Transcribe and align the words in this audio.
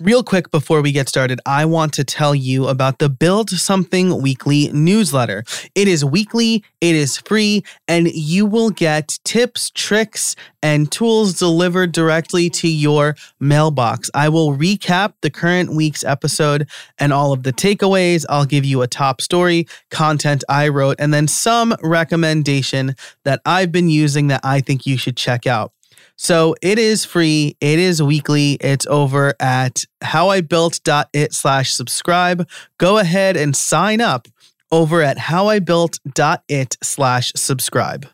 Real 0.00 0.22
quick 0.22 0.50
before 0.50 0.80
we 0.80 0.92
get 0.92 1.10
started, 1.10 1.42
I 1.44 1.66
want 1.66 1.92
to 1.92 2.04
tell 2.04 2.34
you 2.34 2.68
about 2.68 3.00
the 3.00 3.10
Build 3.10 3.50
Something 3.50 4.22
Weekly 4.22 4.72
newsletter. 4.72 5.44
It 5.74 5.88
is 5.88 6.02
weekly, 6.02 6.64
it 6.80 6.94
is 6.96 7.18
free, 7.18 7.64
and 7.86 8.10
you 8.10 8.46
will 8.46 8.70
get 8.70 9.18
tips, 9.24 9.70
tricks, 9.74 10.36
and 10.62 10.90
tools 10.90 11.38
delivered 11.38 11.92
directly 11.92 12.48
to 12.48 12.66
your 12.66 13.14
mailbox. 13.40 14.10
I 14.14 14.30
will 14.30 14.56
recap 14.56 15.12
the 15.20 15.28
current 15.28 15.74
week's 15.74 16.02
episode 16.02 16.66
and 16.98 17.12
all 17.12 17.34
of 17.34 17.42
the 17.42 17.52
takeaways. 17.52 18.24
I'll 18.30 18.46
give 18.46 18.64
you 18.64 18.80
a 18.80 18.86
top 18.86 19.20
story, 19.20 19.66
content 19.90 20.44
I 20.48 20.68
wrote, 20.68 20.96
and 20.98 21.12
then 21.12 21.28
some 21.28 21.76
recommendation 21.82 22.94
that 23.24 23.42
I've 23.44 23.70
been 23.70 23.90
using 23.90 24.28
that 24.28 24.40
I 24.42 24.62
think 24.62 24.86
you 24.86 24.96
should 24.96 25.18
check 25.18 25.46
out. 25.46 25.74
So 26.22 26.54
it 26.60 26.78
is 26.78 27.06
free. 27.06 27.56
It 27.62 27.78
is 27.78 28.02
weekly. 28.02 28.58
It's 28.60 28.86
over 28.90 29.32
at 29.40 29.86
howibuilt.it 30.04 31.32
slash 31.32 31.72
subscribe. 31.72 32.46
Go 32.76 32.98
ahead 32.98 33.38
and 33.38 33.56
sign 33.56 34.02
up 34.02 34.28
over 34.70 35.00
at 35.00 35.16
howibuilt.it 35.16 36.76
slash 36.82 37.32
subscribe. 37.36 38.06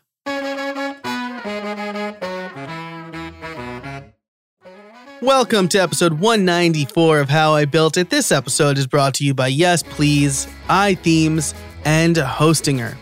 Welcome 5.21 5.67
to 5.67 5.77
episode 5.79 6.13
194 6.13 7.19
of 7.19 7.27
How 7.27 7.55
I 7.55 7.65
Built 7.65 7.97
It. 7.97 8.09
This 8.09 8.31
episode 8.31 8.77
is 8.77 8.87
brought 8.87 9.15
to 9.15 9.25
you 9.25 9.33
by 9.33 9.47
Yes 9.47 9.83
Please, 9.83 10.47
iThemes, 10.69 11.53
and 11.83 12.15
Hostinger. 12.15 12.95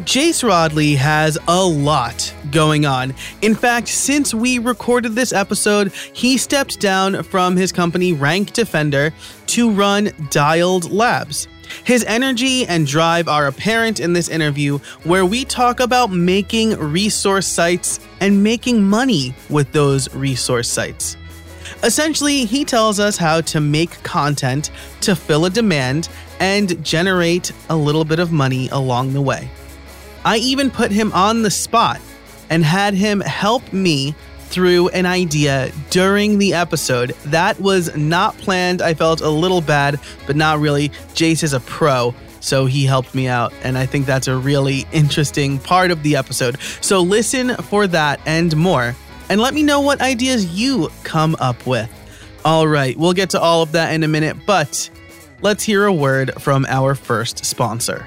Jace 0.00 0.42
Rodley 0.42 0.96
has 0.96 1.36
a 1.46 1.62
lot 1.62 2.34
going 2.50 2.86
on. 2.86 3.14
In 3.42 3.54
fact, 3.54 3.88
since 3.88 4.32
we 4.32 4.58
recorded 4.58 5.14
this 5.14 5.32
episode, 5.32 5.92
he 5.92 6.38
stepped 6.38 6.80
down 6.80 7.22
from 7.22 7.54
his 7.54 7.70
company 7.70 8.14
Rank 8.14 8.52
Defender 8.52 9.12
to 9.48 9.70
run 9.70 10.10
Dialed 10.30 10.90
Labs. 10.90 11.48
His 11.84 12.02
energy 12.04 12.66
and 12.66 12.86
drive 12.86 13.28
are 13.28 13.46
apparent 13.46 14.00
in 14.00 14.14
this 14.14 14.28
interview, 14.28 14.78
where 15.04 15.26
we 15.26 15.44
talk 15.44 15.80
about 15.80 16.10
making 16.10 16.78
resource 16.78 17.46
sites 17.46 18.00
and 18.20 18.42
making 18.42 18.82
money 18.82 19.34
with 19.50 19.70
those 19.72 20.12
resource 20.14 20.68
sites. 20.68 21.18
Essentially, 21.82 22.46
he 22.46 22.64
tells 22.64 22.98
us 22.98 23.18
how 23.18 23.42
to 23.42 23.60
make 23.60 24.02
content 24.02 24.70
to 25.02 25.14
fill 25.14 25.44
a 25.44 25.50
demand 25.50 26.08
and 26.40 26.82
generate 26.82 27.52
a 27.68 27.76
little 27.76 28.04
bit 28.04 28.18
of 28.18 28.32
money 28.32 28.68
along 28.70 29.12
the 29.12 29.20
way. 29.20 29.50
I 30.24 30.36
even 30.38 30.70
put 30.70 30.90
him 30.90 31.12
on 31.12 31.42
the 31.42 31.50
spot 31.50 32.00
and 32.50 32.64
had 32.64 32.94
him 32.94 33.20
help 33.20 33.72
me 33.72 34.14
through 34.50 34.88
an 34.88 35.06
idea 35.06 35.72
during 35.90 36.38
the 36.38 36.54
episode. 36.54 37.10
That 37.26 37.58
was 37.60 37.96
not 37.96 38.36
planned. 38.38 38.82
I 38.82 38.94
felt 38.94 39.20
a 39.20 39.30
little 39.30 39.60
bad, 39.60 40.00
but 40.26 40.36
not 40.36 40.58
really. 40.58 40.88
Jace 41.14 41.44
is 41.44 41.52
a 41.52 41.60
pro, 41.60 42.14
so 42.40 42.66
he 42.66 42.84
helped 42.84 43.14
me 43.14 43.28
out. 43.28 43.52
And 43.62 43.78
I 43.78 43.86
think 43.86 44.06
that's 44.06 44.26
a 44.26 44.36
really 44.36 44.86
interesting 44.92 45.58
part 45.60 45.92
of 45.92 46.02
the 46.02 46.16
episode. 46.16 46.60
So 46.80 47.00
listen 47.00 47.54
for 47.56 47.86
that 47.86 48.20
and 48.26 48.54
more. 48.56 48.96
And 49.28 49.40
let 49.40 49.54
me 49.54 49.62
know 49.62 49.80
what 49.80 50.00
ideas 50.00 50.58
you 50.58 50.90
come 51.04 51.36
up 51.38 51.64
with. 51.64 51.88
All 52.44 52.66
right, 52.66 52.96
we'll 52.96 53.12
get 53.12 53.30
to 53.30 53.40
all 53.40 53.62
of 53.62 53.72
that 53.72 53.94
in 53.94 54.02
a 54.02 54.08
minute, 54.08 54.36
but 54.46 54.90
let's 55.42 55.62
hear 55.62 55.84
a 55.84 55.92
word 55.92 56.32
from 56.42 56.66
our 56.68 56.96
first 56.96 57.44
sponsor. 57.44 58.06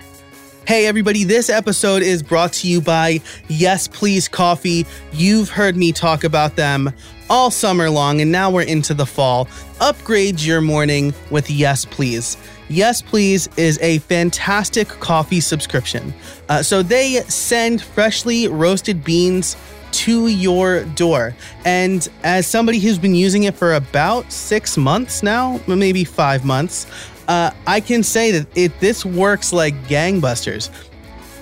Hey, 0.66 0.86
everybody, 0.86 1.26
this 1.26 1.50
episode 1.50 2.04
is 2.04 2.24
brought 2.24 2.54
to 2.54 2.70
you 2.70 2.80
by 2.80 3.20
Yes 3.50 3.90
Please 3.90 4.30
Coffee. 4.30 4.86
You've 5.12 5.50
heard 5.50 5.76
me 5.76 5.92
talk 5.92 6.24
about 6.24 6.56
them 6.56 6.94
all 7.30 7.52
summer 7.52 7.90
long, 7.90 8.22
and 8.22 8.32
now 8.32 8.50
we're 8.50 8.62
into 8.62 8.94
the 8.94 9.06
fall. 9.06 9.50
Upgrade 9.82 10.40
your 10.40 10.62
morning 10.62 11.14
with 11.30 11.52
Yes 11.52 11.84
Please. 11.84 12.38
Yes 12.70 13.02
Please 13.02 13.50
is 13.58 13.78
a 13.82 13.98
fantastic 14.00 14.88
coffee 14.88 15.42
subscription. 15.42 16.14
Uh, 16.48 16.64
so 16.64 16.82
they 16.82 17.16
send 17.24 17.82
freshly 17.82 18.48
roasted 18.48 19.04
beans 19.04 19.58
to 19.92 20.28
your 20.28 20.86
door. 20.86 21.36
And 21.66 22.08
as 22.24 22.48
somebody 22.48 22.80
who's 22.80 22.98
been 22.98 23.16
using 23.16 23.44
it 23.44 23.54
for 23.54 23.74
about 23.74 24.32
six 24.32 24.78
months 24.78 25.24
now, 25.24 25.60
maybe 25.68 26.04
five 26.06 26.46
months, 26.46 26.88
uh, 27.28 27.52
I 27.68 27.80
can 27.80 28.04
say 28.04 28.32
that 28.32 28.58
it 28.58 28.80
this 28.80 29.06
works 29.06 29.54
like 29.54 29.76
gangbusters. 29.88 30.70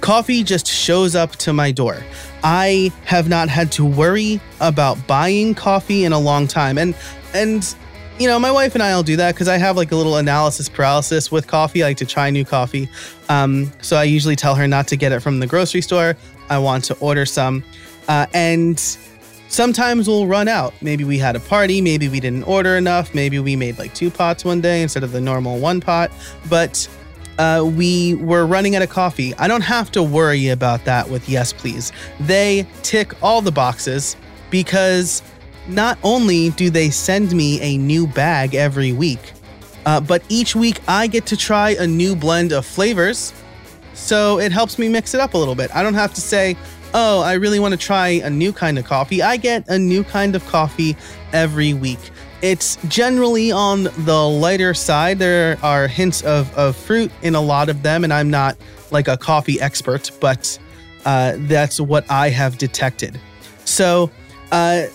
Coffee 0.01 0.43
just 0.43 0.67
shows 0.67 1.15
up 1.15 1.35
to 1.37 1.53
my 1.53 1.71
door. 1.71 2.03
I 2.43 2.91
have 3.05 3.29
not 3.29 3.49
had 3.49 3.71
to 3.73 3.85
worry 3.85 4.41
about 4.59 5.05
buying 5.07 5.53
coffee 5.53 6.05
in 6.05 6.13
a 6.13 6.19
long 6.19 6.47
time, 6.47 6.77
and 6.77 6.95
and 7.33 7.75
you 8.19 8.27
know 8.27 8.39
my 8.39 8.51
wife 8.51 8.73
and 8.73 8.83
I 8.83 8.95
will 8.95 9.03
do 9.03 9.15
that 9.17 9.35
because 9.35 9.47
I 9.47 9.57
have 9.57 9.77
like 9.77 9.91
a 9.91 9.95
little 9.95 10.17
analysis 10.17 10.69
paralysis 10.69 11.31
with 11.31 11.47
coffee. 11.47 11.83
I 11.83 11.89
like 11.89 11.97
to 11.97 12.05
try 12.05 12.29
new 12.31 12.45
coffee, 12.45 12.89
um, 13.29 13.71
so 13.81 13.95
I 13.95 14.03
usually 14.03 14.35
tell 14.35 14.55
her 14.55 14.67
not 14.67 14.87
to 14.89 14.95
get 14.95 15.11
it 15.11 15.19
from 15.19 15.39
the 15.39 15.47
grocery 15.47 15.81
store. 15.81 16.15
I 16.49 16.57
want 16.57 16.83
to 16.85 16.95
order 16.95 17.25
some, 17.25 17.63
uh, 18.07 18.25
and 18.33 18.79
Sometimes 19.51 20.07
we'll 20.07 20.27
run 20.27 20.47
out. 20.47 20.73
Maybe 20.81 21.03
we 21.03 21.17
had 21.17 21.35
a 21.35 21.39
party, 21.41 21.81
maybe 21.81 22.07
we 22.07 22.21
didn't 22.21 22.43
order 22.45 22.77
enough, 22.77 23.13
maybe 23.13 23.37
we 23.37 23.57
made 23.57 23.77
like 23.77 23.93
two 23.93 24.09
pots 24.09 24.45
one 24.45 24.61
day 24.61 24.81
instead 24.81 25.03
of 25.03 25.11
the 25.11 25.19
normal 25.19 25.59
one 25.59 25.81
pot, 25.81 26.09
but 26.49 26.87
uh, 27.37 27.69
we 27.75 28.15
were 28.15 28.45
running 28.45 28.77
out 28.77 28.81
of 28.81 28.89
coffee. 28.89 29.35
I 29.35 29.49
don't 29.49 29.61
have 29.61 29.91
to 29.91 30.01
worry 30.01 30.47
about 30.47 30.85
that 30.85 31.09
with 31.09 31.27
Yes 31.27 31.51
Please. 31.51 31.91
They 32.21 32.65
tick 32.81 33.11
all 33.21 33.41
the 33.41 33.51
boxes 33.51 34.15
because 34.49 35.21
not 35.67 35.97
only 36.01 36.51
do 36.51 36.69
they 36.69 36.89
send 36.89 37.33
me 37.33 37.59
a 37.59 37.77
new 37.77 38.07
bag 38.07 38.55
every 38.55 38.93
week, 38.93 39.33
uh, 39.85 39.99
but 39.99 40.23
each 40.29 40.55
week 40.55 40.79
I 40.87 41.07
get 41.07 41.25
to 41.25 41.35
try 41.35 41.71
a 41.71 41.85
new 41.85 42.15
blend 42.15 42.53
of 42.53 42.65
flavors. 42.65 43.33
So 43.95 44.39
it 44.39 44.53
helps 44.53 44.79
me 44.79 44.87
mix 44.87 45.13
it 45.13 45.19
up 45.19 45.33
a 45.33 45.37
little 45.37 45.55
bit. 45.55 45.75
I 45.75 45.83
don't 45.83 45.93
have 45.93 46.13
to 46.13 46.21
say, 46.21 46.55
oh, 46.93 47.21
I 47.21 47.33
really 47.33 47.59
want 47.59 47.73
to 47.73 47.77
try 47.77 48.09
a 48.09 48.29
new 48.29 48.53
kind 48.53 48.77
of 48.77 48.85
coffee, 48.85 49.21
I 49.21 49.37
get 49.37 49.67
a 49.69 49.77
new 49.77 50.03
kind 50.03 50.35
of 50.35 50.45
coffee 50.47 50.95
every 51.33 51.73
week. 51.73 51.99
It's 52.41 52.77
generally 52.87 53.51
on 53.51 53.83
the 53.83 54.27
lighter 54.27 54.73
side. 54.73 55.19
There 55.19 55.57
are 55.61 55.87
hints 55.87 56.23
of, 56.23 56.53
of 56.57 56.75
fruit 56.75 57.11
in 57.21 57.35
a 57.35 57.41
lot 57.41 57.69
of 57.69 57.83
them, 57.83 58.03
and 58.03 58.11
I'm 58.11 58.31
not 58.31 58.57
like 58.89 59.07
a 59.07 59.15
coffee 59.15 59.61
expert, 59.61 60.11
but 60.19 60.57
uh, 61.05 61.33
that's 61.37 61.79
what 61.79 62.09
I 62.09 62.29
have 62.29 62.57
detected. 62.57 63.19
So 63.63 64.09
uh, 64.51 64.85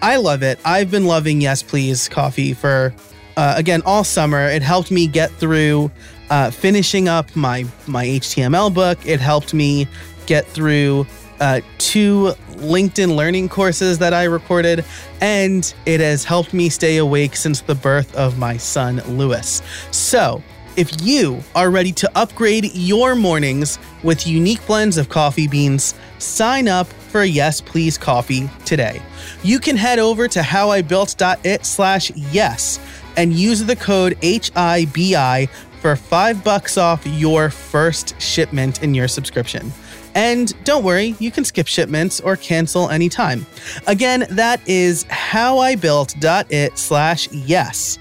I 0.00 0.16
love 0.16 0.42
it. 0.42 0.60
I've 0.64 0.90
been 0.90 1.06
loving 1.06 1.40
Yes 1.40 1.62
Please 1.62 2.08
coffee 2.08 2.54
for, 2.54 2.94
uh, 3.36 3.54
again, 3.56 3.82
all 3.84 4.04
summer. 4.04 4.46
It 4.48 4.62
helped 4.62 4.92
me 4.92 5.08
get 5.08 5.32
through 5.32 5.90
uh, 6.32 6.50
finishing 6.50 7.08
up 7.08 7.34
my, 7.36 7.66
my 7.86 8.06
HTML 8.06 8.72
book, 8.72 8.98
it 9.04 9.20
helped 9.20 9.52
me 9.52 9.86
get 10.24 10.46
through 10.46 11.06
uh, 11.42 11.60
two 11.78 12.32
LinkedIn 12.52 13.16
learning 13.16 13.48
courses 13.48 13.98
that 13.98 14.14
I 14.14 14.24
recorded, 14.24 14.84
and 15.20 15.74
it 15.86 15.98
has 15.98 16.22
helped 16.22 16.54
me 16.54 16.68
stay 16.68 16.98
awake 16.98 17.34
since 17.34 17.62
the 17.62 17.74
birth 17.74 18.14
of 18.14 18.38
my 18.38 18.56
son, 18.56 19.02
Lewis. 19.18 19.60
So, 19.90 20.40
if 20.76 21.02
you 21.02 21.42
are 21.56 21.68
ready 21.68 21.90
to 21.94 22.10
upgrade 22.14 22.72
your 22.74 23.16
mornings 23.16 23.80
with 24.04 24.24
unique 24.24 24.64
blends 24.68 24.96
of 24.96 25.08
coffee 25.08 25.48
beans, 25.48 25.96
sign 26.18 26.68
up 26.68 26.86
for 26.86 27.24
Yes 27.24 27.60
Please 27.60 27.98
Coffee 27.98 28.48
today. 28.64 29.02
You 29.42 29.58
can 29.58 29.76
head 29.76 29.98
over 29.98 30.28
to 30.28 30.38
howibuilt.it 30.38 31.66
slash 31.66 32.10
yes 32.12 32.78
and 33.16 33.32
use 33.32 33.64
the 33.64 33.76
code 33.76 34.16
HIBI 34.20 35.48
for 35.80 35.96
five 35.96 36.44
bucks 36.44 36.78
off 36.78 37.04
your 37.04 37.50
first 37.50 38.18
shipment 38.20 38.84
in 38.84 38.94
your 38.94 39.08
subscription. 39.08 39.72
And 40.14 40.52
don't 40.64 40.84
worry, 40.84 41.14
you 41.18 41.30
can 41.30 41.44
skip 41.44 41.66
shipments 41.66 42.20
or 42.20 42.36
cancel 42.36 42.90
anytime. 42.90 43.46
Again, 43.86 44.26
that 44.30 44.60
is 44.68 45.04
howibuilt.it 45.04 46.78
slash 46.78 47.30
yes. 47.32 47.98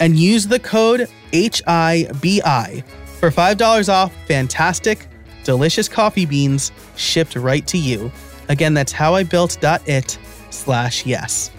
And 0.00 0.18
use 0.18 0.46
the 0.46 0.58
code 0.58 1.08
HIBI 1.32 2.84
for 2.84 3.30
$5 3.30 3.88
off 3.88 4.12
fantastic, 4.26 5.06
delicious 5.44 5.88
coffee 5.88 6.26
beans 6.26 6.72
shipped 6.96 7.36
right 7.36 7.66
to 7.68 7.78
you. 7.78 8.10
Again, 8.48 8.74
that's 8.74 8.92
howibuilt.it 8.92 10.18
slash 10.50 11.06
yes. 11.06 11.50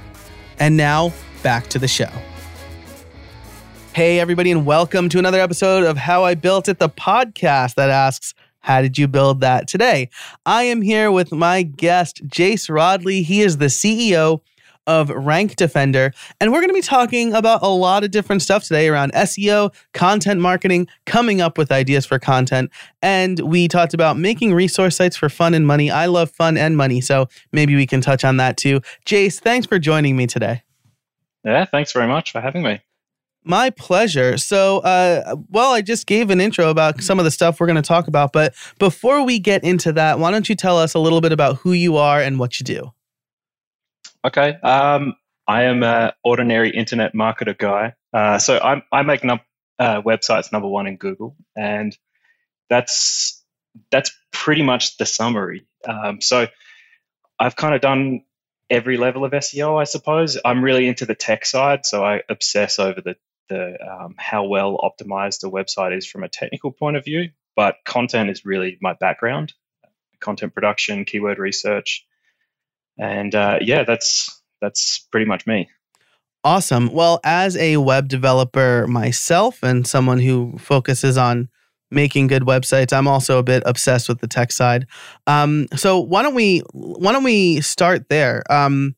And 0.59 0.77
now, 0.77 1.13
back 1.43 1.67
to 1.67 1.79
the 1.79 1.87
show. 1.87 2.09
Hey, 3.93 4.19
everybody, 4.19 4.51
and 4.51 4.65
welcome 4.65 5.07
to 5.09 5.19
another 5.19 5.39
episode 5.39 5.85
of 5.85 5.95
How 5.95 6.25
I 6.25 6.35
Built 6.35 6.67
It, 6.67 6.79
the 6.79 6.89
podcast 6.89 7.75
that 7.75 7.89
asks, 7.89 8.33
how 8.65 8.81
did 8.81 8.97
you 8.97 9.07
build 9.07 9.41
that 9.41 9.67
today? 9.67 10.09
I 10.43 10.63
am 10.63 10.81
here 10.81 11.11
with 11.11 11.31
my 11.31 11.61
guest, 11.61 12.25
Jace 12.25 12.67
Rodley. 12.67 13.23
He 13.23 13.41
is 13.41 13.57
the 13.57 13.67
CEO 13.67 14.41
of 14.87 15.09
Rank 15.09 15.55
Defender. 15.55 16.13
And 16.41 16.51
we're 16.51 16.61
going 16.61 16.69
to 16.69 16.73
be 16.73 16.81
talking 16.81 17.35
about 17.35 17.61
a 17.61 17.67
lot 17.67 18.03
of 18.03 18.09
different 18.09 18.41
stuff 18.41 18.63
today 18.63 18.87
around 18.87 19.13
SEO, 19.13 19.71
content 19.93 20.41
marketing, 20.41 20.87
coming 21.05 21.41
up 21.41 21.59
with 21.59 21.71
ideas 21.71 22.07
for 22.07 22.17
content. 22.17 22.71
And 23.03 23.39
we 23.41 23.67
talked 23.67 23.93
about 23.93 24.17
making 24.17 24.51
resource 24.51 24.95
sites 24.95 25.15
for 25.15 25.29
fun 25.29 25.53
and 25.53 25.67
money. 25.67 25.91
I 25.91 26.07
love 26.07 26.31
fun 26.31 26.57
and 26.57 26.75
money. 26.75 27.01
So 27.01 27.27
maybe 27.51 27.75
we 27.75 27.85
can 27.85 28.01
touch 28.01 28.25
on 28.25 28.37
that 28.37 28.57
too. 28.57 28.81
Jace, 29.05 29.39
thanks 29.39 29.67
for 29.67 29.77
joining 29.77 30.17
me 30.17 30.25
today. 30.25 30.63
Yeah, 31.43 31.65
thanks 31.65 31.91
very 31.91 32.07
much 32.07 32.31
for 32.31 32.41
having 32.41 32.63
me. 32.63 32.81
My 33.45 33.69
pleasure. 33.69 34.37
So, 34.37 34.79
uh, 34.79 35.35
well, 35.49 35.71
I 35.71 35.81
just 35.81 36.07
gave 36.07 36.31
an 36.31 36.41
intro 36.41 36.69
about 36.69 37.01
some 37.01 37.19
of 37.19 37.25
the 37.25 37.31
stuff 37.31 37.59
we're 37.59 37.67
going 37.67 37.75
to 37.75 37.81
talk 37.81 38.07
about, 38.07 38.33
but 38.33 38.55
before 38.79 39.23
we 39.23 39.39
get 39.39 39.63
into 39.63 39.93
that, 39.93 40.17
why 40.19 40.31
don't 40.31 40.49
you 40.49 40.55
tell 40.55 40.79
us 40.79 40.95
a 40.95 40.99
little 40.99 41.21
bit 41.21 41.31
about 41.31 41.57
who 41.57 41.71
you 41.71 41.97
are 41.97 42.19
and 42.19 42.39
what 42.39 42.59
you 42.59 42.63
do? 42.63 42.91
Okay. 44.25 44.55
Um, 44.63 45.15
I 45.47 45.63
am 45.63 45.83
an 45.83 46.11
ordinary 46.23 46.71
internet 46.71 47.13
marketer 47.13 47.55
guy. 47.55 47.93
Uh, 48.11 48.39
so 48.39 48.57
I'm, 48.57 48.81
I 48.91 49.03
make 49.03 49.23
num- 49.23 49.41
uh, 49.77 50.01
websites 50.01 50.51
number 50.51 50.67
one 50.67 50.87
in 50.87 50.97
Google, 50.97 51.35
and 51.55 51.95
that's 52.69 53.43
that's 53.91 54.11
pretty 54.31 54.63
much 54.63 54.97
the 54.97 55.05
summary. 55.05 55.67
Um, 55.87 56.21
so 56.21 56.47
I've 57.37 57.55
kind 57.55 57.75
of 57.75 57.81
done 57.81 58.23
every 58.69 58.97
level 58.97 59.25
of 59.25 59.31
SEO, 59.31 59.79
I 59.79 59.83
suppose. 59.83 60.37
I'm 60.43 60.63
really 60.63 60.87
into 60.87 61.05
the 61.05 61.15
tech 61.15 61.45
side, 61.45 61.85
so 61.85 62.03
I 62.03 62.21
obsess 62.29 62.79
over 62.79 63.01
the 63.01 63.15
the 63.49 63.77
um, 63.81 64.15
how 64.17 64.45
well 64.45 64.77
optimized 64.77 65.43
a 65.43 65.51
website 65.51 65.95
is 65.95 66.05
from 66.05 66.23
a 66.23 66.29
technical 66.29 66.71
point 66.71 66.97
of 66.97 67.05
view. 67.05 67.29
But 67.55 67.75
content 67.85 68.29
is 68.29 68.45
really 68.45 68.77
my 68.81 68.93
background: 68.93 69.53
content 70.19 70.53
production, 70.53 71.05
keyword 71.05 71.39
research, 71.39 72.05
and 72.97 73.33
uh, 73.33 73.59
yeah, 73.61 73.83
that's 73.83 74.41
that's 74.61 75.07
pretty 75.11 75.25
much 75.25 75.45
me. 75.47 75.69
Awesome. 76.43 76.93
Well, 76.93 77.19
as 77.23 77.57
a 77.57 77.77
web 77.77 78.07
developer 78.07 78.85
myself 78.87 79.63
and 79.63 79.87
someone 79.87 80.19
who 80.19 80.55
focuses 80.59 81.17
on 81.17 81.49
making 81.89 82.27
good 82.27 82.43
websites, 82.43 82.93
I'm 82.93 83.07
also 83.07 83.39
a 83.39 83.43
bit 83.43 83.63
obsessed 83.65 84.07
with 84.07 84.19
the 84.19 84.27
tech 84.27 84.51
side. 84.51 84.85
Um, 85.25 85.67
so 85.75 85.99
why 85.99 86.21
don't 86.21 86.35
we 86.35 86.59
why 86.71 87.13
don't 87.13 87.23
we 87.23 87.61
start 87.61 88.09
there? 88.09 88.43
Um, 88.51 88.95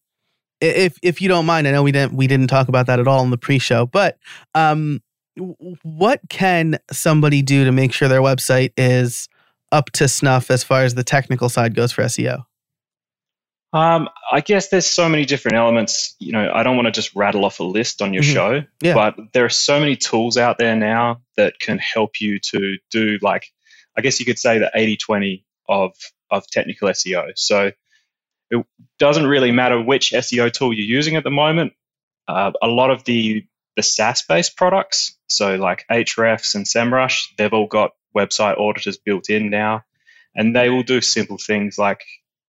if 0.61 0.97
if 1.01 1.21
you 1.21 1.27
don't 1.27 1.45
mind, 1.45 1.67
I 1.67 1.71
know 1.71 1.83
we 1.83 1.91
didn't 1.91 2.13
we 2.13 2.27
didn't 2.27 2.47
talk 2.47 2.67
about 2.67 2.87
that 2.87 2.99
at 2.99 3.07
all 3.07 3.23
in 3.23 3.29
the 3.29 3.37
pre-show, 3.37 3.85
but 3.85 4.17
um, 4.55 5.01
what 5.83 6.21
can 6.29 6.79
somebody 6.91 7.41
do 7.41 7.65
to 7.65 7.71
make 7.71 7.93
sure 7.93 8.07
their 8.07 8.21
website 8.21 8.73
is 8.77 9.29
up 9.71 9.91
to 9.91 10.07
snuff 10.07 10.49
as 10.49 10.63
far 10.63 10.83
as 10.83 10.95
the 10.95 11.03
technical 11.03 11.49
side 11.49 11.75
goes 11.75 11.91
for 11.91 12.03
SEO? 12.03 12.45
Um, 13.73 14.09
I 14.31 14.41
guess 14.41 14.69
there's 14.69 14.87
so 14.87 15.09
many 15.09 15.25
different 15.25 15.57
elements. 15.57 16.15
You 16.19 16.31
know, 16.31 16.51
I 16.53 16.63
don't 16.63 16.75
want 16.75 16.87
to 16.87 16.91
just 16.91 17.15
rattle 17.15 17.45
off 17.45 17.59
a 17.59 17.63
list 17.63 18.01
on 18.01 18.13
your 18.13 18.23
mm-hmm. 18.23 18.33
show, 18.33 18.63
yeah. 18.81 18.93
but 18.93 19.15
there 19.33 19.45
are 19.45 19.49
so 19.49 19.79
many 19.79 19.95
tools 19.95 20.37
out 20.37 20.57
there 20.57 20.75
now 20.75 21.21
that 21.35 21.59
can 21.59 21.77
help 21.77 22.21
you 22.21 22.39
to 22.39 22.77
do 22.89 23.19
like, 23.21 23.47
I 23.97 24.01
guess 24.01 24.19
you 24.19 24.25
could 24.25 24.39
say 24.39 24.57
the 24.57 24.71
80 24.73 24.97
20 24.97 25.45
of, 25.67 25.93
of 26.31 26.47
technical 26.47 26.87
SEO. 26.89 27.31
So 27.35 27.71
it 28.49 28.65
doesn't 28.99 29.27
really 29.27 29.51
matter 29.51 29.81
which 29.81 30.11
SEO 30.11 30.51
tool 30.51 30.73
you're 30.73 30.85
using 30.85 31.15
at 31.15 31.23
the 31.23 31.31
moment. 31.31 31.73
Uh, 32.27 32.51
a 32.61 32.67
lot 32.67 32.91
of 32.91 33.03
the 33.03 33.45
the 33.75 33.83
SaaS 33.83 34.23
based 34.23 34.57
products, 34.57 35.17
so 35.27 35.55
like 35.55 35.85
Ahrefs 35.89 36.55
and 36.55 36.65
SEMrush, 36.65 37.35
they've 37.37 37.53
all 37.53 37.67
got 37.67 37.91
website 38.15 38.59
auditors 38.59 38.97
built 38.97 39.29
in 39.29 39.49
now, 39.51 39.83
and 40.35 40.55
they 40.55 40.69
will 40.69 40.83
do 40.83 40.99
simple 40.99 41.37
things 41.37 41.77
like 41.77 42.03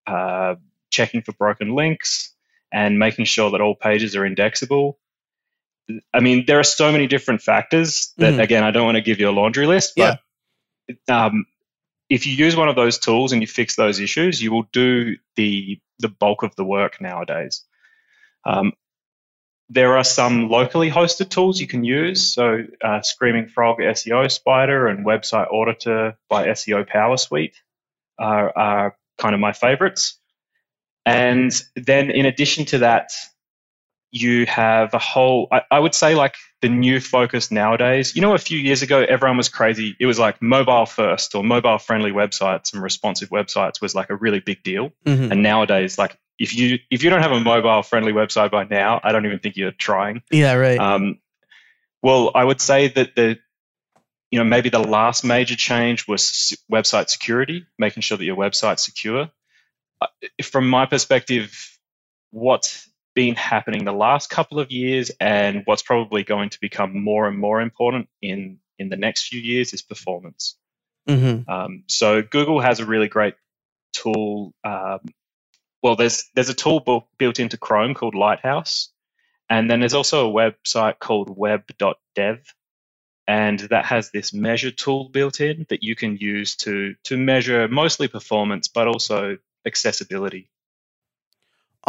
uh, 0.07 0.55
checking 0.89 1.21
for 1.21 1.33
broken 1.33 1.75
links 1.75 2.33
and 2.71 2.97
making 2.97 3.25
sure 3.25 3.51
that 3.51 3.61
all 3.61 3.75
pages 3.75 4.15
are 4.15 4.25
indexable. 4.25 4.97
I 6.13 6.19
mean, 6.19 6.45
there 6.45 6.59
are 6.59 6.63
so 6.63 6.91
many 6.91 7.07
different 7.07 7.41
factors 7.41 8.13
that, 8.17 8.35
mm. 8.35 8.43
again, 8.43 8.63
I 8.63 8.71
don't 8.71 8.85
want 8.85 8.95
to 8.95 9.01
give 9.01 9.19
you 9.19 9.29
a 9.29 9.31
laundry 9.31 9.65
list, 9.65 9.93
but 9.95 10.19
yeah. 11.07 11.25
um, 11.25 11.45
if 12.09 12.25
you 12.25 12.33
use 12.33 12.55
one 12.55 12.69
of 12.69 12.75
those 12.75 12.97
tools 12.97 13.31
and 13.31 13.41
you 13.41 13.47
fix 13.47 13.75
those 13.75 13.99
issues, 13.99 14.41
you 14.41 14.51
will 14.51 14.67
do 14.71 15.15
the 15.35 15.79
the 15.99 16.09
bulk 16.09 16.43
of 16.43 16.55
the 16.55 16.63
work 16.63 16.99
nowadays. 17.01 17.63
Um, 18.45 18.73
there 19.69 19.97
are 19.97 20.03
some 20.03 20.49
locally 20.49 20.89
hosted 20.89 21.29
tools 21.29 21.61
you 21.61 21.67
can 21.67 21.83
use. 21.83 22.33
So, 22.33 22.63
uh, 22.83 23.01
Screaming 23.01 23.47
Frog 23.47 23.77
SEO 23.77 24.31
Spider 24.31 24.87
and 24.87 25.05
Website 25.05 25.51
Auditor 25.51 26.17
by 26.27 26.47
SEO 26.47 26.87
Power 26.87 27.17
Suite 27.17 27.55
are, 28.17 28.57
are 28.57 28.97
kind 29.19 29.35
of 29.35 29.41
my 29.41 29.53
favorites. 29.53 30.19
And 31.05 31.51
then, 31.75 32.09
in 32.09 32.25
addition 32.25 32.65
to 32.65 32.79
that, 32.79 33.11
you 34.11 34.47
have 34.47 34.93
a 34.95 34.99
whole, 34.99 35.47
I, 35.51 35.61
I, 35.69 35.79
would 35.79 35.93
say, 35.93 36.15
like 36.15 36.35
the 36.61 36.69
new 36.69 36.99
focus 36.99 37.51
nowadays. 37.51 38.15
You 38.15 38.21
know, 38.21 38.33
a 38.33 38.37
few 38.37 38.57
years 38.57 38.81
ago, 38.81 38.99
everyone 38.99 39.37
was 39.37 39.49
crazy. 39.49 39.95
It 39.99 40.05
was 40.05 40.19
like 40.19 40.41
mobile 40.41 40.85
first 40.85 41.35
or 41.35 41.43
mobile 41.43 41.77
friendly 41.77 42.11
websites 42.11 42.73
and 42.73 42.83
responsive 42.83 43.29
websites 43.29 43.81
was 43.81 43.95
like 43.95 44.09
a 44.09 44.15
really 44.15 44.39
big 44.39 44.63
deal. 44.63 44.91
Mm-hmm. 45.05 45.31
And 45.31 45.43
nowadays, 45.43 45.97
like 45.97 46.17
if 46.37 46.55
you 46.55 46.79
if 46.89 47.03
you 47.03 47.09
don't 47.09 47.21
have 47.21 47.31
a 47.31 47.39
mobile 47.39 47.83
friendly 47.83 48.11
website 48.11 48.51
by 48.51 48.65
now, 48.65 48.99
I 49.03 49.11
don't 49.11 49.25
even 49.25 49.39
think 49.39 49.57
you're 49.57 49.71
trying. 49.71 50.21
Yeah, 50.31 50.53
right. 50.53 50.79
Um, 50.79 51.19
well, 52.01 52.31
I 52.35 52.43
would 52.43 52.61
say 52.61 52.87
that 52.89 53.15
the 53.15 53.37
you 54.31 54.39
know 54.39 54.45
maybe 54.45 54.69
the 54.69 54.79
last 54.79 55.23
major 55.23 55.55
change 55.55 56.07
was 56.07 56.57
website 56.71 57.09
security, 57.09 57.65
making 57.77 58.01
sure 58.01 58.17
that 58.17 58.25
your 58.25 58.37
website's 58.37 58.83
secure. 58.83 59.29
Uh, 60.01 60.07
from 60.43 60.69
my 60.69 60.85
perspective, 60.85 61.77
what's 62.31 62.89
been 63.19 63.35
happening 63.35 63.83
the 63.83 63.91
last 63.91 64.29
couple 64.29 64.61
of 64.61 64.71
years 64.71 65.11
and 65.19 65.63
what's 65.65 65.83
probably 65.83 66.23
going 66.23 66.49
to 66.49 66.57
become 66.61 67.03
more 67.03 67.27
and 67.27 67.37
more 67.37 67.59
important 67.59 68.07
in 68.21 68.59
in 68.77 68.87
the 68.87 68.95
next 68.95 69.27
few 69.27 69.41
years 69.41 69.73
is 69.73 69.81
performance. 69.81 70.55
Mm-hmm. 71.05 71.51
Um, 71.51 71.83
so 71.87 72.21
Google 72.21 72.61
has 72.61 72.79
a 72.79 72.85
really 72.85 73.09
great 73.09 73.35
tool. 73.91 74.53
Um, 74.63 75.01
well, 75.83 75.97
there's 75.97 76.29
there's 76.33 76.47
a 76.47 76.53
tool 76.53 77.09
built 77.17 77.41
into 77.41 77.57
Chrome 77.57 77.93
called 77.93 78.15
Lighthouse, 78.15 78.87
and 79.49 79.69
then 79.69 79.81
there's 79.81 79.93
also 79.93 80.29
a 80.29 80.33
website 80.33 80.99
called 80.99 81.29
Web.dev, 81.29 82.39
and 83.27 83.59
that 83.59 83.83
has 83.83 84.11
this 84.11 84.33
measure 84.33 84.71
tool 84.71 85.09
built 85.09 85.41
in 85.41 85.65
that 85.67 85.83
you 85.83 85.93
can 85.93 86.15
use 86.15 86.55
to 86.63 86.95
to 87.03 87.17
measure 87.17 87.67
mostly 87.67 88.07
performance, 88.07 88.69
but 88.69 88.87
also 88.87 89.39
accessibility. 89.65 90.49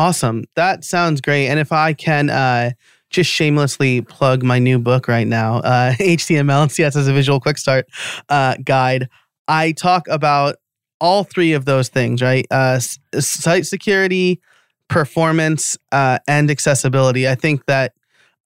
Awesome. 0.00 0.44
That 0.56 0.82
sounds 0.82 1.20
great. 1.20 1.49
And 1.49 1.61
if 1.61 1.73
I 1.73 1.93
can 1.93 2.31
uh, 2.31 2.70
just 3.11 3.31
shamelessly 3.31 4.00
plug 4.00 4.43
my 4.43 4.58
new 4.58 4.79
book 4.79 5.08
right 5.08 5.26
now, 5.26 5.56
uh, 5.56 5.93
HTML 6.00 6.62
and 6.62 6.70
CSS 6.70 6.97
as 6.97 7.06
a 7.06 7.12
Visual 7.12 7.38
Quick 7.38 7.58
Start 7.58 7.87
uh, 8.31 8.55
Guide, 8.64 9.11
I 9.47 9.73
talk 9.73 10.08
about 10.08 10.56
all 11.02 11.25
three 11.25 11.52
of 11.52 11.67
those 11.67 11.91
things, 11.91 12.23
right? 12.23 12.47
Uh, 12.50 12.81
site 13.19 13.67
security, 13.67 14.41
performance, 14.88 15.76
uh, 15.93 16.19
and 16.26 16.50
accessibility. 16.50 17.29
I 17.29 17.35
think 17.35 17.67
that 17.67 17.93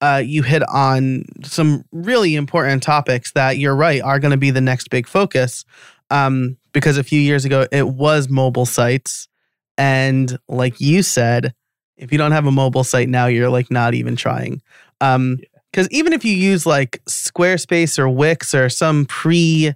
uh, 0.00 0.20
you 0.26 0.42
hit 0.42 0.64
on 0.68 1.22
some 1.44 1.84
really 1.92 2.34
important 2.34 2.82
topics 2.82 3.30
that 3.34 3.58
you're 3.58 3.76
right 3.76 4.02
are 4.02 4.18
going 4.18 4.32
to 4.32 4.36
be 4.36 4.50
the 4.50 4.60
next 4.60 4.90
big 4.90 5.06
focus. 5.06 5.64
Um, 6.10 6.56
because 6.72 6.98
a 6.98 7.04
few 7.04 7.20
years 7.20 7.44
ago, 7.44 7.68
it 7.70 7.86
was 7.86 8.28
mobile 8.28 8.66
sites. 8.66 9.28
And 9.76 10.38
like 10.48 10.80
you 10.80 11.02
said, 11.02 11.54
if 11.96 12.12
you 12.12 12.18
don't 12.18 12.32
have 12.32 12.46
a 12.46 12.52
mobile 12.52 12.84
site 12.84 13.08
now, 13.08 13.26
you're 13.26 13.48
like 13.48 13.70
not 13.70 13.94
even 13.94 14.16
trying. 14.16 14.62
Um, 15.00 15.38
because 15.70 15.88
even 15.90 16.12
if 16.12 16.24
you 16.24 16.32
use 16.32 16.66
like 16.66 17.02
Squarespace 17.08 17.98
or 17.98 18.08
Wix 18.08 18.54
or 18.54 18.68
some 18.68 19.06
pre 19.06 19.74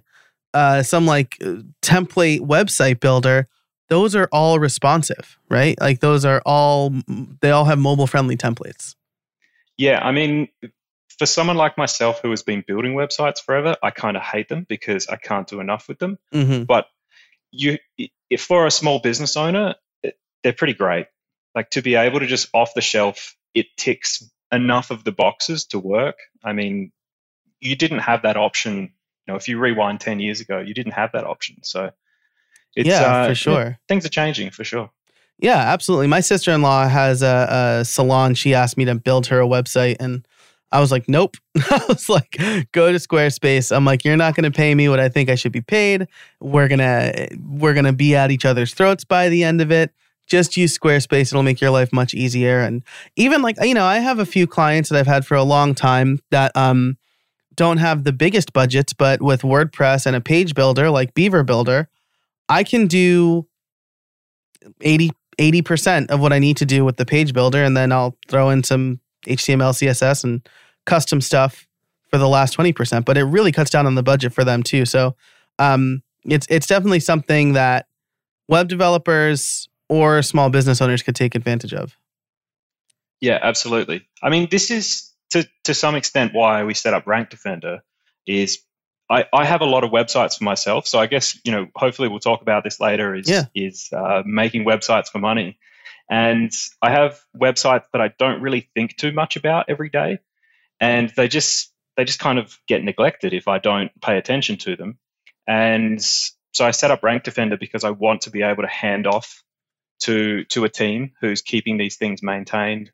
uh, 0.53 0.81
some 0.81 1.05
like 1.05 1.37
template 1.81 2.39
website 2.39 3.01
builder, 3.01 3.47
those 3.89 4.15
are 4.15 4.29
all 4.31 4.59
responsive, 4.59 5.37
right? 5.49 5.79
Like 5.79 5.99
those 5.99 6.23
are 6.23 6.41
all 6.45 6.93
they 7.41 7.51
all 7.51 7.65
have 7.65 7.79
mobile 7.79 8.07
friendly 8.07 8.37
templates. 8.37 8.95
Yeah, 9.77 9.99
I 10.01 10.11
mean, 10.11 10.47
for 11.17 11.25
someone 11.25 11.57
like 11.57 11.77
myself 11.77 12.21
who 12.21 12.29
has 12.29 12.43
been 12.43 12.63
building 12.65 12.93
websites 12.93 13.43
forever, 13.43 13.75
I 13.83 13.91
kind 13.91 14.15
of 14.15 14.23
hate 14.23 14.47
them 14.47 14.65
because 14.67 15.07
I 15.07 15.17
can't 15.17 15.47
do 15.47 15.59
enough 15.59 15.87
with 15.87 15.99
them. 15.99 16.17
Mm-hmm. 16.33 16.63
But 16.63 16.87
you, 17.51 17.77
if 18.29 18.41
for 18.41 18.65
a 18.65 18.71
small 18.71 18.99
business 18.99 19.35
owner, 19.35 19.75
they're 20.43 20.53
pretty 20.53 20.73
great. 20.73 21.07
Like 21.55 21.71
to 21.71 21.81
be 21.81 21.95
able 21.95 22.19
to 22.19 22.27
just 22.27 22.49
off 22.53 22.73
the 22.73 22.81
shelf, 22.81 23.35
it 23.53 23.67
ticks 23.77 24.23
enough 24.51 24.91
of 24.91 25.03
the 25.03 25.11
boxes 25.11 25.65
to 25.67 25.79
work. 25.79 26.17
I 26.43 26.53
mean, 26.53 26.91
you 27.59 27.75
didn't 27.75 27.99
have 27.99 28.23
that 28.23 28.37
option 28.37 28.93
You 29.27 29.33
know, 29.33 29.35
if 29.35 29.47
you 29.47 29.59
rewind 29.59 29.99
10 29.99 30.19
years 30.19 30.39
ago, 30.41 30.59
you 30.59 30.73
didn't 30.73 30.93
have 30.93 31.11
that 31.13 31.25
option. 31.25 31.57
So 31.63 31.91
yeah, 32.75 33.01
uh, 33.01 33.27
for 33.29 33.35
sure. 33.35 33.79
things 33.87 34.05
are 34.05 34.09
changing 34.09 34.51
for 34.51 34.63
sure. 34.63 34.91
Yeah, 35.39 35.57
absolutely. 35.57 36.07
My 36.07 36.19
sister 36.19 36.51
in 36.51 36.61
law 36.61 36.87
has 36.87 37.21
a, 37.21 37.79
a, 37.79 37.85
salon. 37.85 38.35
She 38.35 38.53
asked 38.53 38.77
me 38.77 38.85
to 38.85 38.95
build 38.95 39.27
her 39.27 39.39
a 39.39 39.47
website, 39.47 39.95
and 39.99 40.27
I 40.71 40.81
was 40.81 40.91
like, 40.91 41.07
nope. 41.07 41.37
I 41.55 41.81
was 41.87 42.09
like, 42.09 42.37
go 42.73 42.91
to 42.91 42.97
Squarespace. 42.97 43.75
I'm 43.75 43.85
like, 43.85 44.03
you're 44.03 44.17
not 44.17 44.35
going 44.35 44.51
to 44.51 44.55
pay 44.55 44.75
me 44.75 44.89
what 44.89 44.99
I 44.99 45.07
think 45.07 45.29
I 45.29 45.35
should 45.35 45.53
be 45.53 45.61
paid. 45.61 46.07
We're 46.41 46.67
gonna 46.67 47.29
we're 47.47 47.73
gonna 47.73 47.93
be 47.93 48.15
at 48.15 48.31
each 48.31 48.45
other's 48.45 48.73
throats 48.73 49.05
by 49.05 49.29
the 49.29 49.43
end 49.43 49.61
of 49.61 49.71
it. 49.71 49.93
Just 50.29 50.55
use 50.55 50.77
Squarespace. 50.77 51.31
It'll 51.31 51.43
make 51.43 51.59
your 51.59 51.71
life 51.71 51.91
much 51.91 52.13
easier. 52.13 52.59
And 52.59 52.83
even 53.15 53.41
like 53.41 53.57
you 53.61 53.73
know, 53.73 53.85
I 53.85 53.99
have 53.99 54.19
a 54.19 54.25
few 54.25 54.47
clients 54.47 54.89
that 54.89 54.97
I've 54.97 55.07
had 55.07 55.25
for 55.25 55.35
a 55.35 55.43
long 55.43 55.75
time 55.75 56.19
that 56.31 56.55
um 56.55 56.97
don't 57.55 57.77
have 57.77 58.05
the 58.05 58.13
biggest 58.13 58.53
budgets, 58.53 58.93
but 58.93 59.21
with 59.21 59.41
WordPress 59.41 60.05
and 60.05 60.15
a 60.15 60.21
page 60.21 60.55
builder 60.55 60.89
like 60.89 61.13
Beaver 61.13 61.43
Builder, 61.43 61.89
I 62.47 62.63
can 62.63 62.87
do 62.87 63.47
80 64.81 65.11
80% 65.39 66.11
of 66.11 66.19
what 66.19 66.33
I 66.33 66.39
need 66.39 66.57
to 66.57 66.65
do 66.65 66.83
with 66.83 66.97
the 66.97 67.05
page 67.05 67.33
builder 67.33 67.63
and 67.63 67.75
then 67.75 67.93
I'll 67.93 68.17
throw 68.27 68.49
in 68.49 68.61
some 68.61 68.99
HTML, 69.25 69.71
CSS, 69.71 70.25
and 70.25 70.47
custom 70.85 71.21
stuff 71.21 71.65
for 72.09 72.17
the 72.17 72.27
last 72.27 72.57
20%, 72.57 73.05
but 73.05 73.17
it 73.17 73.23
really 73.23 73.51
cuts 73.51 73.69
down 73.69 73.85
on 73.85 73.95
the 73.95 74.03
budget 74.03 74.33
for 74.33 74.43
them 74.43 74.63
too. 74.63 74.85
So 74.85 75.15
um, 75.59 76.03
it's 76.25 76.47
it's 76.49 76.67
definitely 76.67 76.99
something 76.99 77.53
that 77.53 77.87
web 78.47 78.67
developers 78.67 79.68
or 79.89 80.21
small 80.21 80.49
business 80.49 80.81
owners 80.81 81.01
could 81.01 81.15
take 81.15 81.35
advantage 81.35 81.73
of. 81.73 81.97
Yeah, 83.19 83.39
absolutely. 83.41 84.07
I 84.23 84.29
mean, 84.29 84.47
this 84.49 84.71
is 84.71 85.11
to 85.31 85.47
to 85.65 85.73
some 85.73 85.95
extent 85.95 86.33
why 86.33 86.63
we 86.63 86.73
set 86.73 86.93
up 86.93 87.05
Rank 87.05 87.29
Defender 87.29 87.83
is 88.25 88.59
I, 89.09 89.25
I 89.33 89.45
have 89.45 89.61
a 89.61 89.65
lot 89.65 89.83
of 89.83 89.91
websites 89.91 90.37
for 90.37 90.43
myself. 90.43 90.87
So 90.87 90.99
I 90.99 91.07
guess, 91.07 91.37
you 91.43 91.51
know, 91.51 91.67
hopefully 91.75 92.07
we'll 92.07 92.19
talk 92.19 92.41
about 92.41 92.63
this 92.63 92.79
later 92.79 93.15
is 93.15 93.29
yeah. 93.29 93.45
is 93.55 93.89
uh, 93.91 94.21
making 94.25 94.65
websites 94.65 95.07
for 95.07 95.19
money. 95.19 95.57
And 96.09 96.51
I 96.81 96.91
have 96.91 97.19
websites 97.35 97.85
that 97.91 98.01
I 98.01 98.13
don't 98.17 98.41
really 98.41 98.69
think 98.73 98.97
too 98.97 99.11
much 99.11 99.35
about 99.35 99.65
every 99.67 99.89
day. 99.89 100.19
And 100.79 101.11
they 101.15 101.27
just 101.27 101.73
they 101.97 102.05
just 102.05 102.19
kind 102.19 102.39
of 102.39 102.57
get 102.67 102.83
neglected 102.83 103.33
if 103.33 103.47
I 103.47 103.59
don't 103.59 103.91
pay 104.01 104.17
attention 104.17 104.57
to 104.57 104.75
them. 104.75 104.97
And 105.47 106.01
so 106.01 106.65
I 106.65 106.71
set 106.71 106.91
up 106.91 107.03
Rank 107.03 107.23
Defender 107.23 107.57
because 107.57 107.83
I 107.83 107.89
want 107.89 108.21
to 108.21 108.31
be 108.31 108.43
able 108.43 108.63
to 108.63 108.69
hand 108.69 109.07
off 109.07 109.43
to 109.99 110.43
to 110.45 110.63
a 110.63 110.69
team 110.69 111.11
who's 111.21 111.41
keeping 111.41 111.77
these 111.77 111.97
things 111.97 112.23
maintained 112.23 112.91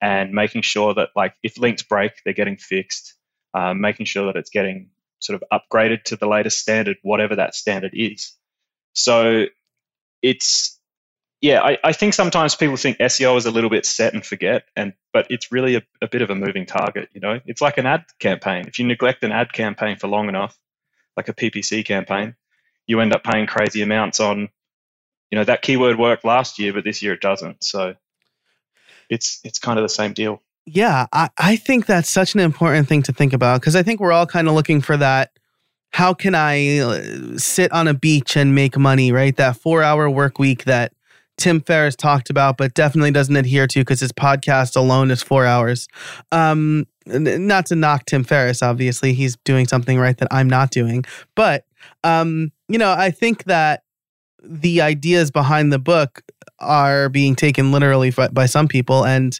and 0.00 0.32
making 0.32 0.62
sure 0.62 0.94
that 0.94 1.10
like 1.16 1.34
if 1.42 1.58
links 1.58 1.82
break, 1.82 2.12
they're 2.24 2.34
getting 2.34 2.56
fixed, 2.56 3.14
um, 3.54 3.80
making 3.80 4.06
sure 4.06 4.26
that 4.26 4.36
it's 4.36 4.50
getting 4.50 4.90
sort 5.18 5.40
of 5.40 5.60
upgraded 5.60 6.04
to 6.04 6.16
the 6.16 6.26
latest 6.26 6.58
standard, 6.58 6.96
whatever 7.02 7.36
that 7.36 7.54
standard 7.54 7.92
is. 7.94 8.32
So 8.92 9.46
it's 10.22 10.78
yeah, 11.40 11.60
I, 11.60 11.78
I, 11.84 11.92
think 11.92 12.14
sometimes 12.14 12.54
people 12.54 12.78
think 12.78 12.96
SEO 12.96 13.36
is 13.36 13.44
a 13.44 13.50
little 13.50 13.68
bit 13.68 13.84
set 13.84 14.14
and 14.14 14.24
forget, 14.24 14.64
and 14.74 14.94
but 15.12 15.26
it's 15.28 15.52
really 15.52 15.76
a, 15.76 15.82
a, 16.00 16.08
bit 16.08 16.22
of 16.22 16.30
a 16.30 16.34
moving 16.34 16.64
target. 16.64 17.10
You 17.12 17.20
know, 17.20 17.38
it's 17.44 17.60
like 17.60 17.76
an 17.76 17.84
ad 17.84 18.06
campaign. 18.18 18.64
If 18.66 18.78
you 18.78 18.86
neglect 18.86 19.22
an 19.24 19.30
ad 19.30 19.52
campaign 19.52 19.98
for 19.98 20.08
long 20.08 20.30
enough, 20.30 20.56
like 21.18 21.28
a 21.28 21.34
PPC 21.34 21.84
campaign, 21.84 22.34
you 22.86 23.00
end 23.00 23.12
up 23.12 23.24
paying 23.24 23.46
crazy 23.46 23.82
amounts 23.82 24.20
on, 24.20 24.48
you 25.30 25.38
know, 25.38 25.44
that 25.44 25.62
keyword 25.62 25.98
worked 25.98 26.24
last 26.24 26.58
year, 26.58 26.72
but 26.72 26.84
this 26.84 27.02
year 27.02 27.14
it 27.14 27.20
doesn't. 27.20 27.64
So 27.64 27.94
it's 29.10 29.40
it's 29.44 29.58
kind 29.58 29.78
of 29.78 29.84
the 29.84 29.88
same 29.88 30.12
deal. 30.12 30.42
Yeah, 30.66 31.06
I, 31.12 31.28
I 31.36 31.56
think 31.56 31.86
that's 31.86 32.10
such 32.10 32.34
an 32.34 32.40
important 32.40 32.88
thing 32.88 33.02
to 33.02 33.12
think 33.12 33.32
about 33.32 33.60
because 33.60 33.76
I 33.76 33.82
think 33.82 34.00
we're 34.00 34.12
all 34.12 34.26
kind 34.26 34.48
of 34.48 34.54
looking 34.54 34.80
for 34.80 34.96
that. 34.96 35.30
How 35.92 36.14
can 36.14 36.34
I 36.34 36.78
uh, 36.78 37.38
sit 37.38 37.70
on 37.72 37.86
a 37.86 37.94
beach 37.94 38.36
and 38.36 38.54
make 38.54 38.76
money? 38.78 39.12
Right, 39.12 39.36
that 39.36 39.56
four-hour 39.56 40.08
work 40.08 40.38
week 40.38 40.64
that 40.64 40.92
Tim 41.36 41.60
Ferriss 41.60 41.96
talked 41.96 42.30
about, 42.30 42.56
but 42.56 42.74
definitely 42.74 43.10
doesn't 43.10 43.36
adhere 43.36 43.66
to 43.66 43.80
because 43.80 44.00
his 44.00 44.12
podcast 44.12 44.76
alone 44.76 45.10
is 45.10 45.22
four 45.22 45.44
hours. 45.46 45.88
Um, 46.32 46.86
not 47.06 47.66
to 47.66 47.76
knock 47.76 48.06
Tim 48.06 48.24
Ferriss, 48.24 48.62
obviously, 48.62 49.12
he's 49.14 49.36
doing 49.44 49.66
something 49.66 49.98
right 49.98 50.16
that 50.18 50.28
I'm 50.30 50.48
not 50.48 50.70
doing. 50.70 51.04
But, 51.34 51.66
um, 52.02 52.52
you 52.68 52.78
know, 52.78 52.92
I 52.92 53.10
think 53.10 53.44
that 53.44 53.82
the 54.44 54.80
ideas 54.80 55.30
behind 55.30 55.72
the 55.72 55.78
book 55.78 56.22
are 56.60 57.08
being 57.08 57.34
taken 57.34 57.72
literally 57.72 58.12
by 58.32 58.46
some 58.46 58.68
people. 58.68 59.04
And 59.04 59.38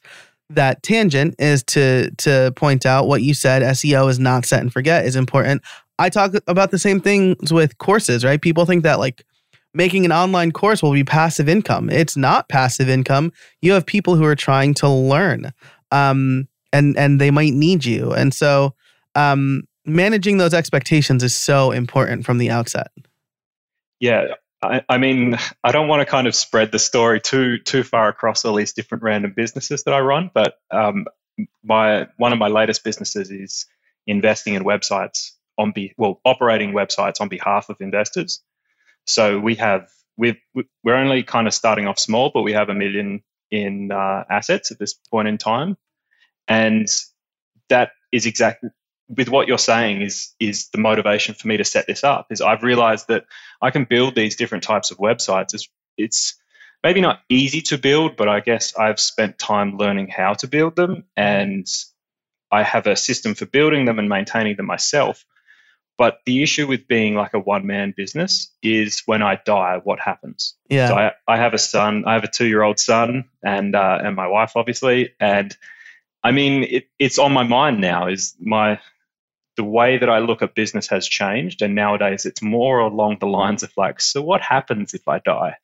that 0.50 0.82
tangent 0.82 1.34
is 1.38 1.62
to 1.64 2.11
to 2.16 2.52
point 2.56 2.84
out 2.84 3.06
what 3.06 3.23
you 3.23 3.34
said 3.34 3.62
SEO 3.62 4.11
is 4.11 4.18
not 4.18 4.44
set 4.44 4.61
and 4.61 4.73
forget 4.73 5.06
is 5.06 5.16
important. 5.16 5.62
I 5.99 6.11
talk 6.11 6.34
about 6.46 6.70
the 6.70 6.78
same 6.78 7.00
things 7.00 7.52
with 7.52 7.78
courses, 7.78 8.25
right? 8.25 8.40
People 8.40 8.66
think 8.66 8.82
that 8.82 8.99
like 8.99 9.25
making 9.73 10.04
an 10.04 10.12
online 10.12 10.52
course 10.52 10.82
will 10.82 10.92
be 10.92 11.04
passive 11.04 11.49
income. 11.49 11.88
It's 11.90 12.16
not 12.16 12.49
passive 12.49 12.88
income. 12.88 13.32
You 13.62 13.73
have 13.73 13.87
people 13.87 14.16
who 14.16 14.25
are 14.25 14.37
trying 14.37 14.75
to 14.75 14.88
learn, 14.88 15.52
um, 15.90 16.49
and 16.73 16.96
and 16.99 17.20
they 17.20 17.30
might 17.30 17.54
need 17.54 17.84
you. 17.84 18.12
And 18.12 18.34
so, 18.34 18.75
um, 19.14 19.62
managing 19.84 20.38
those 20.38 20.54
expectations 20.54 21.23
is 21.23 21.34
so 21.34 21.70
important 21.70 22.26
from 22.26 22.38
the 22.38 22.50
outset. 22.50 22.90
Yeah, 24.00 24.34
I, 24.64 24.83
I 24.88 24.99
mean, 24.99 25.37
I 25.62 25.73
don't 25.73 25.88
want 25.88 26.00
to 26.00 26.06
kind 26.06 26.26
of 26.26 26.35
spread 26.35 26.73
the 26.73 26.78
story 26.78 27.21
too 27.21 27.59
too 27.59 27.83
far 27.83 28.09
across 28.09 28.44
all 28.44 28.54
these 28.54 28.73
different 28.73 29.04
random 29.04 29.33
businesses 29.37 29.85
that 29.85 29.94
I 29.94 30.00
run, 30.00 30.30
but 30.33 30.54
um, 30.71 31.06
my 31.62 32.09
one 32.16 32.33
of 32.33 32.38
my 32.38 32.49
latest 32.49 32.85
businesses 32.85 33.30
is 33.30 33.66
investing 34.06 34.54
in 34.54 34.64
websites 34.64 35.30
on 35.59 35.73
be 35.73 35.94
well 35.97 36.21
operating 36.25 36.73
websites 36.73 37.21
on 37.21 37.28
behalf 37.28 37.68
of 37.68 37.76
investors. 37.80 38.42
So 39.06 39.38
we 39.38 39.56
have 39.56 39.88
we 40.16 40.40
we're 40.83 40.97
only 40.97 41.23
kind 41.23 41.47
of 41.47 41.54
starting 41.54 41.87
off 41.87 41.99
small, 41.99 42.30
but 42.33 42.42
we 42.42 42.52
have 42.52 42.68
a 42.68 42.75
million 42.75 43.23
in 43.50 43.92
uh, 43.92 44.25
assets 44.30 44.71
at 44.71 44.78
this 44.78 44.94
point 44.94 45.28
in 45.28 45.38
time, 45.38 45.76
and 46.49 46.88
that 47.68 47.92
is 48.12 48.26
exactly 48.26 48.71
with 49.08 49.28
what 49.28 49.49
you're 49.49 49.58
saying 49.58 50.02
is 50.02 50.34
is 50.40 50.68
the 50.70 50.78
motivation 50.78 51.34
for 51.34 51.49
me 51.49 51.56
to 51.58 51.64
set 51.64 51.87
this 51.87 52.04
up. 52.04 52.26
Is 52.30 52.40
I've 52.40 52.62
realized 52.62 53.08
that 53.08 53.25
I 53.61 53.70
can 53.70 53.84
build 53.84 54.14
these 54.14 54.37
different 54.37 54.64
types 54.64 54.90
of 54.90 54.99
websites. 54.99 55.54
It's, 55.54 55.68
it's 55.96 56.34
maybe 56.82 57.00
not 57.00 57.20
easy 57.28 57.61
to 57.62 57.78
build, 57.78 58.16
but 58.16 58.28
I 58.28 58.40
guess 58.40 58.76
I've 58.76 59.00
spent 59.00 59.38
time 59.38 59.76
learning 59.76 60.08
how 60.08 60.34
to 60.34 60.49
build 60.49 60.76
them, 60.76 61.04
and 61.16 61.66
I 62.50 62.62
have 62.62 62.87
a 62.87 62.96
system 62.96 63.34
for 63.34 63.46
building 63.46 63.84
them 63.84 63.99
and 63.99 64.08
maintaining 64.08 64.56
them 64.56 64.66
myself. 64.66 65.25
But 65.96 66.18
the 66.26 66.42
issue 66.42 66.66
with 66.66 66.88
being 66.88 67.14
like 67.14 67.34
a 67.34 67.38
one 67.38 67.66
man 67.66 67.94
business 67.96 68.50
is 68.62 69.02
when 69.06 69.23
I 69.23 69.40
die, 69.44 69.80
what 69.82 70.00
happens? 70.00 70.56
Yeah. 70.68 70.88
So 70.88 70.94
I, 70.94 71.12
I 71.28 71.37
have 71.37 71.54
a 71.54 71.58
son, 71.58 72.04
I 72.06 72.14
have 72.14 72.25
a 72.25 72.30
two 72.30 72.46
year 72.46 72.62
old 72.62 72.80
son 72.80 73.26
and, 73.44 73.76
uh, 73.76 74.00
and 74.02 74.16
my 74.16 74.26
wife, 74.26 74.52
obviously. 74.56 75.14
And 75.20 75.56
I 76.23 76.32
mean, 76.32 76.64
it, 76.64 76.88
it's 76.99 77.18
on 77.18 77.32
my 77.32 77.44
mind 77.44 77.80
now 77.80 78.08
is 78.08 78.34
my, 78.40 78.80
the 79.56 79.64
way 79.64 79.99
that 79.99 80.11
I 80.11 80.18
look 80.18 80.42
at 80.42 80.54
business 80.54 80.88
has 80.88 81.06
changed. 81.06 81.62
And 81.62 81.75
nowadays 81.75 82.26
it's 82.26 82.42
more 82.42 82.80
along 82.80 83.18
the 83.20 83.26
lines 83.26 83.62
of 83.62 83.73
like, 83.76 84.00
so 84.00 84.23
what 84.23 84.40
happens 84.40 84.94
if 84.94 85.06
I 85.06 85.18
die? 85.20 85.56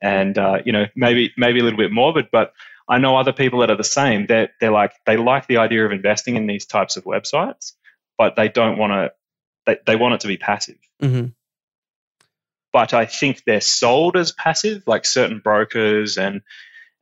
And, 0.00 0.36
uh, 0.36 0.58
you 0.64 0.72
know, 0.72 0.86
maybe, 0.94 1.32
maybe 1.36 1.60
a 1.60 1.62
little 1.62 1.78
bit 1.78 1.92
morbid, 1.92 2.28
but 2.30 2.52
I 2.88 2.98
know 2.98 3.16
other 3.16 3.32
people 3.32 3.60
that 3.60 3.70
are 3.70 3.76
the 3.76 3.84
same. 3.84 4.26
They're, 4.26 4.50
they're 4.60 4.72
like, 4.72 4.92
they 5.06 5.16
like 5.16 5.46
the 5.46 5.58
idea 5.58 5.86
of 5.86 5.92
investing 5.92 6.36
in 6.36 6.46
these 6.46 6.66
types 6.66 6.96
of 6.96 7.04
websites, 7.04 7.72
but 8.18 8.36
they 8.36 8.48
don't 8.48 8.78
want 8.78 8.92
to 8.92 9.12
they, 9.66 9.78
they 9.86 9.96
want 9.96 10.14
it 10.14 10.20
to 10.20 10.28
be 10.28 10.36
passive. 10.36 10.78
Mm-hmm. 11.02 11.28
But 12.72 12.94
I 12.94 13.04
think 13.04 13.42
they're 13.44 13.60
sold 13.60 14.16
as 14.16 14.32
passive, 14.32 14.84
like 14.86 15.04
certain 15.04 15.40
brokers 15.40 16.16
and 16.18 16.42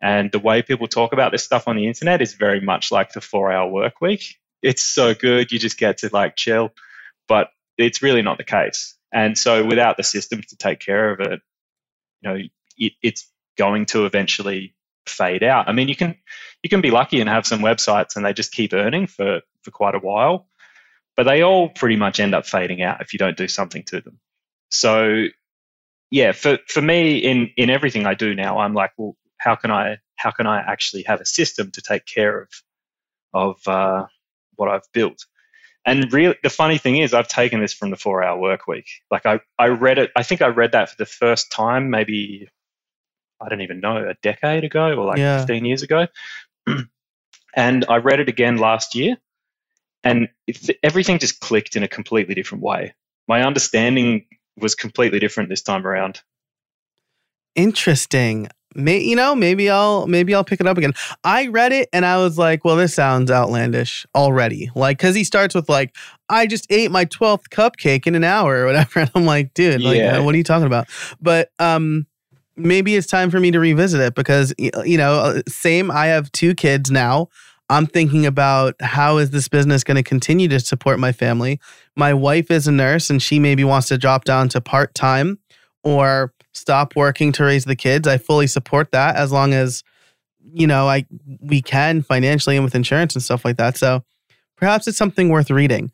and 0.03 0.33
the 0.33 0.39
way 0.39 0.63
people 0.63 0.89
talk 0.89 1.13
about 1.13 1.31
this 1.31 1.45
stuff 1.45 1.69
on 1.69 1.77
the 1.77 1.87
internet 1.87 2.23
is 2.23 2.35
very 2.35 2.61
much 2.61 2.91
like 2.91 3.13
the 3.13 3.21
four 3.21 3.53
hour 3.53 3.71
work 3.71 4.01
week. 4.01 4.40
It's 4.63 4.83
so 4.83 5.15
good, 5.15 5.53
you 5.53 5.59
just 5.59 5.79
get 5.79 5.99
to 5.99 6.11
like 6.13 6.37
chill. 6.37 6.71
But 7.29 7.49
it's 7.79 8.03
really 8.03 8.23
not 8.23 8.39
the 8.39 8.45
case. 8.45 8.97
And 9.13 9.37
so 9.37 9.65
without 9.65 9.97
the 9.97 10.03
systems 10.03 10.47
to 10.47 10.57
take 10.57 10.81
care 10.81 11.13
of 11.13 11.21
it, 11.21 11.41
you 12.21 12.31
know, 12.31 12.39
it, 12.77 12.93
it's 13.03 13.31
going 13.57 13.87
to 13.87 14.07
eventually 14.07 14.75
fade 15.07 15.43
out. 15.43 15.69
I 15.69 15.73
mean, 15.73 15.89
you 15.89 15.97
can 15.97 16.17
you 16.63 16.71
can 16.71 16.81
be 16.81 16.91
lucky 16.91 17.21
and 17.21 17.29
have 17.29 17.47
some 17.47 17.61
websites 17.61 18.17
and 18.17 18.25
they 18.25 18.33
just 18.33 18.53
keep 18.53 18.73
earning 18.73 19.07
for 19.07 19.41
for 19.63 19.71
quite 19.71 19.95
a 19.95 19.99
while 19.99 20.49
but 21.21 21.25
they 21.25 21.43
all 21.43 21.69
pretty 21.69 21.97
much 21.97 22.19
end 22.19 22.35
up 22.35 22.47
fading 22.47 22.81
out 22.81 23.03
if 23.03 23.13
you 23.13 23.19
don't 23.19 23.37
do 23.37 23.47
something 23.47 23.83
to 23.83 24.01
them. 24.01 24.19
So 24.71 25.25
yeah, 26.11 26.33
for, 26.33 26.57
for 26.67 26.81
me 26.81 27.19
in, 27.19 27.51
in 27.59 27.69
everything 27.69 28.07
I 28.07 28.15
do 28.15 28.35
now, 28.35 28.59
I'm 28.59 28.73
like, 28.73 28.93
well, 28.97 29.17
how 29.37 29.55
can 29.55 29.71
I 29.71 29.99
how 30.17 30.31
can 30.31 30.47
I 30.47 30.61
actually 30.61 31.03
have 31.03 31.21
a 31.21 31.27
system 31.27 31.73
to 31.73 31.83
take 31.83 32.07
care 32.07 32.41
of 32.41 32.49
of 33.35 33.69
uh, 33.69 34.07
what 34.61 34.69
I've 34.69 34.93
built? 34.93 35.27
And 35.87 36.13
really, 36.13 36.37
the 36.43 36.51
funny 36.51 36.79
thing 36.79 36.99
is, 36.99 37.15
I've 37.15 37.29
taken 37.29 37.61
this 37.61 37.73
from 37.73 37.91
the 37.91 37.97
four 37.97 38.23
hour 38.23 38.39
work 38.39 38.67
week. 38.67 38.87
Like 39.11 39.25
I, 39.25 39.41
I 39.59 39.69
read 39.69 39.99
it, 39.99 40.11
I 40.15 40.23
think 40.23 40.43
I 40.43 40.49
read 40.49 40.73
that 40.73 40.91
for 40.91 40.97
the 40.97 41.07
first 41.07 41.51
time, 41.51 41.91
maybe, 41.91 42.49
I 43.41 43.49
don't 43.49 43.63
even 43.63 43.81
know, 43.81 43.97
a 43.97 44.15
decade 44.23 44.65
ago 44.65 44.93
or 44.93 45.07
like 45.07 45.19
yeah. 45.19 45.39
15 45.39 45.65
years 45.65 45.83
ago. 45.83 46.07
and 47.57 47.85
I 47.89 47.97
read 47.97 48.21
it 48.21 48.29
again 48.29 48.59
last 48.59 48.95
year 48.95 49.17
and 50.05 50.29
everything 50.83 51.19
just 51.19 51.41
clicked 51.41 51.77
in 51.77 51.83
a 51.83 51.89
completely 51.89 52.35
different 52.35 52.63
way. 52.63 52.95
My 53.27 53.43
understanding 53.43 54.27
was 54.57 54.75
completely 54.75 55.19
different 55.19 55.49
this 55.49 55.63
time 55.63 55.87
around. 55.87 56.21
Interesting. 57.55 58.49
May, 58.75 59.01
you 59.01 59.17
know, 59.17 59.35
maybe 59.35 59.69
I'll 59.69 60.07
maybe 60.07 60.35
I'll 60.35 60.45
pick 60.45 60.61
it 60.61 60.67
up 60.67 60.79
again. 60.79 60.93
I 61.25 61.49
read 61.49 61.73
it 61.73 61.89
and 61.93 62.07
I 62.07 62.19
was 62.19 62.39
like, 62.39 62.65
well, 62.65 62.77
this 62.77 62.95
sounds 62.95 63.31
outlandish 63.31 64.07
already. 64.15 64.71
Like, 64.75 64.99
because 64.99 65.17
he 65.17 65.25
starts 65.25 65.55
with 65.55 65.69
like, 65.69 65.97
I 66.29 66.47
just 66.47 66.67
ate 66.71 66.91
my 66.91 67.05
twelfth 67.05 67.51
cupcake 67.51 68.07
in 68.07 68.15
an 68.15 68.25
hour 68.25 68.59
or 68.59 68.67
whatever. 68.67 68.91
And 69.01 69.11
I'm 69.15 69.27
like, 69.27 69.55
dude, 69.55 69.83
like, 69.83 69.97
yeah. 69.97 70.21
what 70.21 70.35
are 70.35 70.39
you 70.39 70.45
talking 70.45 70.67
about? 70.67 70.89
But 71.21 71.51
um, 71.59 72.07
maybe 72.57 72.95
it's 72.95 73.07
time 73.07 73.31
for 73.31 73.41
me 73.41 73.51
to 73.51 73.59
revisit 73.59 74.01
it 74.01 74.15
because 74.15 74.55
you 74.59 74.99
know, 74.99 75.15
uh, 75.15 75.43
same. 75.49 75.91
I 75.91 76.07
have 76.07 76.31
two 76.33 76.55
kids 76.55 76.91
now. 76.91 77.29
I'm 77.71 77.87
thinking 77.87 78.27
about 78.27 78.75
how 78.81 79.19
is 79.19 79.31
this 79.31 79.47
business 79.47 79.85
going 79.85 79.97
to 79.97 80.03
continue 80.03 80.49
to 80.49 80.59
support 80.59 80.99
my 80.99 81.13
family. 81.13 81.61
My 81.97 82.13
wife 82.13 82.51
is 82.51 82.67
a 82.67 82.73
nurse 82.73 83.11
and 83.11 83.23
she 83.23 83.39
maybe 83.39 83.63
wants 83.63 83.89
to 83.89 83.99
drop 83.99 84.25
down 84.25 84.49
to 84.51 84.61
part 84.61 84.93
time 84.93 85.39
or 85.85 86.35
stop 86.53 86.97
working 86.97 87.33
to 87.33 87.45
raise 87.45 87.65
the 87.65 87.77
kids. 87.77 88.09
I 88.09 88.19
fully 88.19 88.47
support 88.47 88.93
that 88.93 89.17
as 89.17 89.33
long 89.33 89.53
as 89.55 89.83
you 90.53 90.67
know, 90.67 90.89
I 90.89 91.07
we 91.41 91.63
can 91.63 92.03
financially 92.03 92.57
and 92.57 92.65
with 92.65 92.75
insurance 92.75 93.15
and 93.15 93.23
stuff 93.23 93.45
like 93.45 93.57
that. 93.59 93.77
So 93.77 94.03
perhaps 94.57 94.89
it's 94.89 94.99
something 94.99 95.29
worth 95.29 95.51
reading. 95.51 95.93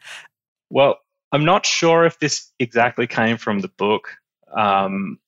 Well, 0.71 0.99
I'm 1.33 1.45
not 1.45 1.67
sure 1.67 2.05
if 2.05 2.19
this 2.19 2.51
exactly 2.59 3.07
came 3.07 3.37
from 3.37 3.61
the 3.61 3.69
book. 3.69 4.17
Um, 4.57 5.19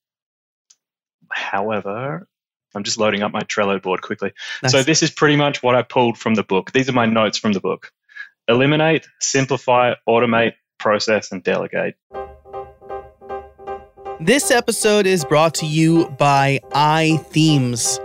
however, 1.31 2.27
I'm 2.73 2.83
just 2.83 2.97
loading 2.97 3.23
up 3.23 3.31
my 3.31 3.41
Trello 3.41 3.81
board 3.81 4.01
quickly. 4.01 4.31
Nice. 4.63 4.71
So 4.71 4.83
this 4.83 5.03
is 5.03 5.11
pretty 5.11 5.35
much 5.35 5.61
what 5.61 5.75
I 5.75 5.81
pulled 5.81 6.17
from 6.17 6.35
the 6.35 6.43
book. 6.43 6.71
These 6.71 6.89
are 6.89 6.93
my 6.93 7.05
notes 7.05 7.37
from 7.37 7.53
the 7.53 7.59
book. 7.59 7.91
Eliminate, 8.47 9.07
simplify, 9.19 9.93
automate, 10.07 10.53
process, 10.77 11.31
and 11.31 11.43
delegate. 11.43 11.95
This 14.21 14.51
episode 14.51 15.05
is 15.07 15.23
brought 15.23 15.53
to 15.55 15.65
you 15.65 16.09
by 16.17 16.59
iThemes. 16.71 17.99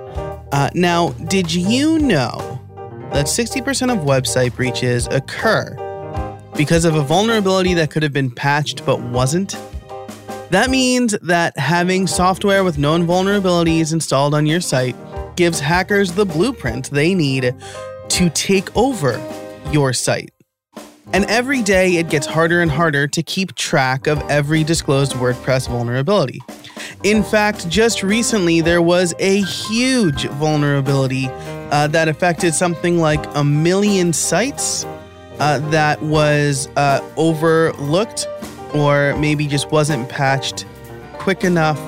Uh, 0.53 0.71
now, 0.73 1.11
did 1.27 1.53
you 1.53 1.99
know 1.99 2.61
that 3.13 3.27
60% 3.27 3.93
of 3.93 4.05
website 4.05 4.55
breaches 4.55 5.09
occur 5.09 5.75
because 6.57 6.85
of 6.85 6.95
a 6.95 7.03
vulnerability 7.03 7.75
that 7.75 7.91
could 7.91 8.05
have 8.05 8.13
been 8.13 8.31
patched 8.31 8.87
but 8.87 9.01
wasn't? 9.01 9.57
That 10.51 10.71
means 10.71 11.17
that 11.23 11.59
having 11.59 12.07
software 12.07 12.63
with 12.63 12.79
known 12.79 13.09
vulnerabilities 13.09 13.93
installed 13.93 14.35
on 14.35 14.47
your 14.47 14.61
site 14.61 14.95
gives 15.35 15.59
hackers 15.59 16.13
the 16.13 16.25
blueprint 16.25 16.91
they 16.93 17.13
need 17.13 17.53
to 18.11 18.31
take 18.31 18.75
over 18.77 19.21
your 19.73 19.93
site. 19.93 20.34
And 21.13 21.25
every 21.27 21.63
day 21.63 21.97
it 21.97 22.09
gets 22.09 22.27
harder 22.27 22.61
and 22.61 22.71
harder 22.71 23.07
to 23.07 23.23
keep 23.23 23.55
track 23.55 24.07
of 24.07 24.21
every 24.31 24.65
disclosed 24.65 25.13
WordPress 25.13 25.69
vulnerability. 25.69 26.41
In 27.03 27.23
fact, 27.23 27.69
just 27.69 28.03
recently 28.03 28.61
there 28.61 28.83
was 28.83 29.15
a 29.19 29.43
huge 29.43 30.27
vulnerability 30.27 31.29
uh, 31.71 31.89
that 31.89 32.09
affected 32.09 32.55
something 32.55 32.99
like 32.99 33.25
a 33.35 33.45
million 33.45 34.13
sites 34.13 34.85
uh, 35.39 35.59
that 35.71 36.01
was 36.03 36.69
uh, 36.77 37.01
overlooked 37.17 38.27
or 38.75 39.15
maybe 39.19 39.47
just 39.47 39.71
wasn't 39.71 40.09
patched 40.09 40.67
quick 41.15 41.45
enough. 41.45 41.79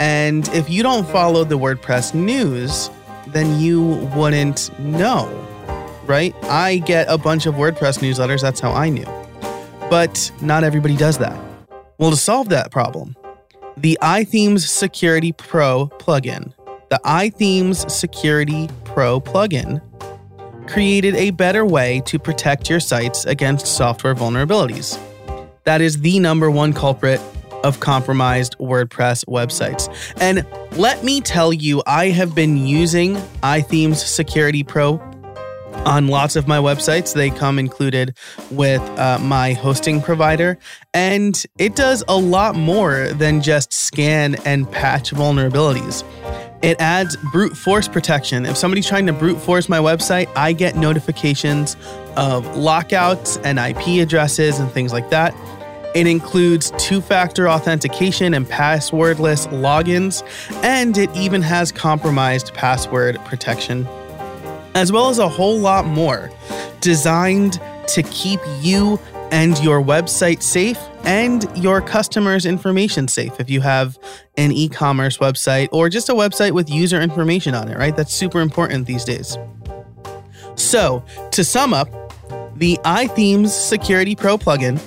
And 0.00 0.48
if 0.48 0.68
you 0.68 0.82
don't 0.82 1.06
follow 1.08 1.44
the 1.44 1.58
WordPress 1.58 2.14
news, 2.14 2.90
then 3.28 3.60
you 3.60 4.10
wouldn't 4.14 4.76
know 4.78 5.47
right? 6.08 6.34
I 6.44 6.78
get 6.78 7.06
a 7.08 7.18
bunch 7.18 7.46
of 7.46 7.54
WordPress 7.54 7.98
newsletters. 7.98 8.40
That's 8.40 8.60
how 8.60 8.72
I 8.72 8.88
knew. 8.88 9.06
But 9.90 10.30
not 10.40 10.64
everybody 10.64 10.96
does 10.96 11.18
that. 11.18 11.38
Well, 11.98 12.10
to 12.10 12.16
solve 12.16 12.48
that 12.50 12.70
problem, 12.70 13.16
the 13.76 13.98
iThemes 14.02 14.66
Security 14.66 15.32
Pro 15.32 15.88
plugin, 15.98 16.52
the 16.90 17.00
iThemes 17.04 17.90
Security 17.90 18.68
Pro 18.84 19.20
plugin, 19.20 19.80
created 20.66 21.14
a 21.14 21.30
better 21.30 21.64
way 21.64 22.02
to 22.06 22.18
protect 22.18 22.68
your 22.68 22.80
sites 22.80 23.24
against 23.24 23.66
software 23.66 24.14
vulnerabilities. 24.14 25.00
That 25.64 25.80
is 25.80 26.00
the 26.00 26.18
number 26.18 26.50
one 26.50 26.72
culprit 26.72 27.20
of 27.64 27.80
compromised 27.80 28.56
WordPress 28.58 29.24
websites. 29.26 29.88
And 30.20 30.46
let 30.78 31.02
me 31.02 31.20
tell 31.20 31.52
you, 31.52 31.82
I 31.86 32.08
have 32.10 32.34
been 32.34 32.56
using 32.56 33.16
iThemes 33.42 33.96
Security 33.96 34.62
Pro 34.62 34.98
on 35.86 36.08
lots 36.08 36.36
of 36.36 36.46
my 36.46 36.58
websites. 36.58 37.14
They 37.14 37.30
come 37.30 37.58
included 37.58 38.16
with 38.50 38.82
uh, 38.98 39.18
my 39.20 39.52
hosting 39.52 40.02
provider, 40.02 40.58
and 40.94 41.44
it 41.58 41.76
does 41.76 42.04
a 42.08 42.16
lot 42.16 42.56
more 42.56 43.08
than 43.08 43.42
just 43.42 43.72
scan 43.72 44.36
and 44.44 44.70
patch 44.70 45.10
vulnerabilities. 45.10 46.04
It 46.62 46.80
adds 46.80 47.16
brute 47.32 47.56
force 47.56 47.86
protection. 47.86 48.44
If 48.44 48.56
somebody's 48.56 48.86
trying 48.86 49.06
to 49.06 49.12
brute 49.12 49.40
force 49.40 49.68
my 49.68 49.78
website, 49.78 50.28
I 50.34 50.52
get 50.52 50.76
notifications 50.76 51.76
of 52.16 52.56
lockouts 52.56 53.36
and 53.38 53.58
IP 53.58 54.02
addresses 54.02 54.58
and 54.58 54.70
things 54.70 54.92
like 54.92 55.10
that. 55.10 55.34
It 55.94 56.06
includes 56.06 56.72
two 56.76 57.00
factor 57.00 57.48
authentication 57.48 58.34
and 58.34 58.46
passwordless 58.46 59.46
logins, 59.48 60.22
and 60.62 60.98
it 60.98 61.14
even 61.16 61.42
has 61.42 61.72
compromised 61.72 62.52
password 62.54 63.18
protection 63.24 63.88
as 64.78 64.92
well 64.92 65.08
as 65.08 65.18
a 65.18 65.28
whole 65.28 65.58
lot 65.58 65.84
more 65.86 66.30
designed 66.80 67.60
to 67.88 68.00
keep 68.04 68.38
you 68.60 68.96
and 69.32 69.58
your 69.58 69.82
website 69.82 70.40
safe 70.40 70.78
and 71.02 71.46
your 71.56 71.80
customers' 71.80 72.46
information 72.46 73.08
safe 73.08 73.40
if 73.40 73.50
you 73.50 73.60
have 73.60 73.98
an 74.36 74.52
e 74.52 74.68
commerce 74.68 75.18
website 75.18 75.68
or 75.72 75.88
just 75.88 76.08
a 76.08 76.12
website 76.12 76.52
with 76.52 76.70
user 76.70 77.00
information 77.00 77.56
on 77.56 77.68
it, 77.68 77.76
right? 77.76 77.96
That's 77.96 78.14
super 78.14 78.40
important 78.40 78.86
these 78.86 79.04
days. 79.04 79.36
So, 80.54 81.04
to 81.32 81.42
sum 81.42 81.74
up, 81.74 81.88
the 82.54 82.78
iThemes 82.84 83.48
Security 83.48 84.14
Pro 84.14 84.38
plugin, 84.38 84.80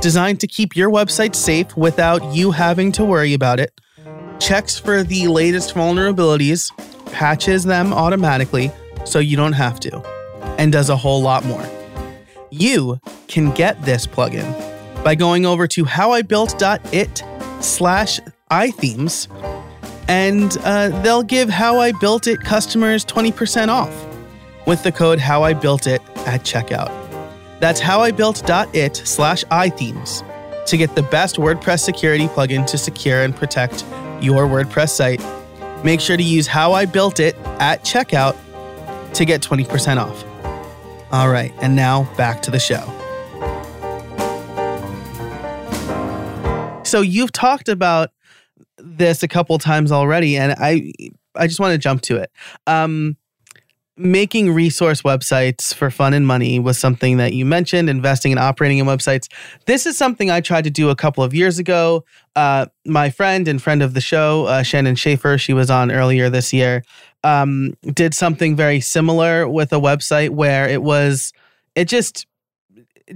designed 0.00 0.38
to 0.40 0.46
keep 0.46 0.76
your 0.76 0.88
website 0.88 1.34
safe 1.34 1.76
without 1.76 2.32
you 2.32 2.52
having 2.52 2.92
to 2.92 3.04
worry 3.04 3.34
about 3.34 3.58
it, 3.58 3.72
checks 4.38 4.78
for 4.78 5.02
the 5.02 5.26
latest 5.26 5.74
vulnerabilities, 5.74 6.70
patches 7.12 7.64
them 7.64 7.92
automatically 7.92 8.70
so 9.04 9.18
you 9.18 9.36
don't 9.36 9.52
have 9.52 9.80
to, 9.80 10.00
and 10.58 10.72
does 10.72 10.88
a 10.88 10.96
whole 10.96 11.22
lot 11.22 11.44
more. 11.44 11.64
You 12.50 13.00
can 13.28 13.50
get 13.52 13.80
this 13.82 14.06
plugin 14.06 14.44
by 15.02 15.14
going 15.14 15.46
over 15.46 15.66
to 15.68 15.84
howibuilt.it 15.84 17.22
slash 17.60 18.20
iThemes, 18.50 19.28
and 20.08 20.56
uh, 20.64 20.88
they'll 21.02 21.22
give 21.22 21.48
How 21.48 21.78
I 21.78 21.92
Built 21.92 22.26
It 22.26 22.40
customers 22.40 23.04
20% 23.04 23.68
off 23.68 24.06
with 24.66 24.82
the 24.82 24.92
code 24.92 25.18
How 25.18 25.42
I 25.42 25.54
Built 25.54 25.86
It 25.86 26.02
at 26.26 26.42
checkout. 26.42 26.90
That's 27.60 27.80
howibuilt.it 27.80 28.96
slash 28.96 29.44
iThemes 29.44 30.26
to 30.66 30.76
get 30.76 30.94
the 30.94 31.02
best 31.04 31.36
WordPress 31.36 31.80
security 31.80 32.26
plugin 32.28 32.66
to 32.66 32.78
secure 32.78 33.22
and 33.22 33.34
protect 33.34 33.84
your 34.20 34.46
WordPress 34.46 34.90
site. 34.90 35.22
Make 35.84 36.00
sure 36.00 36.16
to 36.16 36.22
use 36.22 36.46
How 36.46 36.72
I 36.72 36.84
Built 36.84 37.18
It 37.18 37.36
at 37.58 37.84
checkout 37.84 38.36
to 39.14 39.24
get 39.24 39.42
20% 39.42 39.98
off. 39.98 40.24
All 41.12 41.28
right, 41.28 41.52
and 41.60 41.76
now 41.76 42.04
back 42.16 42.42
to 42.42 42.50
the 42.50 42.58
show. 42.58 42.82
So 46.84 47.00
you've 47.00 47.32
talked 47.32 47.68
about 47.68 48.10
this 48.78 49.22
a 49.22 49.28
couple 49.28 49.58
times 49.58 49.92
already, 49.92 50.36
and 50.36 50.54
I 50.58 50.92
I 51.34 51.46
just 51.46 51.60
want 51.60 51.72
to 51.72 51.78
jump 51.78 52.02
to 52.02 52.16
it. 52.16 52.30
Um, 52.66 53.16
making 53.96 54.52
resource 54.52 55.02
websites 55.02 55.74
for 55.74 55.90
fun 55.90 56.14
and 56.14 56.26
money 56.26 56.58
was 56.58 56.78
something 56.78 57.18
that 57.18 57.34
you 57.34 57.44
mentioned 57.44 57.90
investing 57.90 58.32
and 58.32 58.38
operating 58.38 58.78
in 58.78 58.86
websites 58.86 59.28
this 59.66 59.84
is 59.84 59.98
something 59.98 60.30
i 60.30 60.40
tried 60.40 60.64
to 60.64 60.70
do 60.70 60.88
a 60.88 60.96
couple 60.96 61.22
of 61.22 61.34
years 61.34 61.58
ago 61.58 62.02
uh, 62.34 62.64
my 62.86 63.10
friend 63.10 63.46
and 63.46 63.62
friend 63.62 63.82
of 63.82 63.92
the 63.92 64.00
show 64.00 64.46
uh, 64.46 64.62
shannon 64.62 64.94
schaefer 64.94 65.36
she 65.36 65.52
was 65.52 65.70
on 65.70 65.92
earlier 65.92 66.30
this 66.30 66.54
year 66.54 66.82
um, 67.24 67.74
did 67.92 68.14
something 68.14 68.56
very 68.56 68.80
similar 68.80 69.48
with 69.48 69.72
a 69.72 69.80
website 69.80 70.30
where 70.30 70.68
it 70.68 70.82
was 70.82 71.32
it 71.74 71.86
just 71.86 72.26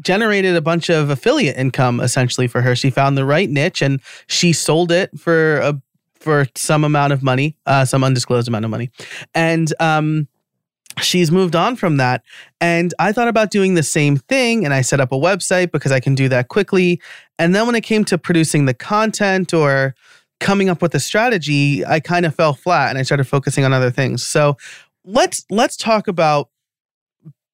generated 0.01 0.57
a 0.57 0.61
bunch 0.61 0.90
of 0.90 1.11
affiliate 1.11 1.57
income 1.57 2.01
essentially 2.01 2.47
for 2.47 2.61
her 2.61 2.77
she 2.77 2.90
found 2.90 3.16
the 3.16 3.25
right 3.25 3.49
niche 3.49 3.81
and 3.81 4.01
she 4.27 4.53
sold 4.53 4.92
it 4.92 5.16
for 5.19 5.59
a 5.59 5.81
for 6.14 6.47
some 6.55 6.85
amount 6.85 7.12
of 7.12 7.23
money 7.23 7.57
uh, 7.66 7.85
some 7.85 8.03
undisclosed 8.03 8.49
amount 8.49 8.64
of 8.64 8.71
money 8.71 8.90
and 9.35 9.73
um 9.81 10.29
she's 11.01 11.31
moved 11.31 11.55
on 11.55 11.77
from 11.77 11.99
that. 11.99 12.23
And 12.61 12.95
I 12.99 13.12
thought 13.12 13.29
about 13.29 13.51
doing 13.51 13.75
the 13.75 13.83
same 13.83 14.16
thing 14.16 14.64
and 14.64 14.73
I 14.73 14.81
set 14.81 15.01
up 15.01 15.12
a 15.12 15.16
website 15.16 15.71
because 15.71 15.92
I 15.92 16.01
can 16.01 16.14
do 16.14 16.29
that 16.29 16.49
quickly. 16.49 17.01
And 17.38 17.55
then 17.55 17.66
when 17.66 17.75
it 17.75 17.83
came 17.83 18.05
to 18.07 18.19
producing 18.19 18.64
the 18.64 18.75
content 18.75 19.53
or 19.53 19.95
coming 20.40 20.68
up 20.68 20.83
with 20.83 20.94
a 20.94 21.01
strategy, 21.01 21.85
I 21.85 22.01
kind 22.01 22.27
of 22.27 22.35
fell 22.35 22.55
flat 22.55 22.90
and 22.90 22.99
I 22.99 23.03
started 23.03 23.25
focusing 23.25 23.64
on 23.64 23.72
other 23.72 23.90
things. 23.90 24.25
So 24.25 24.57
let's 25.05 25.44
let's 25.51 25.77
talk 25.77 26.09
about 26.09 26.51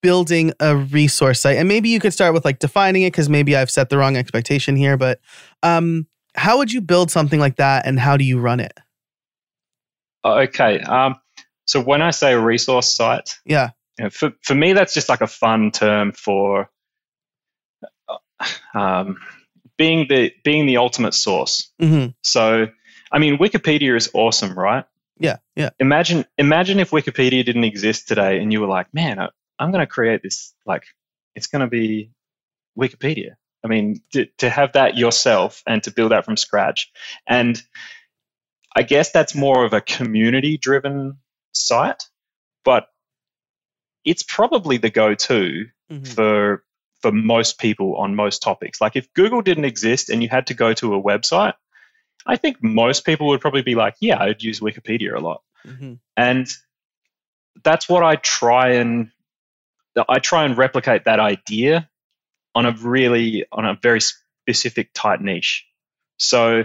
building 0.03 0.53
a 0.59 0.77
resource 0.77 1.41
site. 1.41 1.57
And 1.59 1.69
maybe 1.69 1.89
you 1.89 2.01
could 2.01 2.13
start 2.13 2.35
with 2.35 2.45
like 2.45 2.59
defining 2.59 3.03
it 3.03 3.13
because 3.13 3.29
maybe 3.29 3.55
I've 3.57 3.71
set 3.71 3.89
the 3.89 3.99
wrong 3.99 4.17
expectation 4.17 4.77
here, 4.77 4.97
but 4.97 5.21
um 5.63 6.07
how 6.35 6.59
would 6.59 6.73
you 6.73 6.81
build 6.81 7.11
something 7.11 7.39
like 7.39 7.57
that 7.57 7.87
and 7.87 8.01
how 8.01 8.17
do 8.17 8.25
you 8.25 8.41
run 8.41 8.59
it? 8.61 8.79
Okay. 10.25 10.81
Um 10.81 11.17
so 11.67 11.81
when 11.81 12.03
I 12.03 12.11
say 12.11 12.35
resource 12.35 12.93
site, 12.93 13.39
yeah, 13.45 13.71
you 13.99 14.05
know, 14.05 14.11
for 14.11 14.33
for 14.43 14.55
me 14.55 14.73
that's 14.73 14.95
just 14.95 15.09
like 15.09 15.21
a 15.21 15.27
fun 15.27 15.71
term 15.71 16.13
for 16.13 16.69
um, 18.75 19.19
being 19.79 20.07
the 20.09 20.33
being 20.45 20.67
the 20.67 20.77
ultimate 20.79 21.15
source. 21.15 21.73
Mm-hmm. 21.81 22.11
So, 22.23 22.69
I 23.11 23.19
mean, 23.19 23.39
Wikipedia 23.39 23.97
is 23.97 24.11
awesome, 24.15 24.59
right? 24.59 24.85
Yeah, 25.19 25.37
yeah. 25.57 25.71
Imagine 25.79 26.25
imagine 26.39 26.81
if 26.81 26.91
Wikipedia 26.91 27.45
didn't 27.45 27.65
exist 27.65 28.09
today, 28.09 28.41
and 28.41 28.53
you 28.53 28.61
were 28.61 28.67
like, 28.67 28.93
man, 28.93 29.19
I, 29.19 29.29
I'm 29.59 29.71
going 29.71 29.81
to 29.81 29.87
create 29.87 30.23
this. 30.23 30.55
Like, 30.67 30.85
it's 31.35 31.47
going 31.47 31.61
to 31.61 31.69
be 31.69 32.11
Wikipedia. 32.79 33.37
I 33.65 33.69
mean, 33.69 34.03
to, 34.13 34.27
to 34.39 34.51
have 34.51 34.73
that 34.73 34.97
yourself 34.97 35.63
and 35.67 35.83
to 35.85 35.93
build 35.93 36.11
that 36.13 36.25
from 36.25 36.37
scratch, 36.37 36.91
and 37.27 37.61
I 38.75 38.83
guess 38.83 39.13
that's 39.13 39.35
more 39.35 39.65
of 39.65 39.73
a 39.73 39.81
community 39.81 40.59
driven 40.59 41.19
site. 41.53 42.05
but 42.65 42.89
it's 44.05 44.23
probably 44.23 44.79
the 44.79 44.91
go-to 44.91 45.67
mm-hmm. 45.91 46.05
for 46.05 46.65
for 47.03 47.13
most 47.13 47.59
people 47.59 47.97
on 47.97 48.15
most 48.15 48.43
topics. 48.43 48.81
Like 48.81 48.97
if 48.97 49.13
Google 49.13 49.43
didn't 49.43 49.65
exist 49.65 50.09
and 50.09 50.23
you 50.23 50.29
had 50.29 50.47
to 50.47 50.55
go 50.55 50.73
to 50.75 50.95
a 50.95 51.03
website, 51.03 51.55
I 52.25 52.37
think 52.37 52.63
most 52.63 53.05
people 53.05 53.29
would 53.29 53.41
probably 53.41 53.63
be 53.63 53.75
like, 53.75 53.97
yeah, 54.01 54.23
I'd 54.23 54.43
use 54.43 54.61
Wikipedia 54.61 55.17
a 55.17 55.21
lot. 55.21 55.43
Mm-hmm. 55.67 55.95
And 56.17 56.49
that's 57.65 57.89
what 57.89 58.03
I 58.03 58.17
try 58.17 58.75
and 58.75 59.11
I 60.09 60.21
try 60.21 60.45
and 60.45 60.57
replicate 60.57 61.05
that 61.05 61.21
idea 61.21 61.89
on 62.55 62.67
a 62.67 62.73
really 62.73 63.45
on 63.53 63.67
a 63.67 63.75
very 63.75 64.01
specific 64.01 64.91
tight 64.95 65.21
niche. 65.21 65.67
So 66.17 66.65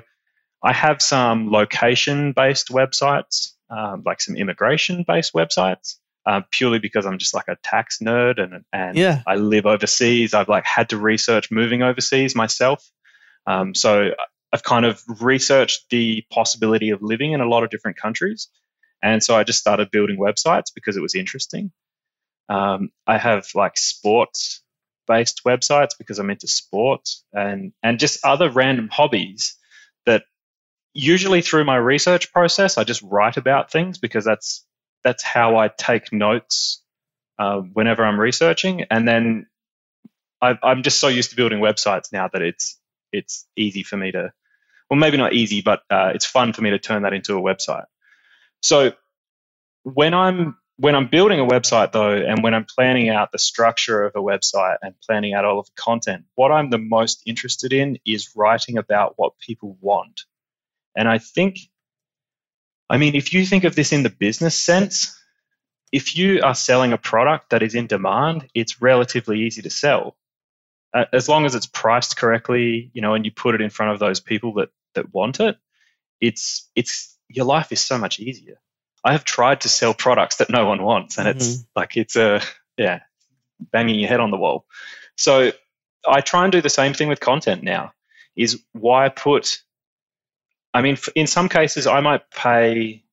I 0.64 0.74
have 0.74 1.02
some 1.02 1.52
location 1.52 2.32
based 2.32 2.70
websites, 2.70 3.54
um, 3.70 4.04
like 4.06 4.22
some 4.22 4.36
immigration 4.36 5.04
based 5.08 5.34
websites, 5.34 5.96
uh, 6.28 6.42
purely 6.52 6.80
because 6.80 7.06
I'm 7.06 7.18
just 7.18 7.34
like 7.34 7.48
a 7.48 7.56
tax 7.64 8.00
nerd 8.00 8.42
and 8.44 8.66
and 8.74 8.98
yeah. 8.98 9.22
I 9.26 9.36
live 9.36 9.66
overseas. 9.66 10.34
I've 10.34 10.50
like 10.50 10.66
had 10.66 10.90
to 10.90 10.98
research 10.98 11.50
moving 11.52 11.82
overseas 11.82 12.36
myself. 12.36 12.86
Um, 13.48 13.74
so 13.74 14.10
I've 14.52 14.64
kind 14.64 14.86
of 14.86 15.02
researched 15.22 15.90
the 15.90 16.26
possibility 16.30 16.90
of 16.90 17.02
living 17.02 17.32
in 17.32 17.40
a 17.40 17.48
lot 17.48 17.64
of 17.64 17.70
different 17.70 17.98
countries. 17.98 18.50
And 19.02 19.24
so 19.24 19.38
I 19.38 19.46
just 19.46 19.60
started 19.60 19.90
building 19.90 20.18
websites 20.18 20.74
because 20.76 20.98
it 20.98 21.02
was 21.02 21.16
interesting. 21.16 21.72
Um, 22.50 22.90
I 23.06 23.18
have 23.18 23.48
like 23.56 23.78
sports 23.78 24.62
based 25.08 25.42
websites 25.46 25.92
because 25.98 26.20
I'm 26.20 26.30
into 26.30 26.48
sports 26.48 27.24
and, 27.32 27.72
and 27.82 28.00
just 28.00 28.26
other 28.26 28.50
random 28.50 28.90
hobbies 28.92 29.56
that 30.06 30.24
usually 30.94 31.42
through 31.42 31.64
my 31.64 31.78
research 31.78 32.34
process, 32.34 32.78
I 32.78 32.84
just 32.84 33.02
write 33.02 33.38
about 33.38 33.72
things 33.72 33.98
because 33.98 34.26
that's, 34.26 34.66
that's 35.08 35.24
how 35.24 35.56
I 35.56 35.70
take 35.70 36.12
notes 36.12 36.84
uh, 37.40 37.60
whenever 37.62 38.04
I'm 38.04 38.20
researching. 38.20 38.84
And 38.92 39.08
then 39.08 39.48
I, 40.42 40.58
I'm 40.62 40.84
just 40.84 41.00
so 41.00 41.08
used 41.08 41.30
to 41.30 41.38
building 41.38 41.60
websites 41.60 42.12
now 42.12 42.28
that 42.34 42.42
it's, 42.42 42.78
it's 43.14 43.48
easy 43.56 43.84
for 43.84 43.96
me 43.96 44.12
to, 44.12 44.34
well, 44.90 45.00
maybe 45.00 45.16
not 45.16 45.32
easy, 45.32 45.62
but 45.62 45.80
uh, 45.90 46.12
it's 46.14 46.26
fun 46.26 46.52
for 46.52 46.62
me 46.62 46.72
to 46.72 46.80
turn 46.80 47.04
that 47.04 47.14
into 47.14 47.38
a 47.38 47.42
website. 47.42 47.86
So 48.62 48.92
when 49.84 50.14
I'm 50.14 50.58
when 50.80 50.94
I'm 50.94 51.08
building 51.08 51.40
a 51.40 51.46
website 51.46 51.92
though, 51.92 52.16
and 52.16 52.44
when 52.44 52.54
I'm 52.54 52.66
planning 52.66 53.10
out 53.10 53.32
the 53.32 53.40
structure 53.40 54.04
of 54.04 54.14
a 54.16 54.20
website 54.20 54.78
and 54.82 54.94
planning 55.08 55.34
out 55.34 55.46
all 55.46 55.60
of 55.60 55.68
the 55.68 55.82
content, 55.82 56.26
what 56.36 56.52
I'm 56.52 56.70
the 56.70 56.78
most 56.78 57.24
interested 57.26 57.72
in 57.74 57.98
is 58.06 58.36
writing 58.36 58.78
about 58.78 59.14
what 59.16 59.40
people 59.40 59.78
want. 59.82 60.26
And 60.96 61.08
I 61.08 61.18
think, 61.18 61.58
I 62.90 62.98
mean, 62.98 63.16
if 63.16 63.34
you 63.34 63.46
think 63.46 63.64
of 63.64 63.76
this 63.76 63.92
in 63.92 64.04
the 64.04 64.10
business 64.10 64.56
sense, 64.56 65.18
if 65.92 66.18
you 66.18 66.42
are 66.44 66.56
selling 66.56 66.94
a 66.94 66.98
product 66.98 67.52
that 67.52 67.64
is 67.64 67.76
in 67.76 67.88
demand, 67.88 68.48
it's 68.54 68.82
relatively 68.82 69.42
easy 69.42 69.62
to 69.62 69.70
sell. 69.70 70.18
Uh, 70.94 71.06
as 71.14 71.28
long 71.28 71.46
as 71.46 71.56
it's 71.56 71.66
priced 71.66 72.18
correctly, 72.18 72.92
you 72.94 73.02
know, 73.02 73.14
and 73.14 73.26
you 73.26 73.32
put 73.32 73.56
it 73.56 73.62
in 73.62 73.70
front 73.70 73.92
of 73.92 74.00
those 74.00 74.20
people 74.20 74.54
that 74.56 74.70
that 74.96 75.14
want 75.14 75.40
it, 75.40 75.58
it's 76.22 76.70
it's 76.76 77.18
your 77.30 77.46
life 77.46 77.72
is 77.72 77.82
so 77.82 77.98
much 77.98 78.20
easier. 78.20 78.60
I 79.04 79.12
have 79.12 79.24
tried 79.24 79.62
to 79.62 79.70
sell 79.70 79.94
products 79.94 80.38
that 80.38 80.50
no 80.50 80.66
one 80.66 80.82
wants, 80.82 81.18
and 81.18 81.28
mm-hmm. 81.28 81.38
it's 81.38 81.66
like 81.76 81.98
it's 81.98 82.16
a 82.16 82.42
yeah, 82.78 83.02
banging 83.60 84.00
your 84.00 84.10
head 84.10 84.20
on 84.20 84.32
the 84.32 84.38
wall. 84.38 84.66
So 85.16 85.52
I 86.08 86.22
try 86.22 86.44
and 86.44 86.52
do 86.52 86.62
the 86.62 86.70
same 86.70 86.94
thing 86.94 87.10
with 87.10 87.20
content 87.20 87.64
now. 87.64 87.94
Is 88.36 88.62
why 88.72 89.10
put? 89.10 89.62
I 90.74 90.82
mean, 90.82 90.98
in 91.16 91.28
some 91.28 91.50
cases, 91.50 91.88
I 91.88 92.02
might 92.02 92.30
pay. 92.30 93.04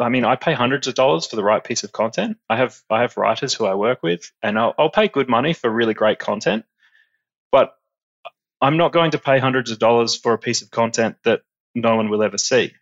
I 0.00 0.08
mean, 0.08 0.24
I 0.24 0.34
pay 0.34 0.52
hundreds 0.52 0.88
of 0.88 0.94
dollars 0.94 1.26
for 1.26 1.36
the 1.36 1.44
right 1.44 1.62
piece 1.62 1.84
of 1.84 1.92
content. 1.92 2.38
I 2.48 2.56
have 2.56 2.80
I 2.90 3.02
have 3.02 3.16
writers 3.16 3.54
who 3.54 3.66
I 3.66 3.74
work 3.74 4.02
with, 4.02 4.32
and 4.42 4.58
I'll, 4.58 4.74
I'll 4.78 4.90
pay 4.90 5.08
good 5.08 5.28
money 5.28 5.52
for 5.52 5.70
really 5.70 5.94
great 5.94 6.18
content. 6.18 6.64
But 7.52 7.74
I'm 8.60 8.76
not 8.76 8.92
going 8.92 9.12
to 9.12 9.18
pay 9.18 9.38
hundreds 9.38 9.70
of 9.70 9.78
dollars 9.78 10.16
for 10.16 10.32
a 10.32 10.38
piece 10.38 10.62
of 10.62 10.70
content 10.70 11.16
that 11.24 11.42
no 11.74 11.96
one 11.96 12.10
will 12.10 12.22
ever 12.22 12.38
see. 12.38 12.72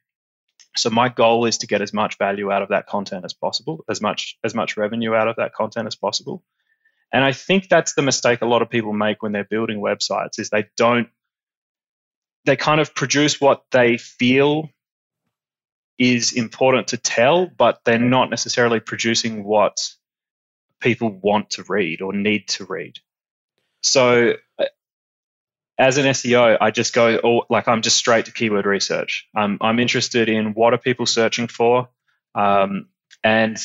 So 0.76 0.90
my 0.90 1.08
goal 1.08 1.44
is 1.44 1.58
to 1.58 1.66
get 1.66 1.82
as 1.82 1.92
much 1.92 2.18
value 2.18 2.50
out 2.50 2.62
of 2.62 2.68
that 2.70 2.86
content 2.86 3.24
as 3.24 3.34
possible, 3.34 3.84
as 3.88 4.00
much 4.00 4.38
as 4.44 4.54
much 4.54 4.76
revenue 4.76 5.14
out 5.14 5.28
of 5.28 5.36
that 5.36 5.52
content 5.52 5.86
as 5.86 5.96
possible. 5.96 6.42
And 7.12 7.24
I 7.24 7.32
think 7.32 7.68
that's 7.68 7.94
the 7.94 8.02
mistake 8.02 8.42
a 8.42 8.46
lot 8.46 8.62
of 8.62 8.70
people 8.70 8.92
make 8.92 9.22
when 9.22 9.32
they're 9.32 9.44
building 9.44 9.80
websites 9.80 10.38
is 10.38 10.50
they 10.50 10.66
don't 10.76 11.08
they 12.46 12.56
kind 12.56 12.80
of 12.80 12.94
produce 12.94 13.40
what 13.40 13.64
they 13.70 13.98
feel 13.98 14.70
is 15.98 16.32
important 16.32 16.88
to 16.88 16.96
tell, 16.96 17.46
but 17.46 17.80
they're 17.84 17.98
not 17.98 18.30
necessarily 18.30 18.80
producing 18.80 19.44
what 19.44 19.76
people 20.80 21.10
want 21.10 21.50
to 21.50 21.64
read 21.68 22.00
or 22.02 22.12
need 22.12 22.46
to 22.48 22.64
read. 22.64 22.94
So 23.82 24.34
as 25.78 25.96
an 25.96 26.06
SEO, 26.06 26.58
I 26.60 26.70
just 26.70 26.92
go 26.92 27.16
all, 27.18 27.46
like 27.48 27.68
I'm 27.68 27.82
just 27.82 27.96
straight 27.96 28.26
to 28.26 28.32
keyword 28.32 28.66
research. 28.66 29.28
Um, 29.36 29.58
I'm 29.60 29.78
interested 29.78 30.28
in 30.28 30.54
what 30.54 30.74
are 30.74 30.78
people 30.78 31.06
searching 31.06 31.48
for, 31.48 31.88
um, 32.34 32.88
and 33.22 33.58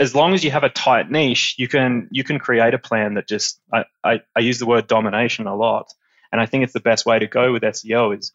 as 0.00 0.14
long 0.14 0.34
as 0.34 0.42
you 0.42 0.50
have 0.50 0.64
a 0.64 0.68
tight 0.68 1.10
niche, 1.10 1.56
you 1.58 1.68
can 1.68 2.08
you 2.10 2.24
can 2.24 2.38
create 2.38 2.74
a 2.74 2.78
plan 2.78 3.14
that 3.14 3.28
just 3.28 3.60
I, 3.72 3.84
I, 4.02 4.20
I 4.36 4.40
use 4.40 4.58
the 4.58 4.66
word 4.66 4.86
domination 4.86 5.46
a 5.46 5.54
lot, 5.54 5.92
and 6.32 6.40
I 6.40 6.46
think 6.46 6.64
it's 6.64 6.72
the 6.72 6.80
best 6.80 7.06
way 7.06 7.18
to 7.18 7.26
go 7.26 7.52
with 7.52 7.62
SEO 7.62 8.18
is 8.18 8.32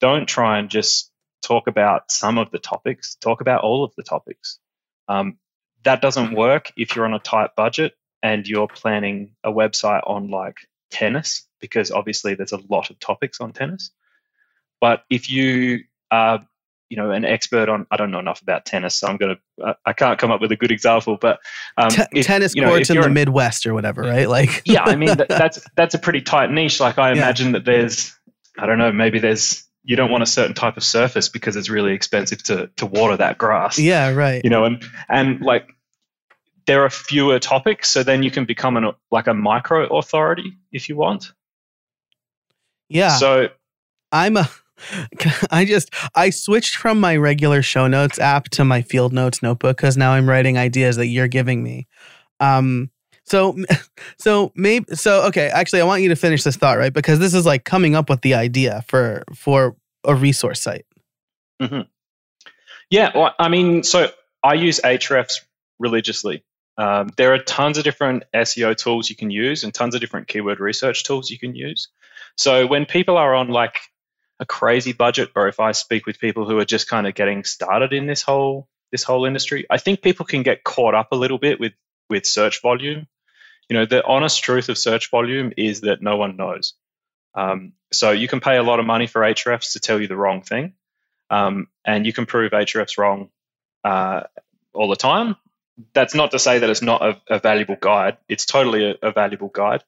don't 0.00 0.26
try 0.26 0.58
and 0.58 0.70
just 0.70 1.10
talk 1.42 1.66
about 1.66 2.10
some 2.10 2.38
of 2.38 2.50
the 2.50 2.58
topics, 2.58 3.16
talk 3.16 3.40
about 3.40 3.62
all 3.62 3.84
of 3.84 3.92
the 3.96 4.02
topics. 4.02 4.58
Um, 5.08 5.38
that 5.84 6.00
doesn't 6.00 6.34
work 6.34 6.72
if 6.76 6.94
you're 6.94 7.04
on 7.04 7.14
a 7.14 7.18
tight 7.18 7.50
budget 7.56 7.94
and 8.22 8.46
you're 8.46 8.68
planning 8.68 9.34
a 9.42 9.50
website 9.52 10.08
on 10.08 10.30
like 10.30 10.56
tennis 10.90 11.46
because 11.60 11.90
obviously 11.90 12.34
there's 12.34 12.52
a 12.52 12.60
lot 12.68 12.90
of 12.90 12.98
topics 13.00 13.40
on 13.40 13.52
tennis. 13.52 13.90
But 14.80 15.04
if 15.10 15.30
you 15.30 15.80
are, 16.10 16.46
you 16.92 16.96
know, 16.96 17.10
an 17.10 17.24
expert 17.24 17.70
on, 17.70 17.86
I 17.90 17.96
don't 17.96 18.10
know 18.10 18.18
enough 18.18 18.42
about 18.42 18.66
tennis, 18.66 18.96
so 18.96 19.06
I'm 19.06 19.16
gonna, 19.16 19.38
I 19.86 19.94
can't 19.94 20.18
come 20.18 20.30
up 20.30 20.42
with 20.42 20.52
a 20.52 20.56
good 20.56 20.70
example. 20.70 21.16
But 21.18 21.40
um, 21.78 21.88
T- 21.88 22.02
if, 22.12 22.26
tennis 22.26 22.54
you 22.54 22.60
know, 22.60 22.68
courts 22.68 22.90
in 22.90 23.00
the 23.00 23.08
Midwest 23.08 23.64
or 23.64 23.72
whatever, 23.72 24.02
right? 24.02 24.28
Like, 24.28 24.60
yeah, 24.66 24.82
I 24.82 24.96
mean 24.96 25.16
that, 25.16 25.26
that's 25.30 25.58
that's 25.74 25.94
a 25.94 25.98
pretty 25.98 26.20
tight 26.20 26.50
niche. 26.50 26.80
Like 26.80 26.98
I 26.98 27.12
imagine 27.12 27.46
yeah. 27.46 27.52
that 27.52 27.64
there's, 27.64 28.14
I 28.58 28.66
don't 28.66 28.76
know, 28.76 28.92
maybe 28.92 29.20
there's 29.20 29.66
you 29.84 29.96
don't 29.96 30.10
want 30.10 30.22
a 30.22 30.26
certain 30.26 30.52
type 30.52 30.76
of 30.76 30.84
surface 30.84 31.30
because 31.30 31.56
it's 31.56 31.70
really 31.70 31.94
expensive 31.94 32.42
to 32.42 32.66
to 32.76 32.84
water 32.84 33.16
that 33.16 33.38
grass. 33.38 33.78
Yeah, 33.78 34.10
right. 34.10 34.44
You 34.44 34.50
know, 34.50 34.66
and 34.66 34.84
and 35.08 35.40
like 35.40 35.68
there 36.66 36.84
are 36.84 36.90
fewer 36.90 37.38
topics, 37.38 37.88
so 37.88 38.02
then 38.02 38.22
you 38.22 38.30
can 38.30 38.44
become 38.44 38.76
an 38.76 38.92
like 39.10 39.28
a 39.28 39.34
micro 39.34 39.96
authority 39.96 40.58
if 40.70 40.90
you 40.90 40.96
want. 40.96 41.32
Yeah. 42.90 43.16
So 43.16 43.48
I'm 44.12 44.36
a 44.36 44.50
I 45.50 45.64
just 45.64 45.90
I 46.14 46.30
switched 46.30 46.76
from 46.76 47.00
my 47.00 47.16
regular 47.16 47.62
show 47.62 47.86
notes 47.86 48.18
app 48.18 48.44
to 48.50 48.64
my 48.64 48.82
field 48.82 49.12
notes 49.12 49.42
notebook 49.42 49.76
because 49.76 49.96
now 49.96 50.12
I'm 50.12 50.28
writing 50.28 50.58
ideas 50.58 50.96
that 50.96 51.06
you're 51.06 51.28
giving 51.28 51.62
me. 51.62 51.86
Um 52.40 52.90
so 53.24 53.56
so 54.18 54.52
maybe 54.54 54.94
so 54.94 55.26
okay, 55.26 55.48
actually 55.48 55.80
I 55.80 55.84
want 55.84 56.02
you 56.02 56.08
to 56.10 56.16
finish 56.16 56.42
this 56.42 56.56
thought, 56.56 56.78
right? 56.78 56.92
Because 56.92 57.18
this 57.18 57.34
is 57.34 57.46
like 57.46 57.64
coming 57.64 57.94
up 57.94 58.10
with 58.10 58.22
the 58.22 58.34
idea 58.34 58.84
for 58.88 59.24
for 59.34 59.76
a 60.04 60.14
resource 60.14 60.60
site. 60.60 60.86
Mm-hmm. 61.60 61.82
Yeah, 62.90 63.10
well, 63.14 63.34
I 63.38 63.48
mean, 63.48 63.84
so 63.84 64.10
I 64.42 64.54
use 64.54 64.80
Ahrefs 64.84 65.40
religiously. 65.78 66.44
Um, 66.76 67.10
there 67.16 67.32
are 67.32 67.38
tons 67.38 67.78
of 67.78 67.84
different 67.84 68.24
SEO 68.34 68.76
tools 68.76 69.08
you 69.08 69.16
can 69.16 69.30
use 69.30 69.64
and 69.64 69.72
tons 69.72 69.94
of 69.94 70.00
different 70.00 70.28
keyword 70.28 70.60
research 70.60 71.04
tools 71.04 71.30
you 71.30 71.38
can 71.38 71.54
use. 71.54 71.88
So 72.36 72.66
when 72.66 72.86
people 72.86 73.16
are 73.16 73.34
on 73.34 73.48
like 73.48 73.78
a 74.42 74.46
crazy 74.46 74.92
budget, 74.92 75.30
or 75.34 75.48
if 75.48 75.60
I 75.60 75.72
speak 75.72 76.04
with 76.06 76.18
people 76.18 76.46
who 76.46 76.58
are 76.58 76.64
just 76.64 76.88
kind 76.88 77.06
of 77.06 77.14
getting 77.14 77.44
started 77.44 77.92
in 77.92 78.06
this 78.06 78.22
whole 78.22 78.68
this 78.90 79.04
whole 79.04 79.24
industry, 79.24 79.66
I 79.70 79.78
think 79.78 80.02
people 80.02 80.26
can 80.26 80.42
get 80.42 80.64
caught 80.64 80.94
up 80.94 81.12
a 81.12 81.16
little 81.16 81.38
bit 81.38 81.58
with 81.58 81.72
with 82.10 82.26
search 82.26 82.60
volume. 82.60 83.06
You 83.68 83.78
know, 83.78 83.86
the 83.86 84.04
honest 84.04 84.42
truth 84.42 84.68
of 84.68 84.76
search 84.76 85.10
volume 85.10 85.52
is 85.56 85.82
that 85.82 86.02
no 86.02 86.16
one 86.16 86.36
knows. 86.36 86.74
Um, 87.34 87.72
so 87.90 88.10
you 88.10 88.28
can 88.28 88.40
pay 88.40 88.56
a 88.58 88.62
lot 88.62 88.80
of 88.80 88.86
money 88.86 89.06
for 89.06 89.22
Ahrefs 89.22 89.72
to 89.72 89.80
tell 89.80 90.00
you 90.00 90.08
the 90.08 90.16
wrong 90.16 90.42
thing, 90.42 90.74
um, 91.30 91.68
and 91.84 92.04
you 92.04 92.12
can 92.12 92.26
prove 92.26 92.52
Ahrefs 92.52 92.98
wrong 92.98 93.30
uh, 93.84 94.24
all 94.74 94.88
the 94.88 94.96
time 94.96 95.36
that's 95.94 96.14
not 96.14 96.32
to 96.32 96.38
say 96.38 96.58
that 96.58 96.70
it's 96.70 96.82
not 96.82 97.02
a, 97.02 97.20
a 97.28 97.38
valuable 97.38 97.76
guide. 97.80 98.18
It's 98.28 98.46
totally 98.46 98.90
a, 98.90 99.08
a 99.08 99.12
valuable 99.12 99.48
guide. 99.48 99.82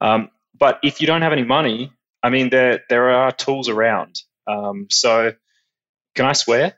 Um, 0.00 0.30
but 0.58 0.80
if 0.82 1.00
you 1.00 1.06
don't 1.06 1.22
have 1.22 1.32
any 1.32 1.44
money, 1.44 1.92
I 2.22 2.30
mean, 2.30 2.50
there 2.50 2.82
there 2.88 3.10
are 3.10 3.32
tools 3.32 3.68
around. 3.68 4.20
Um, 4.46 4.86
so, 4.90 5.32
can 6.14 6.26
I 6.26 6.32
swear? 6.32 6.74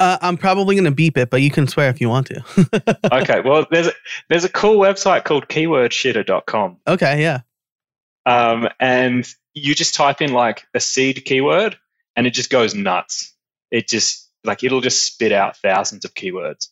Uh, 0.00 0.18
I'm 0.20 0.36
probably 0.36 0.74
going 0.74 0.86
to 0.86 0.90
beep 0.90 1.16
it, 1.16 1.30
but 1.30 1.42
you 1.42 1.50
can 1.50 1.68
swear 1.68 1.88
if 1.88 2.00
you 2.00 2.08
want 2.08 2.26
to. 2.28 2.98
okay. 3.12 3.40
Well, 3.40 3.66
there's 3.70 3.86
a, 3.86 3.92
there's 4.28 4.44
a 4.44 4.48
cool 4.48 4.76
website 4.76 5.24
called 5.24 5.46
keywordshitter.com. 5.46 6.78
Okay. 6.88 7.22
Yeah. 7.22 7.40
Um, 8.26 8.68
and 8.80 9.28
you 9.54 9.74
just 9.74 9.94
type 9.94 10.20
in 10.20 10.32
like 10.32 10.64
a 10.74 10.80
seed 10.80 11.24
keyword, 11.24 11.78
and 12.16 12.26
it 12.26 12.32
just 12.32 12.50
goes 12.50 12.74
nuts. 12.74 13.34
It 13.70 13.88
just 13.88 14.28
like 14.44 14.64
it'll 14.64 14.80
just 14.80 15.04
spit 15.04 15.32
out 15.32 15.56
thousands 15.58 16.04
of 16.04 16.14
keywords. 16.14 16.68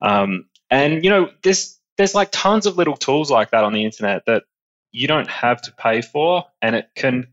Um, 0.00 0.46
and 0.70 1.04
you 1.04 1.10
know, 1.10 1.30
there's 1.42 1.78
there's 1.96 2.14
like 2.14 2.30
tons 2.32 2.66
of 2.66 2.76
little 2.76 2.96
tools 2.96 3.30
like 3.30 3.50
that 3.50 3.64
on 3.64 3.72
the 3.72 3.84
internet 3.84 4.24
that 4.26 4.44
you 4.92 5.08
don't 5.08 5.28
have 5.28 5.62
to 5.62 5.72
pay 5.72 6.00
for, 6.02 6.44
and 6.62 6.74
it 6.76 6.88
can, 6.94 7.28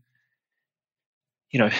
you 1.50 1.60
know, 1.60 1.70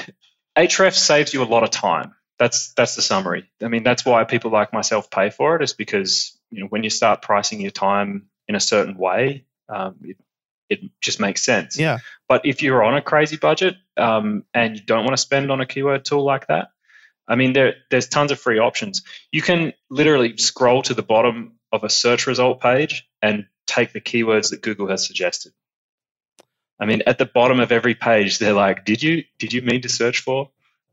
Ahrefs 0.56 0.96
saves 0.96 1.34
you 1.34 1.42
a 1.42 1.44
lot 1.44 1.62
of 1.62 1.70
time. 1.70 2.14
That's 2.38 2.72
that's 2.74 2.96
the 2.96 3.02
summary. 3.02 3.50
I 3.62 3.68
mean, 3.68 3.82
that's 3.82 4.04
why 4.04 4.24
people 4.24 4.50
like 4.50 4.72
myself 4.72 5.10
pay 5.10 5.30
for 5.30 5.56
it, 5.56 5.62
is 5.62 5.72
because 5.72 6.38
you 6.50 6.60
know 6.62 6.66
when 6.66 6.82
you 6.82 6.90
start 6.90 7.22
pricing 7.22 7.60
your 7.60 7.70
time 7.70 8.28
in 8.48 8.54
a 8.54 8.60
certain 8.60 8.96
way, 8.96 9.44
um, 9.68 9.96
it, 10.02 10.16
it 10.68 10.80
just 11.00 11.20
makes 11.20 11.44
sense. 11.44 11.78
Yeah. 11.78 11.98
But 12.28 12.44
if 12.44 12.62
you're 12.62 12.82
on 12.82 12.94
a 12.94 13.02
crazy 13.02 13.36
budget 13.36 13.76
um, 13.96 14.44
and 14.52 14.76
you 14.76 14.84
don't 14.84 15.04
want 15.04 15.16
to 15.16 15.22
spend 15.22 15.50
on 15.50 15.60
a 15.60 15.66
keyword 15.66 16.04
tool 16.04 16.24
like 16.24 16.48
that, 16.48 16.68
I 17.28 17.36
mean, 17.36 17.52
there, 17.52 17.74
there's 17.90 18.08
tons 18.08 18.30
of 18.30 18.40
free 18.40 18.58
options. 18.58 19.02
You 19.32 19.42
can 19.42 19.72
literally 19.90 20.36
scroll 20.36 20.82
to 20.82 20.94
the 20.94 21.02
bottom 21.02 21.58
of 21.72 21.84
a 21.84 21.90
search 21.90 22.26
result 22.26 22.60
page 22.60 23.08
and 23.20 23.46
take 23.66 23.92
the 23.92 24.00
keywords 24.00 24.50
that 24.50 24.62
Google 24.62 24.88
has 24.88 25.06
suggested. 25.06 25.52
I 26.78 26.86
mean, 26.86 27.02
at 27.06 27.18
the 27.18 27.26
bottom 27.26 27.60
of 27.60 27.72
every 27.72 27.94
page, 27.94 28.38
they're 28.38 28.52
like, 28.52 28.84
"Did 28.84 29.02
you 29.02 29.24
did 29.38 29.52
you 29.52 29.62
mean 29.62 29.82
to 29.82 29.88
search 29.88 30.20
for?" 30.20 30.50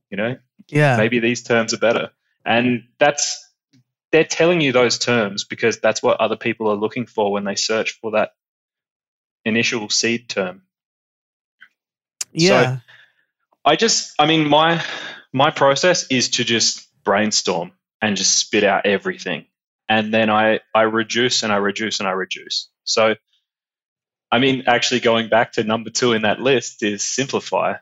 You 0.10 0.17
know, 0.17 0.38
yeah, 0.67 0.98
maybe 0.98 1.19
these 1.19 1.43
terms 1.43 1.74
are 1.74 1.80
better, 1.80 2.12
and 2.46 2.84
that's 3.00 3.50
they're 4.12 4.24
telling 4.24 4.62
you 4.62 4.72
those 4.72 5.00
terms 5.00 5.43
because 5.43 5.80
that's 5.80 6.04
what 6.04 6.22
other 6.22 6.38
people 6.38 6.69
are 6.69 6.76
looking 6.76 7.08
for 7.08 7.32
when 7.32 7.43
they 7.43 7.56
search 7.56 8.00
for 8.00 8.12
that 8.12 8.34
initial 9.43 9.89
seed 9.89 10.30
term. 10.30 10.62
Yeah. 12.32 12.76
So 12.76 12.82
I 13.65 13.76
just, 13.76 14.13
I 14.19 14.28
mean, 14.28 14.48
my 14.48 14.84
my 15.32 15.50
process 15.50 16.08
is 16.10 16.30
to 16.32 16.43
just 16.43 16.88
brainstorm 17.04 17.72
and 18.02 18.17
just 18.17 18.38
spit 18.38 18.63
out 18.63 18.86
everything, 18.86 19.46
and 19.89 20.13
then 20.13 20.30
I 20.30 20.60
I 20.76 20.84
reduce 20.84 21.43
and 21.43 21.52
I 21.52 21.58
reduce 21.58 22.00
and 22.00 22.08
I 22.08 22.12
reduce. 22.12 22.69
So, 22.84 23.15
I 24.34 24.39
mean, 24.39 24.63
actually, 24.65 25.02
going 25.02 25.30
back 25.30 25.52
to 25.54 25.63
number 25.63 25.91
two 25.91 26.13
in 26.13 26.24
that 26.24 26.39
list 26.39 26.82
is 26.82 27.04
simplify. 27.04 27.76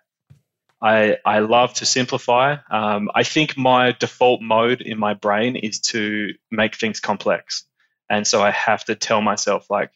I 0.82 1.16
I 1.26 1.40
love 1.40 1.76
to 1.76 1.86
simplify. 1.86 2.58
Um, 2.70 3.10
I 3.16 3.24
think 3.24 3.56
my 3.56 3.94
default 3.94 4.42
mode 4.42 4.82
in 4.82 5.00
my 5.00 5.14
brain 5.14 5.56
is 5.56 5.80
to 5.92 6.34
make 6.52 6.76
things 6.76 7.00
complex, 7.00 7.64
and 8.10 8.28
so 8.28 8.42
I 8.42 8.52
have 8.52 8.84
to 8.86 8.96
tell 8.96 9.22
myself 9.22 9.70
like, 9.70 9.92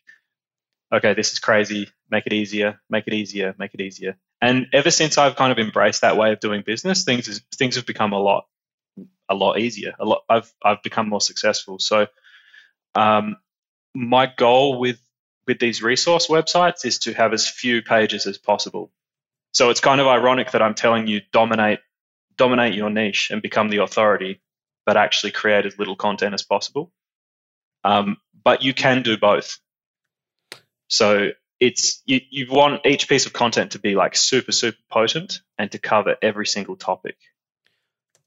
okay, 0.94 1.14
this 1.14 1.34
is 1.34 1.40
crazy. 1.40 1.90
Make 2.10 2.26
it 2.26 2.32
easier. 2.32 2.80
Make 2.90 3.06
it 3.08 3.14
easier. 3.14 3.54
Make 3.60 3.74
it 3.74 3.82
easier. 3.82 4.16
And 4.42 4.68
ever 4.72 4.92
since 4.92 5.18
I've 5.18 5.36
kind 5.36 5.52
of 5.52 5.60
embraced 5.60 6.02
that 6.02 6.16
way 6.16 6.32
of 6.32 6.40
doing 6.40 6.64
business, 6.66 7.04
things 7.04 7.28
is, 7.28 7.42
things 7.58 7.76
have 7.76 7.86
become 7.86 8.14
a 8.14 8.20
lot 8.20 8.46
a 9.28 9.36
lot 9.36 9.60
easier. 9.60 9.94
A 10.00 10.06
lot. 10.06 10.22
I've 10.30 10.54
I've 10.64 10.84
become 10.84 11.10
more 11.10 11.20
successful. 11.20 11.80
So, 11.80 12.08
um, 12.96 13.36
my 13.94 14.32
goal 14.38 14.80
with 14.80 15.02
with 15.48 15.60
these 15.60 15.82
resource 15.82 16.28
websites 16.28 16.86
is 16.86 17.00
to 17.00 17.14
have 17.14 17.34
as 17.34 17.48
few 17.48 17.82
pages 17.82 18.26
as 18.26 18.38
possible. 18.38 18.92
So 19.52 19.70
it's 19.70 19.80
kind 19.80 20.02
of 20.02 20.08
ironic 20.08 20.52
that 20.52 20.62
I'm 20.62 20.76
telling 20.76 21.08
you 21.08 21.22
dominate 21.32 21.80
dominate 22.38 22.74
your 22.74 22.90
niche 22.90 23.32
and 23.32 23.42
become 23.42 23.70
the 23.70 23.78
authority, 23.78 24.42
but 24.86 24.98
actually 24.98 25.32
create 25.32 25.66
as 25.66 25.80
little 25.80 25.96
content 25.96 26.34
as 26.34 26.44
possible. 26.44 26.92
Um, 27.86 28.18
but 28.44 28.62
you 28.62 28.74
can 28.74 29.04
do 29.04 29.18
both. 29.18 29.60
So 30.90 31.30
it's 31.60 32.02
you, 32.06 32.20
you 32.30 32.48
want 32.50 32.86
each 32.86 33.08
piece 33.08 33.26
of 33.26 33.34
content 33.34 33.72
to 33.72 33.80
be 33.80 33.96
like 33.96 34.16
super 34.16 34.52
super 34.52 34.78
potent 34.92 35.40
and 35.58 35.72
to 35.72 35.80
cover 35.80 36.18
every 36.22 36.46
single 36.46 36.76
topic. 36.76 37.16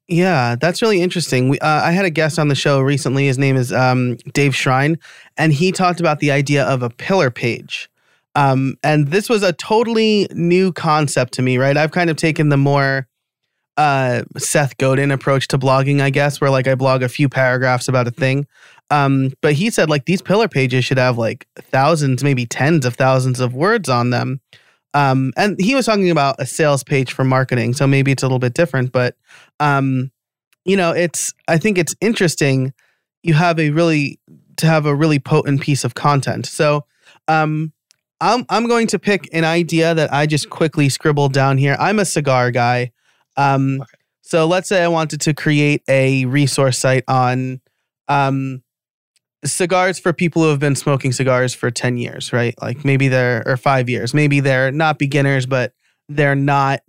Yeah, 0.09 0.57
that's 0.59 0.81
really 0.81 1.03
interesting. 1.03 1.51
We, 1.51 1.59
uh, 1.59 1.83
I 1.83 1.93
had 1.93 2.07
a 2.07 2.11
guest 2.11 2.39
on 2.39 2.49
the 2.49 2.55
show 2.55 2.81
recently. 2.81 3.27
His 3.27 3.37
name 3.37 3.57
is 3.57 3.73
um, 3.73 4.17
Dave 4.33 4.57
Shrine, 4.57 4.99
and 5.37 5.53
he 5.53 5.71
talked 5.71 6.01
about 6.01 6.21
the 6.21 6.31
idea 6.31 6.65
of 6.65 6.83
a 6.83 6.89
pillar 6.89 7.31
page. 7.31 7.91
Um, 8.35 8.77
and 8.83 9.09
this 9.09 9.29
was 9.29 9.43
a 9.43 9.53
totally 9.53 10.27
new 10.33 10.73
concept 10.73 11.35
to 11.35 11.43
me, 11.43 11.59
right? 11.59 11.77
I've 11.77 11.91
kind 11.91 12.09
of 12.09 12.17
taken 12.17 12.49
the 12.49 12.57
more 12.57 13.07
uh, 13.77 14.23
Seth 14.39 14.79
Godin 14.79 15.11
approach 15.11 15.49
to 15.49 15.59
blogging, 15.59 16.01
I 16.01 16.11
guess, 16.11 16.41
where 16.41 16.51
like 16.51 16.67
I 16.67 16.75
blog 16.75 17.03
a 17.03 17.09
few 17.09 17.29
paragraphs 17.29 17.87
about 17.87 18.09
a 18.09 18.11
thing. 18.11 18.47
Um, 18.91 19.33
but 19.43 19.53
he 19.53 19.69
said 19.71 19.91
like 19.91 20.07
these 20.07 20.23
pillar 20.23 20.49
pages 20.49 20.85
should 20.85 20.99
have 20.99 21.19
like 21.19 21.47
thousands, 21.57 22.25
maybe 22.25 22.47
tens 22.47 22.87
of 22.87 22.95
thousands 22.95 23.41
of 23.41 23.55
words 23.55 23.89
on 23.91 24.11
them. 24.11 24.41
Um, 24.95 25.33
and 25.37 25.57
he 25.61 25.75
was 25.75 25.87
talking 25.87 26.11
about 26.11 26.37
a 26.39 26.47
sales 26.47 26.83
page 26.83 27.13
for 27.13 27.25
marketing, 27.25 27.75
so 27.75 27.87
maybe 27.87 28.11
it's 28.11 28.23
a 28.23 28.27
little 28.27 28.39
bit 28.39 28.55
different. 28.55 28.93
But 28.93 29.17
um, 29.61 30.11
you 30.65 30.77
know, 30.77 30.93
it's 30.93 31.35
I 31.47 31.59
think 31.59 31.79
it's 31.79 31.95
interesting. 32.01 32.73
You 33.23 33.35
have 33.35 33.59
a 33.59 33.71
really 33.71 34.19
to 34.57 34.67
have 34.67 34.87
a 34.87 34.95
really 34.95 35.19
potent 35.19 35.61
piece 35.61 35.85
of 35.85 35.95
content. 35.95 36.47
So 36.47 36.85
um, 37.27 37.73
I'm 38.21 38.45
I'm 38.49 38.67
going 38.67 38.87
to 38.89 38.99
pick 38.99 39.29
an 39.33 39.45
idea 39.45 39.95
that 39.95 40.13
I 40.13 40.27
just 40.27 40.51
quickly 40.51 40.89
scribbled 40.89 41.33
down 41.33 41.59
here. 41.59 41.77
I'm 41.79 41.99
a 41.99 42.05
cigar 42.05 42.51
guy. 42.51 42.93
Um, 43.37 43.81
okay. 43.83 43.91
So 44.23 44.47
let's 44.47 44.69
say 44.69 44.85
I 44.85 44.89
wanted 44.89 45.23
to 45.23 45.33
create 45.33 45.83
a 45.89 46.27
resource 46.27 46.79
site 46.79 47.05
on 47.09 47.61
um, 48.09 48.63
cigars 49.45 49.99
for 49.99 50.13
people 50.13 50.43
who 50.43 50.49
have 50.49 50.59
been 50.59 50.75
smoking 50.75 51.13
cigars 51.13 51.55
for 51.55 51.71
10 51.71 51.97
years, 51.97 52.33
right? 52.33 52.55
Like 52.61 52.85
maybe 52.85 53.09
they're, 53.09 53.43
or 53.47 53.57
five 53.57 53.89
years, 53.89 54.13
maybe 54.15 54.41
they're 54.41 54.73
not 54.73 54.99
beginners, 54.99 55.47
but 55.47 55.73
they're 56.09 56.35
not 56.35 56.81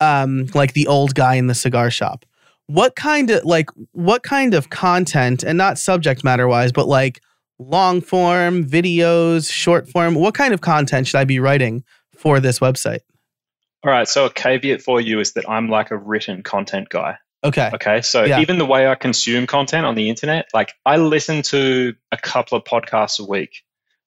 um, 0.00 0.46
like 0.54 0.72
the 0.72 0.86
old 0.86 1.14
guy 1.14 1.34
in 1.34 1.46
the 1.46 1.54
cigar 1.54 1.90
shop. 1.90 2.24
What 2.66 2.96
kind 2.96 3.30
of, 3.30 3.44
like, 3.44 3.70
what 3.92 4.22
kind 4.22 4.54
of 4.54 4.70
content, 4.70 5.42
and 5.42 5.58
not 5.58 5.78
subject 5.78 6.24
matter 6.24 6.48
wise, 6.48 6.72
but 6.72 6.88
like 6.88 7.20
long 7.58 8.00
form, 8.00 8.64
videos, 8.64 9.50
short 9.50 9.88
form, 9.88 10.14
what 10.14 10.34
kind 10.34 10.54
of 10.54 10.60
content 10.60 11.06
should 11.06 11.18
I 11.18 11.24
be 11.24 11.38
writing 11.38 11.84
for 12.16 12.40
this 12.40 12.58
website? 12.58 13.00
All 13.84 13.90
right. 13.90 14.06
So 14.06 14.26
a 14.26 14.30
caveat 14.30 14.80
for 14.80 15.00
you 15.00 15.20
is 15.20 15.32
that 15.32 15.48
I'm 15.48 15.68
like 15.68 15.90
a 15.90 15.96
written 15.96 16.42
content 16.42 16.88
guy. 16.88 17.18
Okay. 17.44 17.70
Okay. 17.74 18.02
So 18.02 18.24
yeah. 18.24 18.40
even 18.40 18.58
the 18.58 18.64
way 18.64 18.86
I 18.86 18.94
consume 18.94 19.46
content 19.46 19.84
on 19.84 19.94
the 19.94 20.08
internet, 20.08 20.48
like 20.54 20.74
I 20.86 20.96
listen 20.96 21.42
to 21.42 21.94
a 22.12 22.16
couple 22.16 22.56
of 22.56 22.64
podcasts 22.64 23.18
a 23.18 23.24
week, 23.24 23.64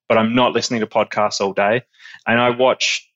but 0.08 0.16
I'm 0.16 0.34
not 0.34 0.52
listening 0.52 0.80
to 0.80 0.86
podcasts 0.86 1.40
all 1.40 1.52
day. 1.52 1.82
And 2.26 2.40
I 2.40 2.50
watch 2.50 3.10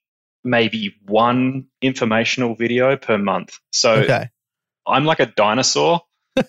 maybe 0.44 0.94
one 1.06 1.66
informational 1.80 2.54
video 2.54 2.96
per 2.96 3.18
month. 3.18 3.58
So 3.72 3.92
okay. 3.92 4.28
I'm 4.86 5.04
like 5.04 5.20
a 5.20 5.26
dinosaur. 5.26 6.02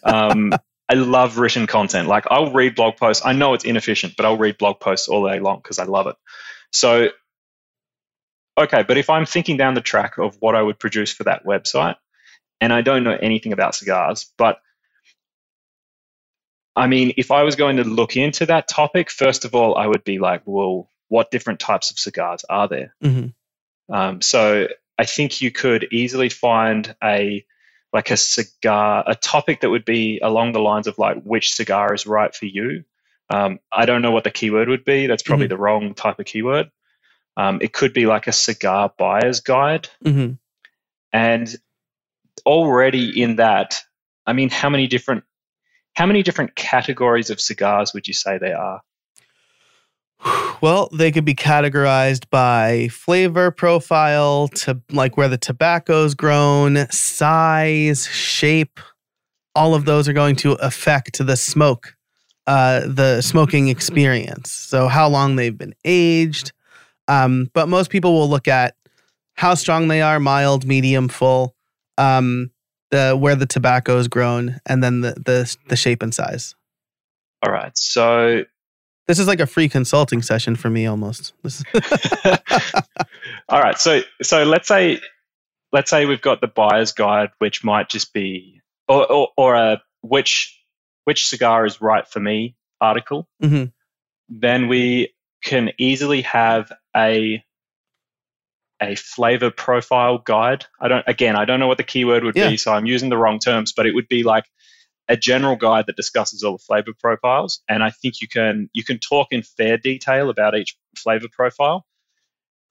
Um, 0.04 0.54
I 0.90 0.96
love 0.96 1.38
written 1.38 1.68
content. 1.68 2.10
Like 2.10 2.26
I'll 2.30 2.52
read 2.52 2.76
blog 2.76 2.98
posts. 2.98 3.26
I 3.26 3.32
know 3.32 3.54
it's 3.54 3.64
inefficient, 3.64 4.16
but 4.18 4.26
I'll 4.26 4.38
read 4.38 4.58
blog 4.58 4.82
posts 4.82 5.08
all 5.08 5.26
day 5.26 5.40
long 5.40 5.58
because 5.58 5.80
I 5.80 5.86
love 5.86 6.08
it. 6.08 6.18
So, 6.74 7.10
okay, 8.60 8.84
but 8.84 8.98
if 8.98 9.10
I'm 9.10 9.26
thinking 9.26 9.56
down 9.56 9.74
the 9.74 9.82
track 9.82 10.18
of 10.18 10.36
what 10.42 10.56
I 10.56 10.62
would 10.62 10.80
produce 10.80 11.14
for 11.14 11.24
that 11.24 11.46
website, 11.46 11.96
and 12.62 12.72
I 12.72 12.82
don't 12.82 13.04
know 13.04 13.18
anything 13.20 13.52
about 13.52 13.76
cigars, 13.76 14.32
but 14.38 14.62
I 16.76 16.88
mean, 16.88 17.14
if 17.18 17.32
I 17.32 17.44
was 17.44 17.56
going 17.56 17.78
to 17.78 17.84
look 17.84 18.16
into 18.16 18.46
that 18.46 18.70
topic, 18.70 19.10
first 19.12 19.44
of 19.44 19.54
all, 19.54 19.76
I 19.76 19.88
would 19.88 20.06
be 20.06 20.20
like, 20.20 20.44
well, 20.46 20.88
what 21.10 21.32
different 21.32 21.60
types 21.60 21.92
of 21.92 22.00
cigars 22.00 22.46
are 22.50 22.68
there? 22.70 22.96
Mm-hmm. 23.04 23.94
Um, 23.94 24.22
so 24.22 24.68
I 24.98 25.06
think 25.06 25.42
you 25.42 25.52
could 25.52 25.88
easily 25.92 26.30
find 26.30 26.96
a 27.04 27.46
like 27.92 28.10
a 28.10 28.16
cigar, 28.16 29.04
a 29.06 29.16
topic 29.16 29.62
that 29.62 29.70
would 29.70 29.84
be 29.84 30.20
along 30.24 30.54
the 30.54 30.62
lines 30.62 30.88
of 30.88 30.98
like 30.98 31.22
which 31.24 31.54
cigar 31.54 31.94
is 31.94 32.08
right 32.08 32.34
for 32.34 32.46
you. 32.46 32.86
Um, 33.30 33.60
I 33.70 33.86
don't 33.86 34.02
know 34.02 34.12
what 34.12 34.24
the 34.24 34.32
keyword 34.32 34.70
would 34.70 34.86
be. 34.86 35.08
That's 35.08 35.24
probably 35.24 35.48
mm-hmm. 35.48 35.56
the 35.56 35.58
wrong 35.58 35.94
type 35.94 36.20
of 36.20 36.26
keyword. 36.26 36.72
Um, 37.36 37.60
it 37.62 37.74
could 37.74 37.92
be 37.92 38.06
like 38.06 38.28
a 38.28 38.32
cigar 38.32 38.94
buyer's 38.98 39.42
guide. 39.42 39.90
Mm-hmm. 40.06 40.34
And 41.12 41.56
already 42.46 43.22
in 43.22 43.38
that, 43.38 43.82
I 44.26 44.34
mean, 44.34 44.50
how 44.50 44.70
many 44.70 44.88
different 44.88 45.24
how 45.94 46.06
many 46.06 46.24
different 46.24 46.56
categories 46.56 47.30
of 47.30 47.42
cigars 47.42 47.94
would 47.94 48.08
you 48.08 48.14
say 48.14 48.38
they 48.38 48.54
are? 48.54 48.82
Well, 50.62 50.90
they 50.94 51.12
could 51.12 51.26
be 51.26 51.34
categorized 51.34 52.30
by 52.30 52.88
flavor 52.90 53.50
profile 53.50 54.48
to 54.50 54.80
like 54.92 55.18
where 55.18 55.28
the 55.28 55.38
tobacco's 55.38 56.14
grown, 56.14 56.88
size, 56.92 58.08
shape. 58.08 58.80
All 59.56 59.74
of 59.74 59.86
those 59.86 60.08
are 60.08 60.14
going 60.14 60.36
to 60.38 60.54
affect 60.54 61.26
the 61.26 61.36
smoke, 61.36 61.96
uh, 62.46 62.82
the 62.82 63.22
smoking 63.22 63.68
experience. 63.68 64.52
So, 64.52 64.88
how 64.88 65.10
long 65.10 65.36
they've 65.36 65.58
been 65.58 65.74
aged. 65.84 66.52
Um, 67.08 67.50
but 67.54 67.68
most 67.68 67.90
people 67.90 68.14
will 68.14 68.30
look 68.30 68.48
at 68.48 68.76
how 69.34 69.56
strong 69.56 69.88
they 69.88 70.02
are 70.02 70.20
mild, 70.20 70.66
medium, 70.66 71.10
full 71.10 71.56
um, 72.02 72.52
the 72.90 73.16
where 73.18 73.36
the 73.36 73.46
tobacco 73.46 73.98
is 73.98 74.08
grown, 74.08 74.60
and 74.66 74.84
then 74.84 75.02
the 75.02 75.14
the 75.14 75.56
the 75.68 75.76
shape 75.76 76.02
and 76.02 76.14
size. 76.14 76.56
All 77.46 77.52
right, 77.52 77.78
so 77.78 78.44
this 79.08 79.20
is 79.20 79.28
like 79.28 79.40
a 79.40 79.48
free 79.48 79.70
consulting 79.70 80.22
session 80.22 80.56
for 80.56 80.70
me 80.70 80.86
almost. 80.86 81.34
All 83.50 83.62
right, 83.62 83.78
so 83.78 84.02
so 84.22 84.44
let's 84.44 84.68
say 84.68 85.00
let's 85.72 85.90
say 85.90 86.06
we've 86.06 86.22
got 86.22 86.42
the 86.42 86.48
buyer's 86.48 86.92
guide, 86.92 87.30
which 87.40 87.64
might 87.64 87.90
just 87.90 88.14
be 88.14 88.62
or, 88.88 89.12
or, 89.12 89.30
or 89.38 89.56
a 89.56 89.82
which 90.02 90.58
which 91.06 91.28
cigar 91.28 91.66
is 91.66 91.82
right 91.82 92.08
for 92.08 92.20
me 92.20 92.56
article, 92.80 93.28
mm-hmm. 93.42 93.66
then 94.30 94.68
we 94.68 95.14
can 95.44 95.72
easily 95.78 96.22
have 96.22 96.72
a 96.96 97.44
a 98.82 98.96
flavor 98.96 99.52
profile 99.52 100.18
guide. 100.18 100.66
I 100.80 100.88
don't 100.88 101.08
again, 101.08 101.36
I 101.36 101.46
don't 101.46 101.60
know 101.60 101.68
what 101.68 101.78
the 101.78 101.84
keyword 101.84 102.24
would 102.24 102.36
yeah. 102.36 102.50
be, 102.50 102.58
so 102.58 102.74
I'm 102.74 102.86
using 102.86 103.10
the 103.10 103.18
wrong 103.18 103.40
terms, 103.40 103.74
but 103.74 103.86
it 103.86 103.94
would 103.94 104.08
be 104.08 104.24
like 104.24 104.46
a 105.08 105.18
general 105.18 105.56
guide 105.56 105.86
that 105.88 105.96
discusses 105.96 106.44
all 106.44 106.54
the 106.54 106.64
flavor 106.64 106.94
profiles. 106.98 107.62
And 107.68 107.84
I 107.84 107.92
think 107.92 108.22
you 108.22 108.28
can 108.28 108.70
you 108.74 108.84
can 108.84 109.00
talk 109.00 109.28
in 109.32 109.44
fair 109.44 109.78
detail 109.78 110.30
about 110.30 110.56
each 110.56 110.76
flavor 110.98 111.28
profile. 111.32 111.86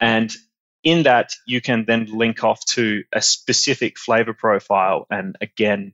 And 0.01 0.35
in 0.83 1.03
that, 1.03 1.33
you 1.47 1.61
can 1.61 1.85
then 1.87 2.07
link 2.07 2.43
off 2.43 2.65
to 2.65 3.05
a 3.13 3.21
specific 3.21 3.99
flavor 3.99 4.33
profile. 4.33 5.07
And 5.11 5.37
again, 5.41 5.93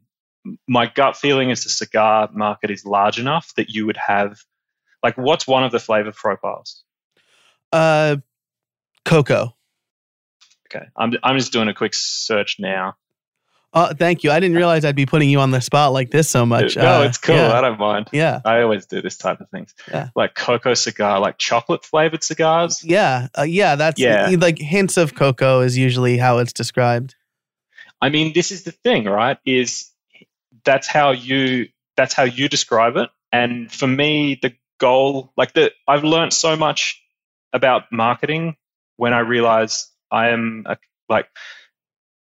my 0.68 0.86
gut 0.86 1.16
feeling 1.16 1.50
is 1.50 1.64
the 1.64 1.70
cigar 1.70 2.28
market 2.32 2.70
is 2.70 2.84
large 2.84 3.18
enough 3.18 3.52
that 3.56 3.68
you 3.68 3.86
would 3.86 3.96
have 3.96 4.38
like 5.02 5.18
what's 5.18 5.46
one 5.46 5.64
of 5.64 5.72
the 5.72 5.80
flavor 5.80 6.12
profiles? 6.12 6.84
Uh 7.72 8.16
cocoa. 9.04 9.55
Okay. 10.66 10.86
I'm 10.96 11.12
I'm 11.22 11.38
just 11.38 11.52
doing 11.52 11.68
a 11.68 11.74
quick 11.74 11.94
search 11.94 12.56
now. 12.58 12.96
Oh, 13.72 13.92
thank 13.92 14.24
you. 14.24 14.30
I 14.30 14.40
didn't 14.40 14.56
realize 14.56 14.86
I'd 14.86 14.96
be 14.96 15.04
putting 15.04 15.28
you 15.28 15.40
on 15.40 15.50
the 15.50 15.60
spot 15.60 15.92
like 15.92 16.10
this 16.10 16.30
so 16.30 16.46
much. 16.46 16.76
No, 16.76 17.02
uh, 17.02 17.04
it's 17.04 17.18
cool. 17.18 17.36
Yeah. 17.36 17.52
I 17.52 17.60
don't 17.60 17.78
mind. 17.78 18.08
Yeah. 18.10 18.40
I 18.42 18.62
always 18.62 18.86
do 18.86 19.02
this 19.02 19.18
type 19.18 19.40
of 19.42 19.50
things. 19.50 19.74
Yeah. 19.88 20.08
Like 20.16 20.34
cocoa 20.34 20.72
cigar, 20.72 21.20
like 21.20 21.36
chocolate 21.36 21.84
flavored 21.84 22.24
cigars. 22.24 22.82
Yeah. 22.82 23.28
Uh, 23.36 23.42
yeah. 23.42 23.76
That's 23.76 24.00
yeah. 24.00 24.34
like 24.38 24.58
hints 24.58 24.96
of 24.96 25.14
cocoa 25.14 25.60
is 25.60 25.76
usually 25.76 26.16
how 26.16 26.38
it's 26.38 26.54
described. 26.54 27.16
I 28.00 28.08
mean, 28.08 28.32
this 28.32 28.50
is 28.50 28.62
the 28.62 28.72
thing, 28.72 29.04
right? 29.04 29.36
Is 29.44 29.90
that's 30.64 30.86
how 30.86 31.10
you 31.10 31.68
that's 31.98 32.14
how 32.14 32.24
you 32.24 32.48
describe 32.48 32.96
it. 32.96 33.10
And 33.30 33.70
for 33.70 33.86
me, 33.86 34.38
the 34.40 34.54
goal, 34.78 35.32
like 35.36 35.52
the 35.52 35.72
I've 35.86 36.04
learned 36.04 36.32
so 36.32 36.56
much 36.56 37.02
about 37.52 37.92
marketing 37.92 38.56
when 38.96 39.12
I 39.12 39.18
realized 39.20 39.86
I 40.10 40.28
am 40.28 40.64
a, 40.66 40.76
like 41.08 41.28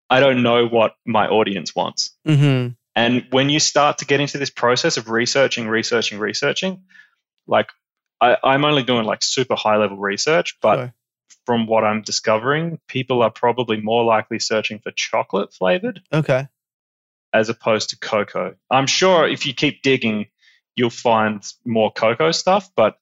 I 0.10 0.20
don't 0.20 0.44
know 0.44 0.68
what 0.68 0.96
my 1.06 1.28
audience 1.28 1.76
wants. 1.76 2.15
Mm-hmm. 2.28 2.74
And 2.96 3.26
when 3.30 3.50
you 3.50 3.60
start 3.60 4.00
to 4.00 4.06
get 4.06 4.20
into 4.20 4.38
this 4.38 4.50
process 4.50 4.98
of 4.98 5.10
researching, 5.10 5.68
researching, 5.68 6.20
researching, 6.20 6.84
like 7.48 7.70
I, 8.20 8.38
am 8.44 8.65
only 8.65 8.84
doing 8.84 9.06
like 9.06 9.24
super 9.24 9.56
high 9.56 9.78
level 9.78 9.98
research, 9.98 10.58
but 10.62 10.76
sure. 10.76 10.94
from 11.46 11.68
what 11.68 11.84
I'm 11.84 12.02
discovering, 12.02 12.80
people 12.88 13.22
are 13.22 13.30
probably 13.30 13.80
more 13.80 14.04
likely 14.04 14.39
searching 14.39 14.80
for 14.80 14.92
chocolate 14.92 15.54
flavored. 15.54 16.02
Okay. 16.12 16.48
As 17.32 17.50
opposed 17.50 17.92
to 17.92 18.00
cocoa. 18.00 18.56
I'm 18.70 18.88
sure 18.88 19.28
if 19.28 19.46
you 19.46 19.54
keep 19.54 19.82
digging, 19.84 20.26
you'll 20.76 20.89
find 20.89 21.44
more 21.63 21.92
cocoa 21.92 22.32
stuff, 22.32 22.70
but 22.76 22.98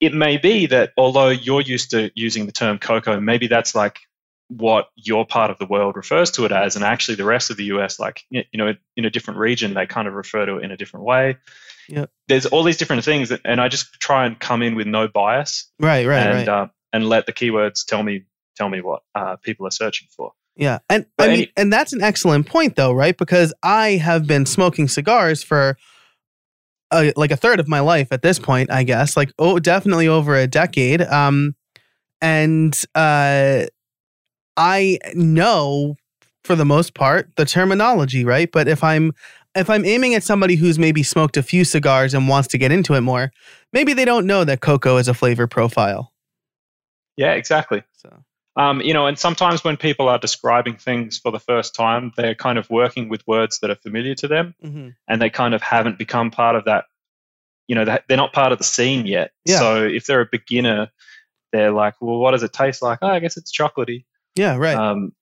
it 0.00 0.12
may 0.12 0.36
be 0.36 0.66
that 0.66 0.92
although 0.96 1.28
you're 1.28 1.60
used 1.60 1.92
to 1.92 2.10
using 2.14 2.46
the 2.46 2.52
term 2.52 2.78
cocoa, 2.78 3.20
maybe 3.20 3.46
that's 3.46 3.74
like 3.74 4.00
what 4.48 4.88
your 4.96 5.26
part 5.26 5.50
of 5.50 5.58
the 5.58 5.66
world 5.66 5.94
refers 5.94 6.30
to 6.32 6.44
it 6.44 6.52
as, 6.52 6.74
and 6.74 6.84
actually 6.84 7.14
the 7.14 7.24
rest 7.24 7.50
of 7.50 7.56
the 7.56 7.64
US, 7.64 7.98
like 7.98 8.24
you 8.30 8.44
know, 8.54 8.74
in 8.96 9.04
a 9.04 9.10
different 9.10 9.38
region, 9.38 9.74
they 9.74 9.86
kind 9.86 10.08
of 10.08 10.14
refer 10.14 10.46
to 10.46 10.56
it 10.56 10.64
in 10.64 10.70
a 10.70 10.76
different 10.76 11.04
way. 11.04 11.36
Yeah, 11.88 12.06
there's 12.28 12.46
all 12.46 12.62
these 12.64 12.76
different 12.76 13.04
things, 13.04 13.28
that, 13.28 13.40
and 13.44 13.60
I 13.60 13.68
just 13.68 13.92
try 14.00 14.26
and 14.26 14.38
come 14.38 14.62
in 14.62 14.74
with 14.74 14.86
no 14.86 15.08
bias, 15.08 15.70
right, 15.78 16.06
right, 16.06 16.26
and 16.26 16.34
right. 16.34 16.48
Uh, 16.48 16.66
and 16.92 17.08
let 17.08 17.26
the 17.26 17.32
keywords 17.32 17.84
tell 17.86 18.02
me 18.02 18.24
tell 18.56 18.68
me 18.68 18.80
what 18.80 19.02
uh, 19.14 19.36
people 19.36 19.66
are 19.66 19.70
searching 19.70 20.08
for. 20.16 20.32
Yeah, 20.56 20.78
and 20.88 21.06
but 21.16 21.30
I 21.30 21.36
mean, 21.36 21.48
and 21.56 21.72
that's 21.72 21.92
an 21.92 22.02
excellent 22.02 22.46
point, 22.46 22.76
though, 22.76 22.92
right? 22.92 23.16
Because 23.16 23.52
I 23.62 23.90
have 23.92 24.26
been 24.26 24.46
smoking 24.46 24.88
cigars 24.88 25.42
for. 25.42 25.76
A, 26.90 27.12
like 27.16 27.30
a 27.30 27.36
third 27.36 27.60
of 27.60 27.68
my 27.68 27.80
life 27.80 28.08
at 28.12 28.22
this 28.22 28.38
point, 28.38 28.70
I 28.70 28.82
guess. 28.82 29.14
Like, 29.14 29.30
oh, 29.38 29.58
definitely 29.58 30.08
over 30.08 30.34
a 30.34 30.46
decade. 30.46 31.02
Um, 31.02 31.54
and 32.22 32.74
uh, 32.94 33.66
I 34.58 34.98
know 35.14 35.96
for 36.42 36.56
the 36.56 36.64
most 36.64 36.94
part 36.94 37.30
the 37.36 37.44
terminology, 37.44 38.24
right? 38.24 38.50
But 38.50 38.66
if 38.66 38.82
I'm 38.82 39.12
if 39.54 39.70
I'm 39.70 39.84
aiming 39.84 40.14
at 40.14 40.24
somebody 40.24 40.56
who's 40.56 40.78
maybe 40.78 41.02
smoked 41.02 41.36
a 41.36 41.42
few 41.42 41.64
cigars 41.64 42.12
and 42.12 42.28
wants 42.28 42.48
to 42.48 42.58
get 42.58 42.72
into 42.72 42.94
it 42.94 43.00
more, 43.00 43.32
maybe 43.72 43.94
they 43.94 44.04
don't 44.04 44.26
know 44.26 44.44
that 44.44 44.60
cocoa 44.60 44.96
is 44.98 45.08
a 45.08 45.14
flavor 45.14 45.46
profile. 45.46 46.12
Yeah, 47.16 47.32
exactly. 47.32 47.82
So, 47.94 48.24
um, 48.56 48.80
you 48.80 48.92
know, 48.92 49.06
and 49.06 49.18
sometimes 49.18 49.64
when 49.64 49.76
people 49.76 50.08
are 50.08 50.18
describing 50.18 50.76
things 50.76 51.18
for 51.18 51.32
the 51.32 51.40
first 51.40 51.74
time, 51.74 52.12
they're 52.16 52.34
kind 52.34 52.58
of 52.58 52.68
working 52.70 53.08
with 53.08 53.26
words 53.26 53.60
that 53.60 53.70
are 53.70 53.76
familiar 53.76 54.14
to 54.16 54.28
them, 54.28 54.54
mm-hmm. 54.62 54.88
and 55.06 55.22
they 55.22 55.30
kind 55.30 55.54
of 55.54 55.62
haven't 55.62 55.98
become 55.98 56.30
part 56.30 56.56
of 56.56 56.64
that. 56.64 56.86
You 57.68 57.74
know, 57.74 57.84
they're 57.84 58.16
not 58.16 58.32
part 58.32 58.52
of 58.52 58.58
the 58.58 58.64
scene 58.64 59.06
yet. 59.06 59.30
Yeah. 59.44 59.58
So 59.58 59.84
if 59.84 60.06
they're 60.06 60.22
a 60.22 60.28
beginner, 60.30 60.90
they're 61.52 61.72
like, 61.72 61.94
"Well, 62.00 62.18
what 62.18 62.32
does 62.32 62.42
it 62.42 62.52
taste 62.52 62.82
like?" 62.82 63.00
Oh, 63.02 63.08
I 63.08 63.20
guess 63.20 63.36
it's 63.36 63.56
chocolatey. 63.56 64.04
Yeah, 64.38 64.56
right. 64.56 64.76
Um, 64.76 65.12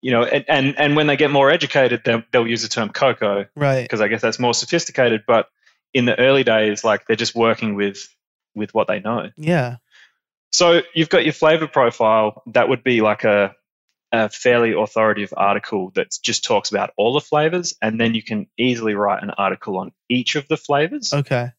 you 0.00 0.10
know, 0.10 0.22
and, 0.24 0.44
and, 0.48 0.78
and 0.78 0.96
when 0.96 1.06
they 1.06 1.16
get 1.16 1.30
more 1.30 1.50
educated, 1.50 2.02
they'll, 2.04 2.22
they'll 2.30 2.46
use 2.46 2.62
the 2.62 2.68
term 2.68 2.90
cocoa, 2.90 3.46
right? 3.56 3.82
Because 3.82 4.00
I 4.00 4.08
guess 4.08 4.20
that's 4.20 4.38
more 4.38 4.54
sophisticated. 4.54 5.24
But 5.26 5.48
in 5.94 6.04
the 6.04 6.18
early 6.18 6.44
days, 6.44 6.84
like 6.84 7.06
they're 7.06 7.16
just 7.16 7.34
working 7.34 7.74
with 7.74 8.06
with 8.54 8.74
what 8.74 8.86
they 8.86 9.00
know. 9.00 9.30
Yeah. 9.36 9.76
So 10.52 10.82
you've 10.94 11.08
got 11.08 11.24
your 11.24 11.32
flavor 11.32 11.66
profile. 11.66 12.42
That 12.46 12.68
would 12.68 12.84
be 12.84 13.00
like 13.00 13.24
a 13.24 13.54
a 14.12 14.28
fairly 14.28 14.72
authoritative 14.72 15.34
article 15.36 15.90
that 15.94 16.14
just 16.22 16.44
talks 16.44 16.70
about 16.70 16.90
all 16.96 17.14
the 17.14 17.20
flavors, 17.20 17.74
and 17.82 18.00
then 18.00 18.14
you 18.14 18.22
can 18.22 18.46
easily 18.56 18.94
write 18.94 19.22
an 19.22 19.30
article 19.30 19.78
on 19.78 19.92
each 20.08 20.36
of 20.36 20.46
the 20.48 20.56
flavors. 20.56 21.12
Okay. 21.12 21.50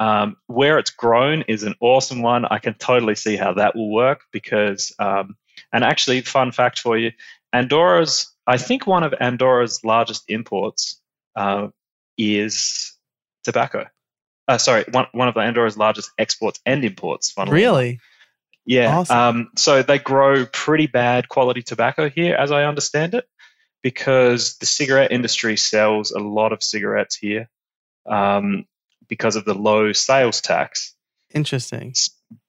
Um, 0.00 0.36
where 0.46 0.78
it's 0.78 0.90
grown 0.90 1.42
is 1.48 1.64
an 1.64 1.74
awesome 1.80 2.22
one. 2.22 2.44
I 2.44 2.58
can 2.60 2.74
totally 2.74 3.16
see 3.16 3.36
how 3.36 3.54
that 3.54 3.74
will 3.74 3.92
work 3.92 4.20
because 4.32 4.94
um, 5.00 5.36
and 5.72 5.84
actually, 5.84 6.20
fun 6.22 6.52
fact 6.52 6.78
for 6.78 6.96
you 6.96 7.12
Andorra's, 7.52 8.32
I 8.46 8.58
think 8.58 8.86
one 8.86 9.02
of 9.02 9.14
Andorra's 9.20 9.84
largest 9.84 10.24
imports 10.28 11.00
uh, 11.36 11.68
is 12.16 12.96
tobacco. 13.44 13.86
Uh, 14.46 14.58
sorry, 14.58 14.84
one, 14.90 15.06
one 15.12 15.28
of 15.28 15.36
Andorra's 15.36 15.76
largest 15.76 16.10
exports 16.18 16.60
and 16.64 16.84
imports. 16.84 17.30
Fun. 17.30 17.50
Really? 17.50 17.88
Enough. 17.88 18.02
Yeah. 18.66 18.98
Awesome. 18.98 19.16
Um, 19.16 19.50
so 19.56 19.82
they 19.82 19.98
grow 19.98 20.46
pretty 20.46 20.86
bad 20.86 21.28
quality 21.28 21.62
tobacco 21.62 22.08
here, 22.08 22.34
as 22.34 22.50
I 22.50 22.64
understand 22.64 23.14
it, 23.14 23.26
because 23.82 24.56
the 24.58 24.66
cigarette 24.66 25.12
industry 25.12 25.56
sells 25.56 26.10
a 26.10 26.18
lot 26.18 26.52
of 26.52 26.62
cigarettes 26.62 27.16
here 27.16 27.48
um, 28.06 28.66
because 29.08 29.36
of 29.36 29.44
the 29.44 29.54
low 29.54 29.92
sales 29.92 30.40
tax. 30.40 30.94
Interesting. 31.32 31.94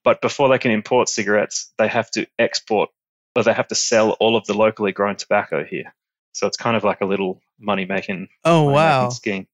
But 0.04 0.20
before 0.20 0.48
they 0.48 0.58
can 0.58 0.70
import 0.70 1.08
cigarettes, 1.08 1.72
they 1.78 1.88
have 1.88 2.10
to 2.12 2.26
export 2.38 2.90
but 3.34 3.44
they 3.44 3.52
have 3.52 3.68
to 3.68 3.74
sell 3.74 4.10
all 4.12 4.36
of 4.36 4.46
the 4.46 4.54
locally 4.54 4.92
grown 4.92 5.16
tobacco 5.16 5.64
here. 5.64 5.94
So 6.32 6.46
it's 6.46 6.56
kind 6.56 6.76
of 6.76 6.84
like 6.84 7.00
a 7.00 7.06
little 7.06 7.40
money 7.58 7.84
making 7.84 8.28
oh 8.44 8.70
wow 8.70 9.08
scheme. 9.10 9.46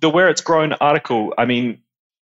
The 0.00 0.10
where 0.10 0.28
it's 0.28 0.40
grown 0.40 0.72
article, 0.74 1.34
I 1.38 1.44
mean, 1.44 1.82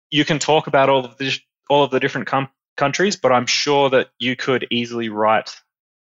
you 0.10 0.26
can 0.26 0.40
talk 0.40 0.68
about 0.68 0.90
all 0.90 1.06
of 1.06 1.18
the 1.18 1.34
all 1.70 1.84
of 1.84 1.92
the 1.92 2.00
different 2.00 2.28
com- 2.28 2.50
countries, 2.78 3.16
but 3.16 3.32
I'm 3.32 3.46
sure 3.46 3.90
that 3.92 4.10
you 4.20 4.36
could 4.36 4.68
easily 4.70 5.10
write 5.10 5.56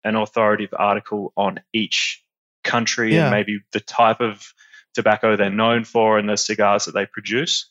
an 0.03 0.15
authoritative 0.15 0.73
article 0.77 1.33
on 1.35 1.59
each 1.73 2.23
country 2.63 3.15
yeah. 3.15 3.23
and 3.23 3.31
maybe 3.31 3.61
the 3.71 3.79
type 3.79 4.21
of 4.21 4.53
tobacco 4.93 5.35
they're 5.35 5.49
known 5.49 5.83
for 5.83 6.17
and 6.17 6.27
the 6.27 6.37
cigars 6.37 6.85
that 6.85 6.93
they 6.93 7.05
produce. 7.05 7.69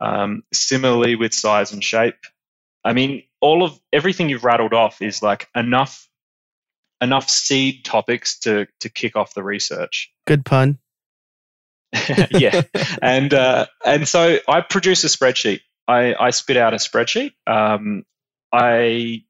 Um, 0.00 0.44
similarly 0.52 1.16
with 1.16 1.34
size 1.34 1.72
and 1.72 1.84
shape. 1.84 2.16
I 2.82 2.94
mean, 2.94 3.24
all 3.40 3.62
of 3.62 3.78
everything 3.92 4.30
you've 4.30 4.44
rattled 4.44 4.72
off 4.72 5.02
is 5.02 5.22
like 5.22 5.48
enough 5.54 6.08
enough 7.00 7.28
seed 7.28 7.84
topics 7.84 8.38
to 8.40 8.66
to 8.80 8.88
kick 8.88 9.16
off 9.16 9.34
the 9.34 9.42
research. 9.42 10.12
Good 10.26 10.44
pun. 10.44 10.78
yeah, 12.30 12.62
and 13.02 13.32
uh, 13.34 13.66
and 13.84 14.06
so 14.06 14.38
I 14.48 14.60
produce 14.60 15.04
a 15.04 15.08
spreadsheet. 15.08 15.60
I, 15.88 16.14
I 16.14 16.30
spit 16.30 16.56
out 16.56 16.72
a 16.72 16.76
spreadsheet. 16.76 17.32
Um, 17.48 18.04
I 18.52 19.24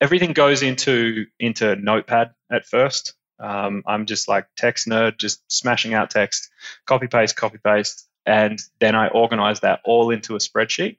everything 0.00 0.32
goes 0.32 0.62
into 0.62 1.26
into 1.40 1.76
Notepad 1.76 2.34
at 2.50 2.66
first. 2.66 3.14
Um, 3.38 3.82
I'm 3.86 4.06
just 4.06 4.28
like 4.28 4.46
text 4.56 4.86
nerd, 4.86 5.18
just 5.18 5.40
smashing 5.50 5.94
out 5.94 6.10
text, 6.10 6.50
copy 6.86 7.06
paste, 7.06 7.36
copy 7.36 7.58
paste, 7.62 8.06
and 8.26 8.58
then 8.80 8.94
I 8.94 9.08
organize 9.08 9.60
that 9.60 9.80
all 9.84 10.10
into 10.10 10.34
a 10.34 10.38
spreadsheet. 10.38 10.98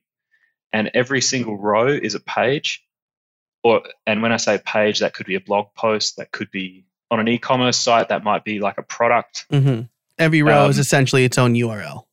And 0.73 0.91
every 0.93 1.21
single 1.21 1.57
row 1.57 1.87
is 1.87 2.15
a 2.15 2.19
page, 2.19 2.83
or 3.65 3.81
and 4.05 4.21
when 4.21 4.31
I 4.31 4.37
say 4.37 4.59
page, 4.63 4.99
that 4.99 5.15
could 5.15 5.25
be 5.25 5.33
a 5.33 5.39
blog 5.39 5.73
post, 5.73 6.17
that 6.17 6.31
could 6.31 6.51
be 6.51 6.85
on 7.09 7.19
an 7.19 7.27
e-commerce 7.27 7.77
site, 7.77 8.09
that 8.09 8.23
might 8.23 8.43
be 8.43 8.59
like 8.59 8.77
a 8.77 8.83
product. 8.83 9.47
Mm-hmm. 9.51 9.81
Every 10.19 10.43
row 10.43 10.65
um, 10.65 10.69
is 10.69 10.77
essentially 10.77 11.25
its 11.25 11.39
own 11.39 11.55
URL. 11.55 12.03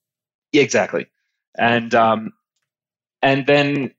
Yeah, 0.53 0.62
exactly. 0.62 1.09
And 1.59 1.94
um, 1.94 2.32
and 3.20 3.46
then 3.46 3.92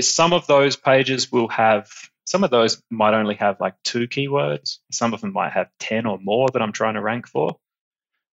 some 0.00 0.32
of 0.32 0.48
those 0.48 0.74
pages 0.74 1.30
will 1.30 1.46
have 1.46 1.88
some 2.24 2.42
of 2.42 2.50
those 2.50 2.82
might 2.90 3.14
only 3.14 3.36
have 3.36 3.60
like 3.60 3.74
two 3.84 4.08
keywords. 4.08 4.78
Some 4.90 5.14
of 5.14 5.20
them 5.20 5.32
might 5.32 5.52
have 5.52 5.68
ten 5.78 6.06
or 6.06 6.18
more 6.20 6.48
that 6.52 6.60
I'm 6.60 6.72
trying 6.72 6.94
to 6.94 7.02
rank 7.02 7.28
for. 7.28 7.56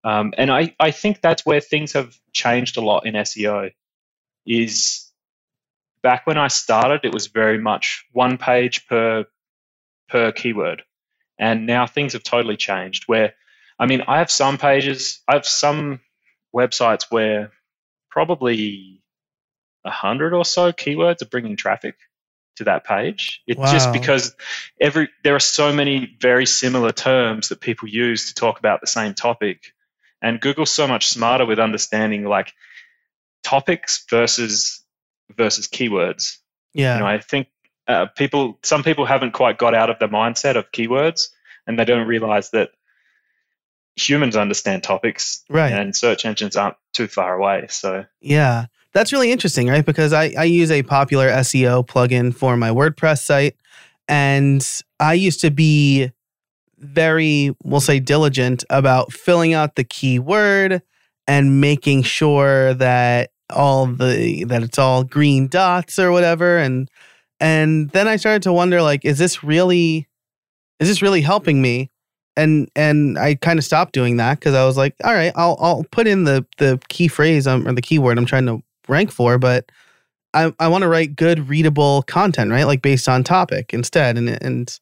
Um, 0.02 0.32
and 0.38 0.50
I, 0.50 0.74
I 0.80 0.92
think 0.92 1.20
that's 1.20 1.44
where 1.44 1.60
things 1.60 1.92
have 1.92 2.16
changed 2.32 2.78
a 2.78 2.80
lot 2.80 3.04
in 3.04 3.12
SEO. 3.16 3.70
Is 4.46 5.11
back 6.02 6.26
when 6.26 6.38
I 6.38 6.48
started, 6.48 7.00
it 7.04 7.12
was 7.12 7.28
very 7.28 7.58
much 7.58 8.04
one 8.12 8.38
page 8.38 8.86
per 8.86 9.26
per 10.08 10.32
keyword, 10.32 10.82
and 11.38 11.66
now 11.66 11.86
things 11.86 12.12
have 12.12 12.22
totally 12.22 12.56
changed. 12.56 13.04
Where, 13.06 13.34
I 13.78 13.86
mean, 13.86 14.02
I 14.06 14.18
have 14.18 14.30
some 14.30 14.58
pages, 14.58 15.20
I 15.26 15.34
have 15.34 15.46
some 15.46 16.00
websites 16.54 17.06
where 17.10 17.52
probably 18.10 19.02
a 19.84 19.90
hundred 19.90 20.34
or 20.34 20.44
so 20.44 20.72
keywords 20.72 21.22
are 21.22 21.26
bringing 21.26 21.56
traffic 21.56 21.96
to 22.56 22.64
that 22.64 22.84
page. 22.84 23.42
It's 23.46 23.58
wow. 23.58 23.72
just 23.72 23.92
because 23.92 24.36
every 24.80 25.08
there 25.24 25.34
are 25.34 25.40
so 25.40 25.72
many 25.72 26.16
very 26.20 26.46
similar 26.46 26.92
terms 26.92 27.48
that 27.48 27.60
people 27.60 27.88
use 27.88 28.28
to 28.28 28.34
talk 28.34 28.58
about 28.58 28.80
the 28.80 28.86
same 28.86 29.14
topic. 29.14 29.72
And 30.20 30.40
Google's 30.40 30.70
so 30.70 30.86
much 30.86 31.08
smarter 31.08 31.46
with 31.46 31.58
understanding 31.58 32.24
like 32.24 32.52
topics 33.42 34.04
versus 34.08 34.81
versus 35.36 35.68
keywords. 35.68 36.38
Yeah. 36.74 36.94
You 36.94 37.00
know, 37.00 37.06
I 37.06 37.18
think 37.18 37.48
uh, 37.88 38.06
people 38.06 38.58
some 38.62 38.82
people 38.82 39.06
haven't 39.06 39.32
quite 39.32 39.58
got 39.58 39.74
out 39.74 39.90
of 39.90 39.98
the 39.98 40.08
mindset 40.08 40.56
of 40.56 40.70
keywords 40.72 41.28
and 41.66 41.78
they 41.78 41.84
don't 41.84 42.06
realize 42.06 42.50
that 42.50 42.70
humans 43.96 44.36
understand 44.36 44.82
topics 44.82 45.44
right 45.50 45.70
and 45.70 45.94
search 45.94 46.24
engines 46.24 46.56
aren't 46.56 46.76
too 46.94 47.06
far 47.06 47.34
away 47.34 47.66
so 47.68 48.02
yeah 48.22 48.64
that's 48.92 49.12
really 49.12 49.32
interesting, 49.32 49.68
right? 49.68 49.84
Because 49.84 50.12
I, 50.12 50.34
I 50.38 50.44
use 50.44 50.70
a 50.70 50.82
popular 50.82 51.28
SEO 51.30 51.86
plugin 51.86 52.34
for 52.34 52.56
my 52.56 52.70
WordPress 52.70 53.22
site. 53.22 53.56
And 54.08 54.66
I 55.00 55.14
used 55.14 55.40
to 55.40 55.50
be 55.50 56.12
very, 56.78 57.54
we'll 57.62 57.80
say, 57.80 58.00
diligent 58.00 58.64
about 58.68 59.12
filling 59.12 59.54
out 59.54 59.76
the 59.76 59.84
keyword 59.84 60.82
and 61.26 61.60
making 61.60 62.02
sure 62.02 62.74
that 62.74 63.30
all 63.52 63.86
the 63.86 64.44
that 64.44 64.62
it's 64.62 64.78
all 64.78 65.04
green 65.04 65.48
dots 65.48 65.98
or 65.98 66.12
whatever 66.12 66.58
and 66.58 66.90
and 67.40 67.90
then 67.90 68.08
I 68.08 68.16
started 68.16 68.42
to 68.42 68.52
wonder 68.52 68.82
like 68.82 69.04
is 69.04 69.18
this 69.18 69.42
really 69.44 70.08
is 70.80 70.88
this 70.88 71.02
really 71.02 71.20
helping 71.20 71.62
me 71.62 71.90
and 72.36 72.68
and 72.74 73.18
I 73.18 73.34
kind 73.34 73.58
of 73.58 73.64
stopped 73.64 73.92
doing 73.92 74.16
that 74.16 74.40
because 74.40 74.54
I 74.54 74.64
was 74.64 74.76
like 74.76 74.94
all 75.04 75.14
right 75.14 75.32
I'll 75.36 75.56
I'll 75.60 75.84
put 75.90 76.06
in 76.06 76.24
the 76.24 76.46
the 76.58 76.80
key 76.88 77.08
phrase 77.08 77.46
um, 77.46 77.66
or 77.66 77.72
the 77.72 77.82
keyword 77.82 78.18
I'm 78.18 78.26
trying 78.26 78.46
to 78.46 78.62
rank 78.88 79.10
for, 79.10 79.38
but 79.38 79.70
I, 80.34 80.52
I 80.58 80.68
want 80.68 80.82
to 80.82 80.88
write 80.88 81.16
good 81.16 81.48
readable 81.48 82.02
content, 82.02 82.50
right? 82.50 82.64
Like 82.64 82.82
based 82.82 83.08
on 83.08 83.24
topic 83.24 83.74
instead. 83.74 84.16
And 84.16 84.28
and 84.42 84.78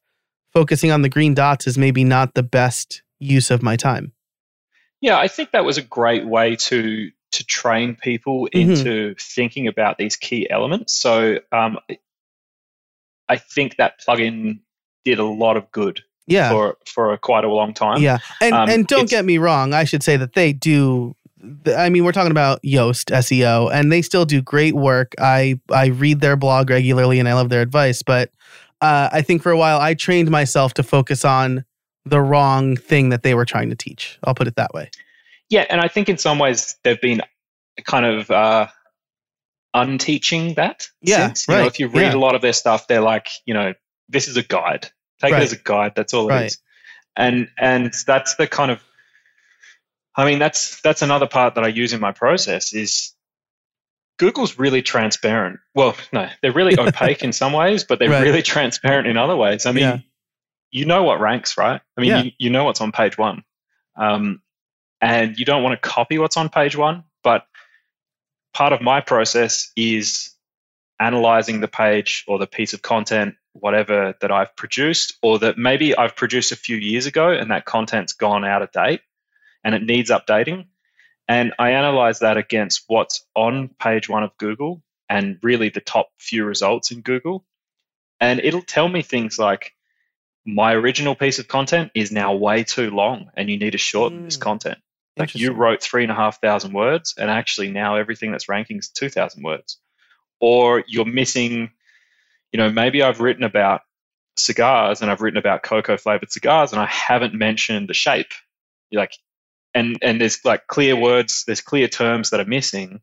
focusing 0.52 0.90
on 0.90 1.02
the 1.02 1.08
green 1.08 1.34
dots 1.34 1.66
is 1.66 1.78
maybe 1.78 2.04
not 2.04 2.34
the 2.34 2.42
best 2.42 3.02
use 3.18 3.50
of 3.50 3.62
my 3.62 3.76
time. 3.76 4.12
Yeah, 5.00 5.18
I 5.18 5.28
think 5.28 5.52
that 5.52 5.64
was 5.64 5.78
a 5.78 5.82
great 5.82 6.26
way 6.26 6.56
to 6.56 7.10
to 7.32 7.44
train 7.44 7.96
people 7.96 8.48
mm-hmm. 8.52 8.70
into 8.70 9.14
thinking 9.18 9.66
about 9.66 9.98
these 9.98 10.16
key 10.16 10.48
elements. 10.50 10.94
So 10.94 11.38
um, 11.52 11.78
I 13.28 13.36
think 13.36 13.76
that 13.76 14.00
plugin 14.00 14.60
did 15.04 15.18
a 15.18 15.24
lot 15.24 15.56
of 15.56 15.70
good. 15.72 16.02
Yeah. 16.26 16.50
For 16.50 16.76
for 16.86 17.12
a, 17.12 17.18
quite 17.18 17.44
a 17.44 17.48
long 17.48 17.74
time. 17.74 18.00
Yeah, 18.00 18.18
and 18.40 18.54
um, 18.54 18.68
and 18.68 18.86
don't 18.86 19.10
get 19.10 19.24
me 19.24 19.38
wrong, 19.38 19.74
I 19.74 19.82
should 19.82 20.04
say 20.04 20.16
that 20.16 20.34
they 20.34 20.52
do 20.52 21.16
I 21.74 21.88
mean, 21.88 22.04
we're 22.04 22.12
talking 22.12 22.30
about 22.30 22.62
Yoast 22.62 23.10
SEO, 23.10 23.72
and 23.72 23.90
they 23.90 24.02
still 24.02 24.24
do 24.24 24.42
great 24.42 24.74
work. 24.74 25.14
I 25.18 25.58
I 25.72 25.86
read 25.86 26.20
their 26.20 26.36
blog 26.36 26.70
regularly, 26.70 27.18
and 27.18 27.28
I 27.28 27.34
love 27.34 27.48
their 27.48 27.62
advice. 27.62 28.02
But 28.02 28.30
uh, 28.80 29.08
I 29.12 29.22
think 29.22 29.42
for 29.42 29.50
a 29.50 29.56
while, 29.56 29.80
I 29.80 29.94
trained 29.94 30.30
myself 30.30 30.74
to 30.74 30.82
focus 30.82 31.24
on 31.24 31.64
the 32.04 32.20
wrong 32.20 32.76
thing 32.76 33.10
that 33.10 33.22
they 33.22 33.34
were 33.34 33.44
trying 33.44 33.70
to 33.70 33.76
teach. 33.76 34.18
I'll 34.24 34.34
put 34.34 34.48
it 34.48 34.56
that 34.56 34.72
way. 34.74 34.90
Yeah, 35.50 35.66
and 35.68 35.80
I 35.80 35.88
think 35.88 36.08
in 36.08 36.16
some 36.16 36.38
ways 36.38 36.76
they've 36.84 37.00
been 37.00 37.22
kind 37.84 38.06
of 38.06 38.30
uh, 38.30 38.68
unteaching 39.74 40.54
that. 40.54 40.88
Yeah, 41.02 41.26
since. 41.26 41.48
You 41.48 41.54
right. 41.54 41.60
know, 41.60 41.66
if 41.66 41.80
you 41.80 41.88
read 41.88 42.12
yeah. 42.12 42.14
a 42.14 42.18
lot 42.18 42.34
of 42.34 42.42
their 42.42 42.52
stuff, 42.52 42.86
they're 42.86 43.00
like, 43.00 43.28
you 43.44 43.54
know, 43.54 43.74
this 44.08 44.28
is 44.28 44.36
a 44.36 44.42
guide. 44.42 44.90
Take 45.20 45.32
right. 45.32 45.42
it 45.42 45.44
as 45.44 45.52
a 45.52 45.58
guide. 45.58 45.92
That's 45.94 46.14
all 46.14 46.30
it 46.30 46.46
is. 46.46 46.58
And 47.16 47.48
and 47.58 47.92
that's 48.06 48.36
the 48.36 48.46
kind 48.46 48.70
of 48.70 48.80
I 50.14 50.24
mean, 50.24 50.38
that's 50.38 50.80
that's 50.80 51.02
another 51.02 51.26
part 51.26 51.54
that 51.54 51.64
I 51.64 51.68
use 51.68 51.92
in 51.92 52.00
my 52.00 52.12
process 52.12 52.72
is 52.72 53.14
Google's 54.18 54.58
really 54.58 54.82
transparent. 54.82 55.60
Well, 55.74 55.96
no, 56.12 56.28
they're 56.42 56.52
really 56.52 56.78
opaque 56.78 57.22
in 57.22 57.32
some 57.32 57.52
ways, 57.52 57.84
but 57.84 57.98
they're 57.98 58.10
right. 58.10 58.22
really 58.22 58.42
transparent 58.42 59.06
in 59.06 59.16
other 59.16 59.36
ways. 59.36 59.66
I 59.66 59.72
mean, 59.72 59.82
yeah. 59.82 59.98
you 60.70 60.84
know 60.84 61.04
what 61.04 61.20
ranks, 61.20 61.56
right? 61.56 61.80
I 61.96 62.00
mean, 62.00 62.10
yeah. 62.10 62.22
you, 62.22 62.32
you 62.38 62.50
know 62.50 62.64
what's 62.64 62.80
on 62.80 62.92
page 62.92 63.16
one. 63.16 63.44
Um, 63.96 64.42
and 65.00 65.38
you 65.38 65.44
don't 65.44 65.62
want 65.62 65.80
to 65.80 65.88
copy 65.88 66.18
what's 66.18 66.36
on 66.36 66.48
page 66.48 66.76
one, 66.76 67.04
but 67.22 67.46
part 68.52 68.72
of 68.72 68.80
my 68.80 69.00
process 69.00 69.72
is 69.76 70.30
analyzing 70.98 71.60
the 71.60 71.68
page 71.68 72.24
or 72.28 72.38
the 72.38 72.46
piece 72.46 72.74
of 72.74 72.82
content, 72.82 73.36
whatever 73.52 74.14
that 74.20 74.30
I've 74.30 74.54
produced, 74.54 75.14
or 75.22 75.38
that 75.38 75.56
maybe 75.56 75.96
I've 75.96 76.16
produced 76.16 76.52
a 76.52 76.56
few 76.56 76.76
years 76.76 77.06
ago 77.06 77.30
and 77.30 77.50
that 77.50 77.64
content's 77.64 78.12
gone 78.12 78.44
out 78.44 78.62
of 78.62 78.72
date 78.72 79.00
and 79.64 79.74
it 79.74 79.82
needs 79.82 80.10
updating. 80.10 80.66
And 81.26 81.54
I 81.58 81.70
analyze 81.70 82.18
that 82.20 82.36
against 82.36 82.84
what's 82.88 83.24
on 83.34 83.68
page 83.68 84.08
one 84.08 84.24
of 84.24 84.36
Google 84.36 84.82
and 85.08 85.38
really 85.42 85.70
the 85.70 85.80
top 85.80 86.10
few 86.18 86.44
results 86.44 86.90
in 86.90 87.00
Google. 87.00 87.44
And 88.20 88.40
it'll 88.40 88.62
tell 88.62 88.88
me 88.88 89.02
things 89.02 89.38
like, 89.38 89.74
my 90.44 90.72
original 90.74 91.14
piece 91.14 91.38
of 91.38 91.48
content 91.48 91.90
is 91.94 92.10
now 92.10 92.34
way 92.34 92.64
too 92.64 92.90
long 92.90 93.30
and 93.36 93.50
you 93.50 93.58
need 93.58 93.72
to 93.72 93.78
shorten 93.78 94.20
mm. 94.20 94.24
this 94.24 94.36
content. 94.36 94.78
Like 95.16 95.34
you 95.34 95.52
wrote 95.52 95.82
three 95.82 96.02
and 96.02 96.12
a 96.12 96.14
half 96.14 96.40
thousand 96.40 96.72
words 96.72 97.14
and 97.18 97.30
actually 97.30 97.70
now 97.70 97.96
everything 97.96 98.30
that's 98.30 98.48
ranking 98.48 98.78
is 98.78 98.88
2,000 98.88 99.42
words. 99.42 99.78
Or 100.40 100.82
you're 100.86 101.04
missing, 101.04 101.70
you 102.52 102.58
know, 102.58 102.70
maybe 102.70 103.02
I've 103.02 103.20
written 103.20 103.42
about 103.44 103.82
cigars 104.36 105.02
and 105.02 105.10
I've 105.10 105.20
written 105.20 105.38
about 105.38 105.62
cocoa 105.62 105.96
flavored 105.96 106.32
cigars 106.32 106.72
and 106.72 106.80
I 106.80 106.86
haven't 106.86 107.34
mentioned 107.34 107.88
the 107.88 107.94
shape. 107.94 108.32
You're 108.88 109.02
like, 109.02 109.12
and 109.74 109.98
and 110.02 110.20
there's 110.20 110.44
like 110.44 110.66
clear 110.66 110.96
words, 110.96 111.44
there's 111.46 111.60
clear 111.60 111.88
terms 111.88 112.30
that 112.30 112.40
are 112.40 112.44
missing, 112.44 113.00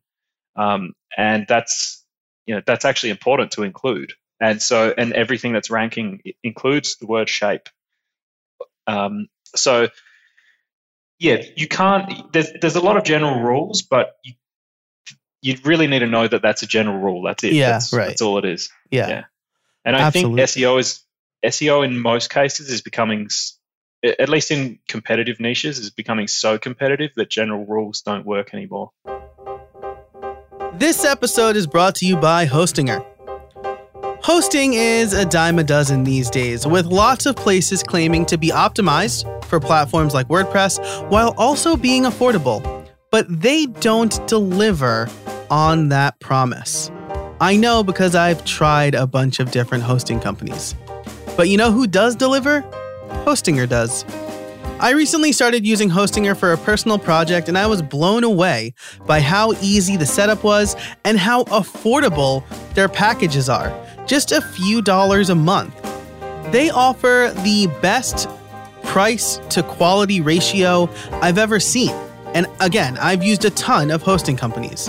um, 0.56 0.92
and 1.16 1.46
that's 1.48 2.04
you 2.46 2.54
know 2.54 2.62
that's 2.66 2.84
actually 2.84 3.10
important 3.10 3.52
to 3.52 3.62
include. 3.62 4.12
And 4.40 4.60
so 4.60 4.92
and 4.96 5.12
everything 5.12 5.52
that's 5.52 5.70
ranking 5.70 6.22
includes 6.42 6.96
the 6.96 7.06
word 7.06 7.28
shape. 7.28 7.68
Um, 8.86 9.28
so 9.54 9.88
yeah, 11.18 11.42
you 11.56 11.68
can't. 11.68 12.32
There's 12.32 12.50
there's 12.60 12.76
a 12.76 12.80
lot 12.80 12.96
of 12.96 13.04
general 13.04 13.40
rules, 13.40 13.82
but 13.82 14.16
you, 14.22 14.34
you 15.42 15.56
really 15.64 15.86
need 15.86 16.00
to 16.00 16.06
know 16.06 16.26
that 16.26 16.42
that's 16.42 16.62
a 16.62 16.66
general 16.66 16.98
rule. 16.98 17.22
That's 17.22 17.44
it. 17.44 17.52
Yeah, 17.52 17.72
that's, 17.72 17.92
right. 17.92 18.08
That's 18.08 18.22
all 18.22 18.38
it 18.38 18.44
is. 18.44 18.70
Yeah, 18.90 19.08
yeah. 19.08 19.24
And 19.84 19.96
I 19.96 20.00
Absolutely. 20.00 20.46
think 20.46 20.50
SEO 20.50 20.78
is 20.78 21.00
SEO 21.44 21.84
in 21.84 21.98
most 21.98 22.30
cases 22.30 22.70
is 22.70 22.82
becoming 22.82 23.28
at 24.02 24.28
least 24.28 24.50
in 24.50 24.78
competitive 24.86 25.40
niches, 25.40 25.78
is 25.78 25.90
becoming 25.90 26.28
so 26.28 26.58
competitive 26.58 27.10
that 27.16 27.28
general 27.28 27.64
rules 27.66 28.02
don't 28.02 28.24
work 28.24 28.54
anymore. 28.54 28.92
This 30.74 31.04
episode 31.04 31.56
is 31.56 31.66
brought 31.66 31.96
to 31.96 32.06
you 32.06 32.16
by 32.16 32.46
Hostinger. 32.46 33.04
Hosting 34.22 34.74
is 34.74 35.12
a 35.12 35.24
dime 35.24 35.58
a 35.58 35.64
dozen 35.64 36.02
these 36.04 36.28
days, 36.28 36.66
with 36.66 36.86
lots 36.86 37.24
of 37.24 37.36
places 37.36 37.82
claiming 37.82 38.26
to 38.26 38.36
be 38.36 38.48
optimized 38.48 39.24
for 39.44 39.60
platforms 39.60 40.12
like 40.12 40.28
WordPress 40.28 41.08
while 41.08 41.34
also 41.38 41.76
being 41.76 42.02
affordable. 42.02 42.86
But 43.10 43.26
they 43.28 43.66
don't 43.66 44.26
deliver 44.26 45.08
on 45.50 45.88
that 45.90 46.18
promise. 46.20 46.90
I 47.40 47.56
know 47.56 47.84
because 47.84 48.14
I've 48.14 48.44
tried 48.44 48.94
a 48.94 49.06
bunch 49.06 49.38
of 49.38 49.52
different 49.52 49.84
hosting 49.84 50.18
companies. 50.20 50.74
But 51.36 51.48
you 51.48 51.56
know 51.56 51.70
who 51.70 51.86
does 51.86 52.16
deliver? 52.16 52.62
Hostinger 53.24 53.68
does. 53.68 54.04
I 54.80 54.90
recently 54.90 55.32
started 55.32 55.66
using 55.66 55.90
Hostinger 55.90 56.36
for 56.36 56.52
a 56.52 56.58
personal 56.58 56.98
project 56.98 57.48
and 57.48 57.56
I 57.56 57.66
was 57.66 57.82
blown 57.82 58.24
away 58.24 58.74
by 59.06 59.20
how 59.20 59.52
easy 59.54 59.96
the 59.96 60.06
setup 60.06 60.44
was 60.44 60.76
and 61.04 61.18
how 61.18 61.44
affordable 61.44 62.44
their 62.74 62.88
packages 62.88 63.48
are. 63.48 63.72
Just 64.08 64.32
a 64.32 64.40
few 64.40 64.80
dollars 64.80 65.28
a 65.28 65.34
month. 65.34 65.74
They 66.50 66.70
offer 66.70 67.30
the 67.44 67.66
best 67.82 68.26
price 68.82 69.38
to 69.50 69.62
quality 69.62 70.22
ratio 70.22 70.88
I've 71.20 71.36
ever 71.36 71.60
seen. 71.60 71.94
And 72.32 72.46
again, 72.58 72.96
I've 72.96 73.22
used 73.22 73.44
a 73.44 73.50
ton 73.50 73.90
of 73.90 74.00
hosting 74.00 74.34
companies. 74.34 74.88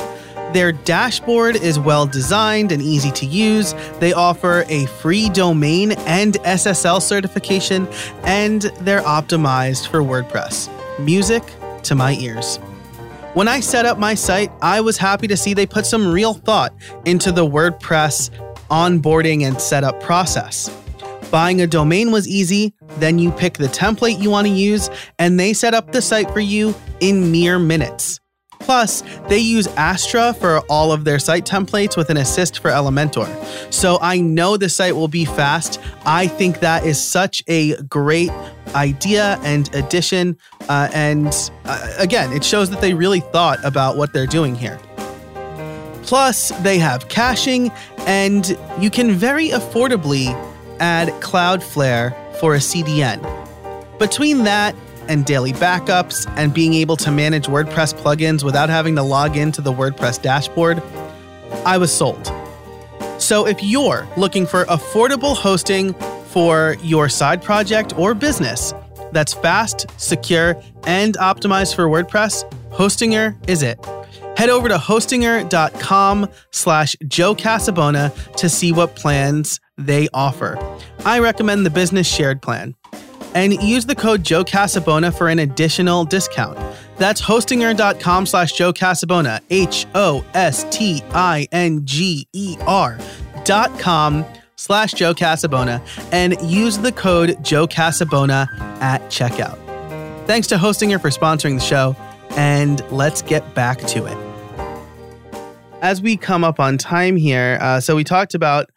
Their 0.54 0.72
dashboard 0.72 1.58
is 1.58 1.78
well 1.78 2.08
designed 2.08 2.72
and 2.72 2.82
easy 2.82 3.12
to 3.12 3.26
use. 3.26 3.74
They 4.00 4.14
offer 4.14 4.64
a 4.70 4.86
free 4.86 5.28
domain 5.30 5.92
and 6.08 6.36
SSL 6.36 7.02
certification, 7.02 7.90
and 8.24 8.62
they're 8.80 9.02
optimized 9.02 9.90
for 9.90 10.00
WordPress. 10.00 10.70
Music 10.98 11.44
to 11.84 11.94
my 11.94 12.14
ears. 12.14 12.58
When 13.36 13.48
I 13.48 13.60
set 13.60 13.86
up 13.86 14.00
my 14.00 14.16
site, 14.16 14.52
I 14.62 14.82
was 14.82 14.98
happy 14.98 15.28
to 15.28 15.38
see 15.38 15.54
they 15.54 15.68
put 15.68 15.86
some 15.86 16.12
real 16.12 16.34
thought 16.34 16.74
into 17.06 17.32
the 17.32 17.46
WordPress 17.46 18.32
onboarding 18.70 19.44
and 19.44 19.60
setup 19.60 20.02
process. 20.02 20.70
Buying 21.32 21.62
a 21.62 21.68
domain 21.68 22.12
was 22.12 22.28
easy, 22.28 22.74
then 22.98 23.20
you 23.20 23.32
pick 23.32 23.58
the 23.58 23.68
template 23.68 24.20
you 24.20 24.32
want 24.32 24.48
to 24.48 24.54
use, 24.54 24.90
and 25.20 25.40
they 25.40 25.54
set 25.54 25.74
up 25.74 25.92
the 25.92 26.02
site 26.02 26.32
for 26.32 26.40
you 26.40 26.74
in 27.00 27.32
mere 27.32 27.60
minutes. 27.60 28.20
Plus, 28.60 29.04
they 29.28 29.40
use 29.40 29.68
Astra 29.78 30.34
for 30.34 30.60
all 30.70 30.92
of 30.92 31.04
their 31.04 31.18
site 31.18 31.46
templates 31.46 31.98
with 31.98 32.10
an 32.10 32.18
assist 32.18 32.60
for 32.60 32.70
Elementor. 32.70 33.28
So 33.74 33.98
I 34.02 34.20
know 34.20 34.58
the 34.58 34.70
site 34.70 34.96
will 34.96 35.08
be 35.08 35.26
fast. 35.26 35.80
I 36.06 36.28
think 36.28 36.60
that 36.60 36.86
is 36.86 37.02
such 37.02 37.44
a 37.48 37.76
great 37.84 38.30
idea 38.76 39.40
and 39.44 39.74
addition. 39.74 40.38
Uh, 40.68 40.90
and 40.94 41.52
uh, 41.66 41.94
again, 41.98 42.32
it 42.34 42.44
shows 42.44 42.70
that 42.70 42.82
they 42.82 42.94
really 42.94 43.22
thought 43.22 43.64
about 43.64 43.98
what 43.98 44.14
they're 44.14 44.28
doing 44.28 44.56
here. 44.56 44.80
Plus, 46.10 46.50
they 46.64 46.80
have 46.80 47.08
caching, 47.08 47.72
and 48.08 48.58
you 48.80 48.90
can 48.90 49.12
very 49.12 49.50
affordably 49.50 50.26
add 50.80 51.10
Cloudflare 51.22 52.16
for 52.40 52.56
a 52.56 52.58
CDN. 52.58 53.20
Between 54.00 54.44
that 54.46 54.74
and 55.08 55.24
daily 55.24 55.54
backups 55.54 56.28
and 56.36 56.52
being 56.52 56.74
able 56.74 56.98
to 56.98 57.12
manage 57.12 57.46
WordPress 57.46 57.94
plugins 57.94 58.44
without 58.44 58.70
having 58.70 58.96
to 58.96 59.04
log 59.04 59.38
into 59.38 59.62
the 59.62 59.72
WordPress 59.72 60.20
dashboard, 60.20 60.82
I 61.64 61.78
was 61.78 61.96
sold. 61.96 62.34
So 63.20 63.46
if 63.46 63.62
you're 63.62 64.08
looking 64.18 64.48
for 64.48 64.66
affordable 64.66 65.36
hosting 65.36 65.94
for 66.30 66.76
your 66.82 67.08
side 67.08 67.44
project 67.44 67.96
or 68.00 68.16
business 68.16 68.74
that's 69.12 69.36
fast, 69.36 69.86
secure, 69.98 70.60
and 70.88 71.16
optimized 71.20 71.76
for 71.76 71.86
WordPress, 71.86 72.52
Hostinger 72.72 73.36
is 73.48 73.62
it. 73.62 73.78
Head 74.40 74.48
over 74.48 74.70
to 74.70 74.78
hostinger.com 74.78 76.30
slash 76.52 76.96
Joe 77.06 77.36
Casabona 77.36 78.36
to 78.38 78.48
see 78.48 78.72
what 78.72 78.96
plans 78.96 79.60
they 79.78 80.08
offer. 80.14 80.58
I 81.04 81.20
recommend 81.20 81.66
the 81.66 81.70
business 81.70 82.08
shared 82.08 82.42
plan. 82.42 82.74
And 83.36 83.62
use 83.62 83.86
the 83.86 83.96
code 83.96 84.24
Joe 84.24 84.46
Casabona 84.46 85.14
for 85.14 85.28
an 85.28 85.40
additional 85.40 86.06
discount. 86.06 86.58
That's 86.96 87.22
hostinger.com 87.22 88.26
slash 88.28 88.54
Joe 88.54 88.72
Casabona, 88.72 89.42
H 89.50 89.86
O 89.94 90.24
S 90.34 90.66
T 90.72 91.04
I 91.12 91.46
N 91.52 91.82
G 91.84 92.26
E 92.32 92.56
R 92.66 92.98
dot 93.44 93.78
com 93.78 94.24
slash 94.56 94.94
Joe 94.94 95.14
Casabona, 95.14 95.86
and 96.14 96.42
use 96.50 96.78
the 96.78 96.94
code 96.94 97.44
Joe 97.44 97.68
Casabona 97.68 98.48
at 98.80 99.02
checkout. 99.10 99.58
Thanks 100.28 100.48
to 100.48 100.56
Hostinger 100.56 101.02
for 101.02 101.10
sponsoring 101.10 101.60
the 101.60 101.66
show, 101.66 101.94
and 102.38 102.90
let's 102.90 103.22
get 103.22 103.54
back 103.54 103.80
to 103.80 104.06
it 104.06 104.29
as 105.82 106.02
we 106.02 106.18
come 106.18 106.44
up 106.44 106.60
on 106.60 106.78
time 106.78 107.16
here, 107.16 107.58
uh, 107.62 107.80
so 107.80 107.96
we 107.96 108.04
talked 108.04 108.34
about 108.34 108.70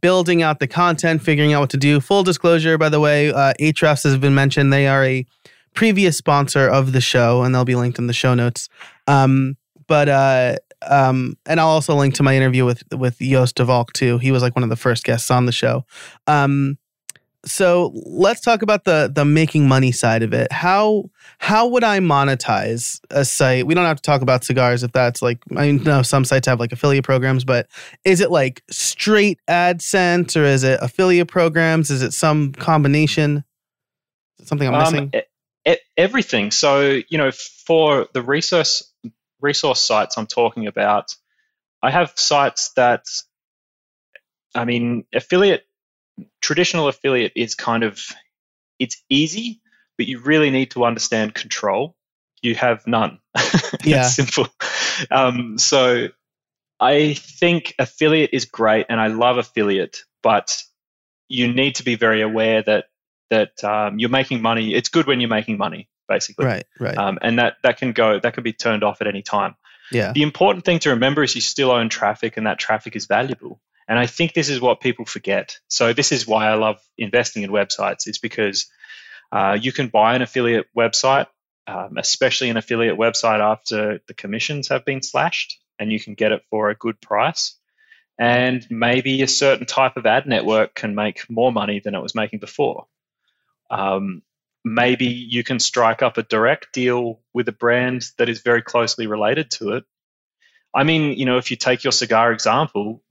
building 0.00 0.42
out 0.42 0.58
the 0.60 0.66
content, 0.66 1.22
figuring 1.22 1.52
out 1.52 1.60
what 1.60 1.70
to 1.70 1.76
do. 1.76 2.00
Full 2.00 2.22
disclosure, 2.22 2.78
by 2.78 2.88
the 2.88 3.00
way, 3.00 3.30
uh, 3.32 3.54
Ahrefs 3.60 4.04
has 4.04 4.16
been 4.18 4.34
mentioned. 4.34 4.72
They 4.72 4.86
are 4.86 5.04
a 5.04 5.26
previous 5.74 6.16
sponsor 6.16 6.68
of 6.68 6.92
the 6.92 7.00
show, 7.00 7.42
and 7.42 7.54
they'll 7.54 7.64
be 7.64 7.74
linked 7.74 7.98
in 7.98 8.06
the 8.06 8.12
show 8.12 8.34
notes. 8.34 8.68
Um, 9.06 9.56
but 9.86 10.08
uh, 10.08 10.56
um, 10.88 11.36
and 11.46 11.60
I'll 11.60 11.68
also 11.68 11.94
link 11.94 12.14
to 12.14 12.22
my 12.22 12.36
interview 12.36 12.64
with 12.64 12.82
with 12.92 13.18
Joost 13.18 13.56
de 13.56 13.64
Valk 13.64 13.92
too. 13.92 14.18
He 14.18 14.30
was 14.30 14.42
like 14.42 14.54
one 14.54 14.62
of 14.62 14.70
the 14.70 14.76
first 14.76 15.04
guests 15.04 15.30
on 15.30 15.46
the 15.46 15.52
show. 15.52 15.84
Um, 16.26 16.78
so 17.44 17.92
let's 17.94 18.40
talk 18.40 18.62
about 18.62 18.84
the 18.84 19.10
the 19.12 19.24
making 19.24 19.68
money 19.68 19.92
side 19.92 20.22
of 20.22 20.32
it. 20.32 20.50
How 20.52 21.10
how 21.38 21.68
would 21.68 21.84
I 21.84 21.98
monetize 21.98 23.00
a 23.10 23.24
site? 23.24 23.66
We 23.66 23.74
don't 23.74 23.84
have 23.84 23.96
to 23.96 24.02
talk 24.02 24.22
about 24.22 24.44
cigars 24.44 24.82
if 24.82 24.92
that's 24.92 25.22
like 25.22 25.38
I 25.56 25.72
know 25.72 26.02
some 26.02 26.24
sites 26.24 26.46
have 26.46 26.60
like 26.60 26.72
affiliate 26.72 27.04
programs, 27.04 27.44
but 27.44 27.68
is 28.04 28.20
it 28.20 28.30
like 28.30 28.62
straight 28.70 29.38
AdSense 29.48 30.40
or 30.40 30.44
is 30.44 30.64
it 30.64 30.78
affiliate 30.82 31.28
programs? 31.28 31.90
Is 31.90 32.02
it 32.02 32.12
some 32.12 32.52
combination? 32.52 33.44
Something 34.42 34.68
I'm 34.68 34.74
um, 34.74 34.80
missing? 34.80 35.10
Um, 35.14 35.76
everything. 35.96 36.50
So 36.50 37.00
you 37.08 37.18
know, 37.18 37.30
for 37.30 38.08
the 38.12 38.22
resource 38.22 38.90
resource 39.40 39.80
sites 39.80 40.16
I'm 40.16 40.26
talking 40.26 40.66
about, 40.66 41.14
I 41.82 41.90
have 41.90 42.12
sites 42.16 42.70
that, 42.76 43.04
I 44.54 44.64
mean, 44.64 45.04
affiliate 45.12 45.66
traditional 46.44 46.88
affiliate 46.88 47.32
is 47.36 47.54
kind 47.54 47.82
of 47.82 47.98
it's 48.78 49.02
easy, 49.08 49.62
but 49.96 50.06
you 50.06 50.20
really 50.20 50.50
need 50.50 50.72
to 50.72 50.84
understand 50.84 51.34
control. 51.34 51.96
You 52.42 52.54
have 52.54 52.86
none. 52.86 53.18
Yeah, 53.82 54.04
simple. 54.04 54.46
Um, 55.10 55.58
so 55.58 56.08
I 56.80 57.14
think 57.14 57.74
affiliate 57.78 58.30
is 58.32 58.44
great, 58.46 58.86
and 58.88 58.98
I 59.00 59.08
love 59.08 59.36
affiliate, 59.36 60.04
but 60.22 60.62
you 61.28 61.52
need 61.52 61.74
to 61.76 61.82
be 61.82 61.96
very 61.96 62.22
aware 62.22 62.62
that 62.62 62.84
that 63.30 63.62
um, 63.64 63.98
you're 63.98 64.10
making 64.10 64.40
money. 64.40 64.74
It's 64.74 64.88
good 64.88 65.06
when 65.06 65.20
you're 65.20 65.28
making 65.28 65.58
money, 65.58 65.88
basically. 66.08 66.46
Right, 66.46 66.64
right. 66.78 66.96
Um, 66.96 67.18
and 67.20 67.38
that 67.38 67.56
that 67.62 67.78
can 67.78 67.92
go 67.92 68.20
that 68.20 68.32
can 68.34 68.42
be 68.42 68.52
turned 68.52 68.84
off 68.84 69.00
at 69.00 69.06
any 69.06 69.22
time. 69.22 69.56
Yeah. 69.90 70.12
The 70.12 70.22
important 70.22 70.64
thing 70.64 70.78
to 70.80 70.90
remember 70.90 71.22
is 71.22 71.34
you 71.34 71.42
still 71.42 71.70
own 71.70 71.88
traffic, 71.88 72.36
and 72.36 72.46
that 72.46 72.58
traffic 72.58 72.96
is 72.96 73.06
valuable. 73.06 73.60
And 73.86 73.98
I 73.98 74.06
think 74.06 74.32
this 74.32 74.48
is 74.48 74.60
what 74.60 74.80
people 74.80 75.04
forget. 75.04 75.58
So 75.68 75.92
this 75.92 76.12
is 76.12 76.26
why 76.26 76.46
I 76.46 76.54
love 76.54 76.80
investing 76.96 77.42
in 77.42 77.50
websites. 77.50 78.06
It's 78.06 78.18
because 78.18 78.66
uh, 79.30 79.58
you 79.60 79.72
can 79.72 79.88
buy 79.88 80.14
an 80.14 80.22
affiliate 80.22 80.66
website, 80.76 81.26
um, 81.66 81.96
especially 81.98 82.50
an 82.50 82.56
affiliate 82.56 82.96
website 82.96 83.40
after 83.40 84.00
the 84.06 84.14
commissions 84.14 84.68
have 84.68 84.84
been 84.84 85.02
slashed, 85.02 85.58
and 85.78 85.92
you 85.92 86.00
can 86.00 86.14
get 86.14 86.32
it 86.32 86.42
for 86.50 86.70
a 86.70 86.74
good 86.74 87.00
price. 87.00 87.56
And 88.18 88.64
maybe 88.70 89.22
a 89.22 89.28
certain 89.28 89.66
type 89.66 89.96
of 89.96 90.06
ad 90.06 90.26
network 90.26 90.74
can 90.74 90.94
make 90.94 91.28
more 91.28 91.52
money 91.52 91.80
than 91.80 91.94
it 91.94 92.02
was 92.02 92.14
making 92.14 92.38
before. 92.38 92.86
Um, 93.70 94.22
maybe 94.64 95.06
you 95.06 95.42
can 95.42 95.58
strike 95.58 96.00
up 96.00 96.16
a 96.16 96.22
direct 96.22 96.72
deal 96.72 97.20
with 97.32 97.48
a 97.48 97.52
brand 97.52 98.06
that 98.18 98.28
is 98.28 98.40
very 98.40 98.62
closely 98.62 99.06
related 99.06 99.50
to 99.52 99.72
it. 99.72 99.84
I 100.72 100.84
mean, 100.84 101.18
you 101.18 101.24
know, 101.24 101.38
if 101.38 101.50
you 101.50 101.56
take 101.56 101.84
your 101.84 101.92
cigar 101.92 102.32
example, 102.32 103.02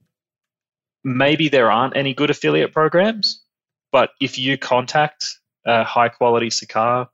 maybe 1.04 1.50
there 1.50 1.72
aren't 1.72 1.98
any 1.98 2.14
good 2.14 2.30
affiliate 2.30 2.74
programs, 2.74 3.42
but 3.92 4.12
if 4.20 4.38
you 4.38 4.58
contact 4.58 5.26
a 5.66 5.84
high 5.84 6.10
quality 6.10 6.50
cigar, 6.50 7.10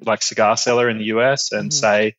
like 0.00 0.22
cigar 0.22 0.56
seller 0.56 0.88
in 0.88 0.98
the 0.98 1.04
US, 1.04 1.52
and 1.52 1.70
mm-hmm. 1.70 1.78
say, 1.78 2.16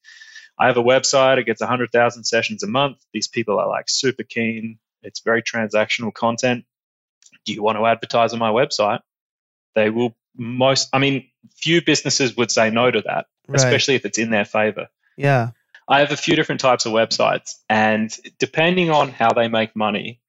I 0.58 0.68
have 0.68 0.78
a 0.78 0.84
website, 0.84 1.38
it 1.38 1.46
gets 1.46 1.62
100,000 1.62 2.24
sessions 2.24 2.64
a 2.64 2.68
month. 2.68 2.98
These 3.14 3.30
people 3.30 3.60
are 3.60 3.68
like 3.68 3.86
super 3.88 4.24
keen. 4.24 4.78
It's 5.02 5.22
very 5.22 5.42
transactional 5.42 6.14
content. 6.14 6.66
Do 7.46 7.54
you 7.54 7.64
want 7.64 7.78
to 7.78 7.86
advertise 7.86 8.34
on 8.34 8.40
my 8.40 8.50
website? 8.52 9.00
They 9.76 9.90
will 9.90 10.16
most, 10.36 10.90
I 10.92 11.00
mean, 11.00 11.30
few 11.56 11.82
businesses 11.82 12.36
would 12.36 12.52
say 12.52 12.70
no 12.70 12.92
to 12.92 13.02
that, 13.02 13.28
right. 13.48 13.56
especially 13.56 13.96
if 13.96 14.06
it's 14.06 14.18
in 14.18 14.32
their 14.32 14.46
favor. 14.46 14.90
Yeah. 15.18 15.52
I 15.88 16.00
have 16.00 16.12
a 16.12 16.18
few 16.18 16.36
different 16.36 16.62
types 16.62 16.86
of 16.86 16.92
websites, 16.92 17.56
and 17.68 18.16
depending 18.38 18.92
on 18.92 19.10
how 19.10 19.34
they 19.34 19.48
make 19.48 19.76
money, 19.76 20.22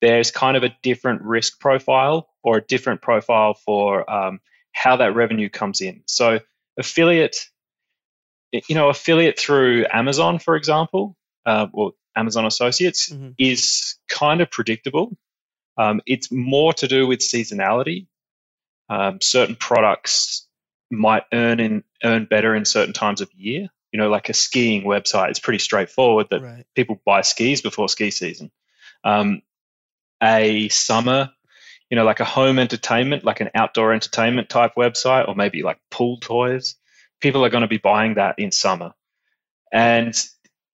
there's 0.00 0.30
kind 0.30 0.56
of 0.56 0.62
a 0.62 0.74
different 0.82 1.22
risk 1.22 1.58
profile 1.60 2.28
or 2.42 2.58
a 2.58 2.60
different 2.62 3.02
profile 3.02 3.54
for 3.54 4.08
um, 4.10 4.40
how 4.72 4.96
that 4.96 5.14
revenue 5.14 5.48
comes 5.48 5.80
in. 5.80 6.02
So 6.06 6.40
affiliate, 6.78 7.36
you 8.52 8.74
know, 8.74 8.88
affiliate 8.88 9.38
through 9.38 9.86
Amazon, 9.90 10.38
for 10.38 10.56
example, 10.56 11.16
uh, 11.46 11.66
or 11.72 11.92
Amazon 12.14 12.46
Associates, 12.46 13.10
mm-hmm. 13.10 13.30
is 13.38 13.96
kind 14.08 14.40
of 14.40 14.50
predictable. 14.50 15.16
Um, 15.78 16.00
it's 16.06 16.30
more 16.30 16.72
to 16.74 16.88
do 16.88 17.06
with 17.06 17.20
seasonality. 17.20 18.06
Um, 18.88 19.20
certain 19.20 19.56
products 19.56 20.46
might 20.90 21.24
earn 21.32 21.58
in 21.58 21.84
earn 22.04 22.26
better 22.26 22.54
in 22.54 22.64
certain 22.64 22.94
times 22.94 23.20
of 23.20 23.32
year. 23.34 23.68
You 23.92 24.00
know, 24.00 24.08
like 24.08 24.28
a 24.28 24.34
skiing 24.34 24.84
website, 24.84 25.30
it's 25.30 25.38
pretty 25.38 25.58
straightforward 25.58 26.28
that 26.30 26.42
right. 26.42 26.66
people 26.74 27.00
buy 27.04 27.22
skis 27.22 27.62
before 27.62 27.88
ski 27.88 28.10
season. 28.10 28.50
Um, 29.04 29.42
a 30.26 30.68
summer, 30.68 31.30
you 31.90 31.96
know, 31.96 32.04
like 32.04 32.20
a 32.20 32.24
home 32.24 32.58
entertainment, 32.58 33.24
like 33.24 33.40
an 33.40 33.50
outdoor 33.54 33.92
entertainment 33.92 34.48
type 34.48 34.72
website, 34.76 35.28
or 35.28 35.34
maybe 35.34 35.62
like 35.62 35.78
pool 35.90 36.18
toys, 36.18 36.74
people 37.20 37.44
are 37.44 37.50
going 37.50 37.62
to 37.62 37.68
be 37.68 37.78
buying 37.78 38.14
that 38.14 38.38
in 38.38 38.50
summer. 38.50 38.92
And 39.72 40.14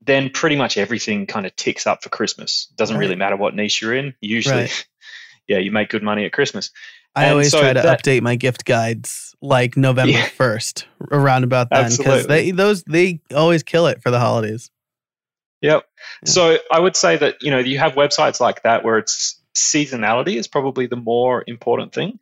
then 0.00 0.30
pretty 0.30 0.56
much 0.56 0.76
everything 0.76 1.26
kind 1.26 1.46
of 1.46 1.54
ticks 1.54 1.86
up 1.86 2.02
for 2.02 2.08
Christmas. 2.08 2.66
Doesn't 2.76 2.96
right. 2.96 3.00
really 3.00 3.16
matter 3.16 3.36
what 3.36 3.54
niche 3.54 3.82
you're 3.82 3.94
in. 3.94 4.14
Usually, 4.20 4.62
right. 4.62 4.86
yeah, 5.46 5.58
you 5.58 5.70
make 5.70 5.90
good 5.90 6.02
money 6.02 6.24
at 6.24 6.32
Christmas. 6.32 6.70
I 7.14 7.24
and 7.24 7.32
always 7.32 7.50
so 7.50 7.60
try 7.60 7.74
to 7.74 7.82
that, 7.82 8.02
update 8.02 8.22
my 8.22 8.36
gift 8.36 8.64
guides 8.64 9.34
like 9.42 9.76
November 9.76 10.18
first, 10.36 10.86
yeah, 11.00 11.18
around 11.18 11.44
about 11.44 11.68
then, 11.70 11.90
because 11.94 12.26
they 12.26 12.52
those 12.52 12.82
they 12.84 13.20
always 13.34 13.62
kill 13.62 13.86
it 13.86 14.02
for 14.02 14.10
the 14.10 14.18
holidays. 14.18 14.70
Yep. 15.62 15.84
Yeah. 16.24 16.30
So 16.30 16.58
I 16.70 16.80
would 16.80 16.96
say 16.96 17.16
that, 17.16 17.36
you 17.40 17.50
know, 17.50 17.58
you 17.58 17.78
have 17.78 17.92
websites 17.92 18.40
like 18.40 18.64
that 18.64 18.84
where 18.84 18.98
it's 18.98 19.40
seasonality 19.54 20.36
is 20.36 20.48
probably 20.48 20.86
the 20.86 20.96
more 20.96 21.44
important 21.46 21.92
thing. 21.92 22.18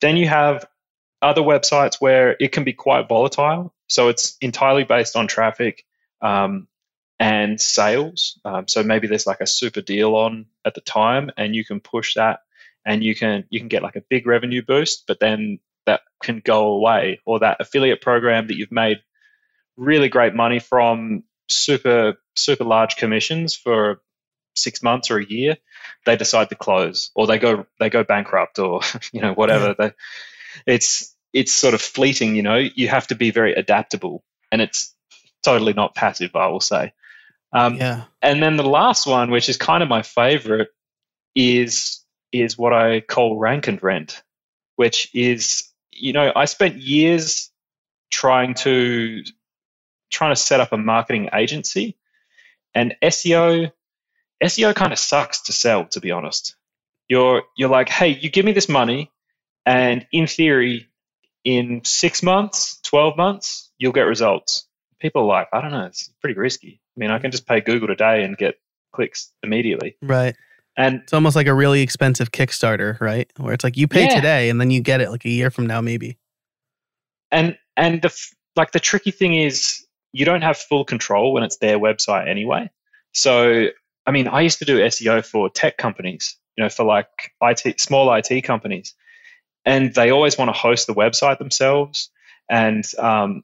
Then 0.00 0.16
you 0.16 0.28
have 0.28 0.66
other 1.22 1.42
websites 1.42 1.96
where 2.00 2.36
it 2.38 2.52
can 2.52 2.64
be 2.64 2.72
quite 2.72 3.08
volatile. 3.08 3.74
So 3.86 4.08
it's 4.08 4.36
entirely 4.40 4.84
based 4.84 5.16
on 5.16 5.26
traffic 5.26 5.84
um, 6.20 6.68
and 7.18 7.60
sales. 7.60 8.38
Um, 8.44 8.68
so 8.68 8.82
maybe 8.82 9.06
there's 9.06 9.26
like 9.26 9.40
a 9.40 9.46
super 9.46 9.80
deal 9.80 10.14
on 10.14 10.46
at 10.64 10.74
the 10.74 10.80
time 10.80 11.30
and 11.36 11.54
you 11.54 11.64
can 11.64 11.80
push 11.80 12.14
that 12.14 12.40
and 12.84 13.02
you 13.02 13.14
can 13.14 13.44
you 13.50 13.60
can 13.60 13.68
get 13.68 13.82
like 13.82 13.96
a 13.96 14.02
big 14.02 14.26
revenue 14.26 14.62
boost, 14.62 15.04
but 15.06 15.20
then 15.20 15.58
that 15.86 16.02
can 16.22 16.40
go 16.44 16.68
away, 16.68 17.20
or 17.24 17.40
that 17.40 17.58
affiliate 17.60 18.00
program 18.00 18.46
that 18.48 18.56
you've 18.56 18.72
made 18.72 18.98
really 19.76 20.08
great 20.08 20.34
money 20.34 20.58
from 20.58 21.24
super 21.48 22.14
super 22.34 22.64
large 22.64 22.96
commissions 22.96 23.54
for 23.54 24.00
six 24.54 24.82
months 24.82 25.10
or 25.10 25.18
a 25.18 25.24
year, 25.24 25.56
they 26.06 26.16
decide 26.16 26.48
to 26.50 26.54
close 26.54 27.10
or 27.14 27.26
they 27.26 27.38
go 27.38 27.66
they 27.80 27.90
go 27.90 28.04
bankrupt 28.04 28.58
or 28.58 28.80
you 29.12 29.20
know 29.20 29.34
whatever. 29.34 29.74
Yeah. 29.78 29.90
They, 30.66 30.72
it's 30.74 31.14
it's 31.32 31.52
sort 31.52 31.74
of 31.74 31.82
fleeting. 31.82 32.36
You 32.36 32.42
know, 32.42 32.56
you 32.56 32.88
have 32.88 33.08
to 33.08 33.14
be 33.14 33.30
very 33.30 33.54
adaptable, 33.54 34.24
and 34.52 34.62
it's 34.62 34.94
totally 35.42 35.72
not 35.72 35.94
passive. 35.94 36.34
I 36.34 36.48
will 36.48 36.60
say. 36.60 36.92
Um, 37.52 37.76
yeah. 37.76 38.04
And 38.20 38.42
then 38.42 38.56
the 38.56 38.68
last 38.68 39.06
one, 39.06 39.30
which 39.30 39.48
is 39.48 39.56
kind 39.56 39.82
of 39.82 39.88
my 39.88 40.02
favorite, 40.02 40.68
is 41.34 42.00
is 42.32 42.58
what 42.58 42.72
I 42.72 43.00
call 43.00 43.38
rank 43.38 43.68
and 43.68 43.82
rent, 43.82 44.22
which 44.76 45.14
is 45.14 45.64
you 45.92 46.12
know 46.12 46.32
I 46.34 46.46
spent 46.46 46.76
years 46.76 47.50
trying 48.10 48.54
to 48.54 49.22
trying 50.10 50.32
to 50.32 50.40
set 50.40 50.60
up 50.60 50.72
a 50.72 50.76
marketing 50.76 51.30
agency, 51.32 51.96
and 52.74 52.96
SEO 53.02 53.72
SEO 54.44 54.74
kind 54.74 54.92
of 54.92 54.98
sucks 54.98 55.42
to 55.42 55.52
sell, 55.52 55.86
to 55.86 56.00
be 56.00 56.10
honest. 56.10 56.56
You're 57.08 57.42
you're 57.56 57.70
like, 57.70 57.88
hey, 57.88 58.08
you 58.08 58.30
give 58.30 58.44
me 58.44 58.52
this 58.52 58.68
money, 58.68 59.10
and 59.66 60.06
in 60.12 60.26
theory, 60.26 60.88
in 61.44 61.82
six 61.84 62.22
months, 62.22 62.78
twelve 62.82 63.16
months, 63.16 63.70
you'll 63.78 63.92
get 63.92 64.02
results. 64.02 64.66
People 65.00 65.22
are 65.22 65.26
like, 65.26 65.48
I 65.52 65.60
don't 65.60 65.70
know, 65.70 65.86
it's 65.86 66.10
pretty 66.20 66.38
risky. 66.38 66.80
I 66.96 67.00
mean, 67.00 67.10
I 67.10 67.18
can 67.18 67.30
just 67.30 67.46
pay 67.46 67.60
Google 67.60 67.88
today 67.88 68.22
and 68.22 68.36
get 68.36 68.58
clicks 68.92 69.32
immediately. 69.42 69.96
Right. 70.00 70.36
And 70.76 71.02
it's 71.02 71.12
almost 71.12 71.36
like 71.36 71.46
a 71.46 71.54
really 71.54 71.82
expensive 71.82 72.32
Kickstarter, 72.32 73.00
right? 73.00 73.30
Where 73.36 73.52
it's 73.52 73.64
like 73.64 73.76
you 73.76 73.86
pay 73.86 74.04
yeah. 74.04 74.14
today 74.14 74.48
and 74.48 74.60
then 74.60 74.70
you 74.70 74.80
get 74.80 75.00
it 75.00 75.10
like 75.10 75.24
a 75.24 75.30
year 75.30 75.50
from 75.50 75.66
now, 75.66 75.80
maybe. 75.80 76.18
And 77.30 77.58
and 77.76 78.00
the 78.02 78.14
like 78.56 78.72
the 78.72 78.80
tricky 78.80 79.10
thing 79.10 79.34
is 79.34 79.84
you 80.12 80.24
don't 80.24 80.42
have 80.42 80.56
full 80.56 80.84
control 80.84 81.32
when 81.32 81.42
it's 81.42 81.58
their 81.58 81.78
website 81.78 82.28
anyway. 82.28 82.70
So 83.12 83.68
I 84.06 84.10
mean, 84.10 84.28
I 84.28 84.42
used 84.42 84.58
to 84.58 84.64
do 84.64 84.78
SEO 84.78 85.24
for 85.24 85.48
tech 85.48 85.76
companies, 85.76 86.36
you 86.56 86.64
know, 86.64 86.68
for 86.68 86.84
like 86.84 87.08
IT, 87.40 87.80
small 87.80 88.12
IT 88.14 88.42
companies, 88.42 88.94
and 89.64 89.94
they 89.94 90.10
always 90.10 90.36
want 90.36 90.48
to 90.50 90.58
host 90.58 90.86
the 90.86 90.94
website 90.94 91.38
themselves. 91.38 92.10
And 92.48 92.84
um, 92.98 93.42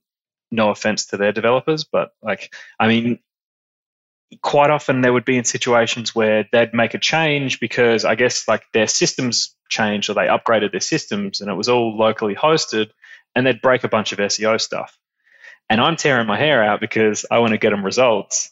no 0.51 0.71
offense 0.71 1.07
to 1.07 1.17
their 1.17 1.33
developers, 1.33 1.85
but 1.85 2.11
like, 2.23 2.55
I 2.79 2.89
mean, 2.89 3.19
quite 4.43 4.71
often 4.71 5.01
they 5.01 5.11
would 5.11 5.25
be 5.25 5.39
in 5.39 5.45
situations 5.45 6.15
where 6.15 6.47
they'd 6.53 6.75
make 6.75 6.95
a 6.95 6.99
change 6.99 7.61
because 7.61 8.05
I 8.05 8.15
guess 8.15 8.47
like 8.47 8.63
their 8.73 8.87
systems 8.87 9.55
changed 9.69 10.11
or 10.11 10.15
they 10.15 10.27
upgraded 10.27 10.73
their 10.73 10.81
systems 10.81 11.41
and 11.41 11.51
it 11.51 11.55
was 11.55 11.69
all 11.69 11.97
locally 11.97 12.35
hosted, 12.35 12.91
and 13.35 13.47
they'd 13.47 13.63
break 13.63 13.85
a 13.85 13.89
bunch 13.89 14.13
of 14.13 14.19
SEO 14.19 14.61
stuff. 14.61 14.97
And 15.69 15.81
I'm 15.81 15.97
tearing 15.97 16.27
my 16.27 16.37
hair 16.37 16.63
out 16.63 16.81
because 16.81 17.25
I 17.31 17.39
want 17.39 17.53
to 17.53 17.59
get 17.59 17.71
them 17.71 17.85
results 17.85 18.51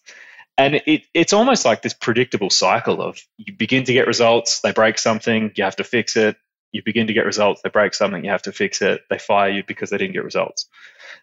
and 0.59 0.74
it, 0.86 1.04
it's 1.14 1.32
almost 1.32 1.64
like 1.64 1.82
this 1.82 1.94
predictable 1.94 2.50
cycle 2.50 3.00
of 3.00 3.20
you 3.36 3.52
begin 3.52 3.84
to 3.84 3.92
get 3.92 4.09
results, 4.09 4.61
they 4.61 4.72
break 4.72 4.98
something, 4.98 5.52
you 5.54 5.62
have 5.62 5.76
to 5.76 5.84
fix 5.84 6.16
it. 6.16 6.36
You 6.72 6.82
begin 6.82 7.06
to 7.06 7.14
get 7.14 7.24
results, 7.24 7.62
they 7.62 7.70
break 7.70 7.94
something, 7.94 8.22
you 8.22 8.30
have 8.30 8.42
to 8.42 8.52
fix 8.52 8.82
it. 8.82 9.02
They 9.09 9.18
fire 9.18 9.48
you 9.50 9.62
because 9.66 9.88
they 9.88 9.96
didn't 9.96 10.12
get 10.12 10.24
results. 10.24 10.68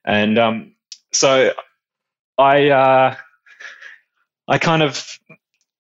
And 0.03 0.39
um, 0.39 0.75
so 1.11 1.51
I, 2.37 2.69
uh, 2.69 3.15
I 4.47 4.57
kind 4.57 4.81
of, 4.81 5.19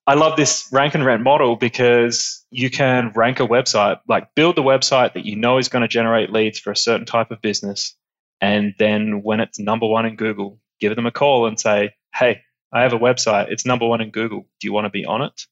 I 0.05 0.13
love 0.13 0.35
this 0.35 0.67
rank 0.71 0.93
and 0.93 1.03
rent 1.03 1.23
model 1.23 1.55
because 1.55 2.45
you 2.51 2.69
can 2.69 3.13
rank 3.15 3.39
a 3.39 3.47
website, 3.47 4.01
like 4.07 4.35
build 4.35 4.55
the 4.55 4.63
website 4.63 5.13
that 5.13 5.25
you 5.25 5.35
know 5.35 5.57
is 5.57 5.69
going 5.69 5.81
to 5.81 5.87
generate 5.87 6.31
leads 6.31 6.59
for 6.59 6.71
a 6.71 6.77
certain 6.77 7.07
type 7.07 7.31
of 7.31 7.41
business. 7.41 7.95
And 8.41 8.75
then 8.77 9.23
when 9.23 9.39
it's 9.39 9.59
number 9.59 9.87
one 9.87 10.05
in 10.05 10.15
Google, 10.15 10.59
give 10.79 10.95
them 10.95 11.07
a 11.07 11.11
call 11.11 11.47
and 11.47 11.59
say, 11.59 11.95
hey, 12.13 12.41
I 12.75 12.81
have 12.81 12.91
a 12.91 12.99
website. 12.99 13.51
It's 13.51 13.65
number 13.65 13.87
one 13.87 14.01
in 14.01 14.11
Google. 14.11 14.45
Do 14.59 14.67
you 14.67 14.73
want 14.73 14.83
to 14.83 14.89
be 14.89 15.05
on 15.05 15.21
it? 15.21 15.45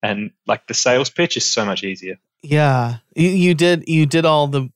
And 0.00 0.30
like 0.46 0.68
the 0.68 0.74
sales 0.74 1.10
pitch 1.10 1.36
is 1.36 1.44
so 1.44 1.64
much 1.64 1.82
easier. 1.82 2.18
Yeah, 2.42 2.98
you, 3.16 3.28
you 3.28 3.54
did 3.54 3.88
you 3.88 4.06
did 4.06 4.24
all 4.24 4.46
the 4.46 4.70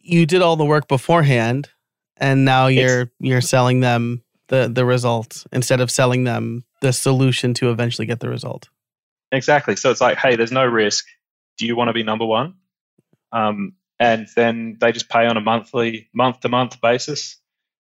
you 0.00 0.24
did 0.24 0.40
all 0.40 0.54
the 0.54 0.64
work 0.64 0.86
beforehand, 0.86 1.68
and 2.16 2.44
now 2.44 2.68
you're 2.68 3.02
it's, 3.02 3.12
you're 3.18 3.40
selling 3.40 3.80
them 3.80 4.22
the 4.46 4.70
the 4.72 4.84
results 4.84 5.46
instead 5.52 5.80
of 5.80 5.90
selling 5.90 6.22
them 6.22 6.64
the 6.80 6.92
solution 6.92 7.54
to 7.54 7.70
eventually 7.70 8.06
get 8.06 8.20
the 8.20 8.28
result. 8.28 8.68
Exactly. 9.32 9.74
So 9.74 9.90
it's 9.90 10.00
like, 10.00 10.16
hey, 10.16 10.36
there's 10.36 10.52
no 10.52 10.64
risk. 10.64 11.06
Do 11.58 11.66
you 11.66 11.74
want 11.74 11.88
to 11.88 11.92
be 11.92 12.04
number 12.04 12.24
one? 12.24 12.54
Um, 13.32 13.72
and 13.98 14.28
then 14.36 14.76
they 14.80 14.92
just 14.92 15.08
pay 15.08 15.26
on 15.26 15.36
a 15.36 15.40
monthly, 15.40 16.08
month 16.14 16.40
to 16.40 16.48
month 16.48 16.80
basis 16.80 17.38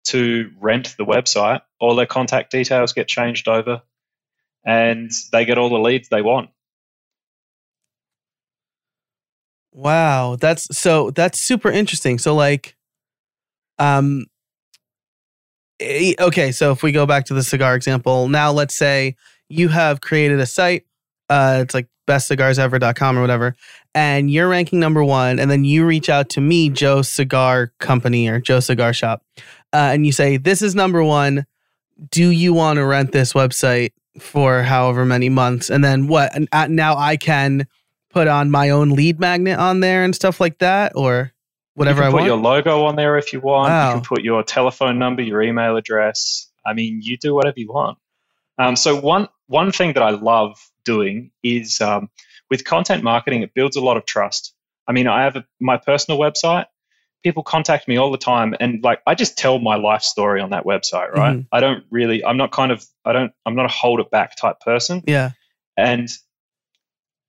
to 0.05 0.51
rent 0.59 0.95
the 0.97 1.05
website, 1.05 1.61
all 1.79 1.95
their 1.95 2.05
contact 2.05 2.51
details 2.51 2.93
get 2.93 3.07
changed 3.07 3.47
over 3.47 3.81
and 4.65 5.11
they 5.31 5.45
get 5.45 5.57
all 5.57 5.69
the 5.69 5.79
leads 5.79 6.09
they 6.09 6.21
want. 6.21 6.49
Wow, 9.71 10.37
that's 10.37 10.67
so 10.77 11.11
that's 11.11 11.41
super 11.41 11.69
interesting. 11.69 12.17
So 12.17 12.33
like 12.33 12.75
um 13.77 14.25
okay, 15.81 16.51
so 16.51 16.71
if 16.71 16.81
we 16.81 16.91
go 16.91 17.05
back 17.05 17.25
to 17.25 17.33
the 17.33 17.43
cigar 17.43 17.75
example, 17.75 18.29
now 18.29 18.51
let's 18.51 18.77
say 18.77 19.17
you 19.49 19.67
have 19.67 20.01
created 20.01 20.39
a 20.39 20.45
site 20.45 20.85
uh 21.29 21.59
it's 21.61 21.73
like 21.73 21.87
bestcigarsever.com 22.07 23.17
or 23.17 23.21
whatever 23.21 23.55
and 23.95 24.29
you're 24.29 24.47
ranking 24.47 24.79
number 24.79 25.03
1 25.03 25.39
and 25.39 25.49
then 25.49 25.65
you 25.65 25.85
reach 25.85 26.07
out 26.07 26.29
to 26.29 26.41
me 26.41 26.69
Joe 26.69 27.01
Cigar 27.01 27.71
Company 27.79 28.27
or 28.27 28.39
Joe 28.39 28.59
Cigar 28.59 28.93
Shop 28.93 29.23
uh, 29.75 29.91
and 29.91 30.05
you 30.05 30.13
say, 30.13 30.37
This 30.37 30.61
is 30.61 30.73
number 30.73 31.03
one. 31.03 31.45
Do 32.09 32.29
you 32.29 32.53
want 32.53 32.77
to 32.77 32.85
rent 32.85 33.11
this 33.11 33.33
website 33.33 33.91
for 34.19 34.63
however 34.63 35.03
many 35.03 35.27
months? 35.27 35.69
And 35.69 35.83
then 35.83 36.07
what? 36.07 36.31
And 36.33 36.75
now 36.75 36.95
I 36.95 37.17
can 37.17 37.67
put 38.09 38.29
on 38.29 38.49
my 38.49 38.69
own 38.69 38.91
lead 38.91 39.19
magnet 39.19 39.59
on 39.59 39.81
there 39.81 40.05
and 40.05 40.15
stuff 40.15 40.39
like 40.39 40.59
that, 40.59 40.93
or 40.95 41.33
whatever 41.73 42.03
you 42.03 42.09
can 42.09 42.15
I 42.15 42.21
put 42.21 42.25
your 42.25 42.37
logo 42.37 42.85
on 42.85 42.95
there 42.95 43.17
if 43.17 43.33
you 43.33 43.41
want. 43.41 43.69
Wow. 43.69 43.89
You 43.89 43.95
can 43.95 44.03
put 44.05 44.23
your 44.23 44.43
telephone 44.43 44.97
number, 44.97 45.21
your 45.21 45.41
email 45.41 45.75
address. 45.75 46.49
I 46.65 46.73
mean, 46.73 47.01
you 47.01 47.17
do 47.17 47.35
whatever 47.35 47.59
you 47.59 47.67
want. 47.67 47.97
Um, 48.57 48.77
so 48.77 48.97
one 48.97 49.27
one 49.47 49.73
thing 49.73 49.91
that 49.93 50.03
I 50.03 50.11
love 50.11 50.57
doing 50.85 51.31
is 51.43 51.81
um, 51.81 52.09
with 52.49 52.63
content 52.63 53.03
marketing, 53.03 53.41
it 53.41 53.53
builds 53.53 53.75
a 53.75 53.81
lot 53.81 53.97
of 53.97 54.05
trust. 54.05 54.53
I 54.87 54.93
mean, 54.93 55.07
I 55.07 55.23
have 55.23 55.35
a, 55.35 55.45
my 55.59 55.77
personal 55.77 56.19
website. 56.19 56.65
People 57.23 57.43
contact 57.43 57.87
me 57.87 57.97
all 57.97 58.11
the 58.11 58.19
time 58.19 58.53
and 58.59 58.83
like 58.83 59.01
i 59.07 59.15
just 59.15 59.35
tell 59.35 59.57
my 59.57 59.77
life 59.77 60.03
story 60.03 60.41
on 60.41 60.51
that 60.51 60.63
website 60.63 61.11
right? 61.11 61.37
Mm-hmm. 61.37 61.47
i 61.51 61.59
don't 61.59 61.83
really 61.89 62.23
i'm 62.23 62.37
not 62.37 62.51
kind 62.51 62.71
of 62.71 62.85
i 63.03 63.13
don't 63.13 63.31
i'm 63.47 63.55
not 63.55 63.65
a 63.65 63.67
hold 63.67 63.99
it 63.99 64.11
back 64.11 64.35
type 64.35 64.59
person. 64.59 65.01
Yeah. 65.07 65.31
And 65.75 66.07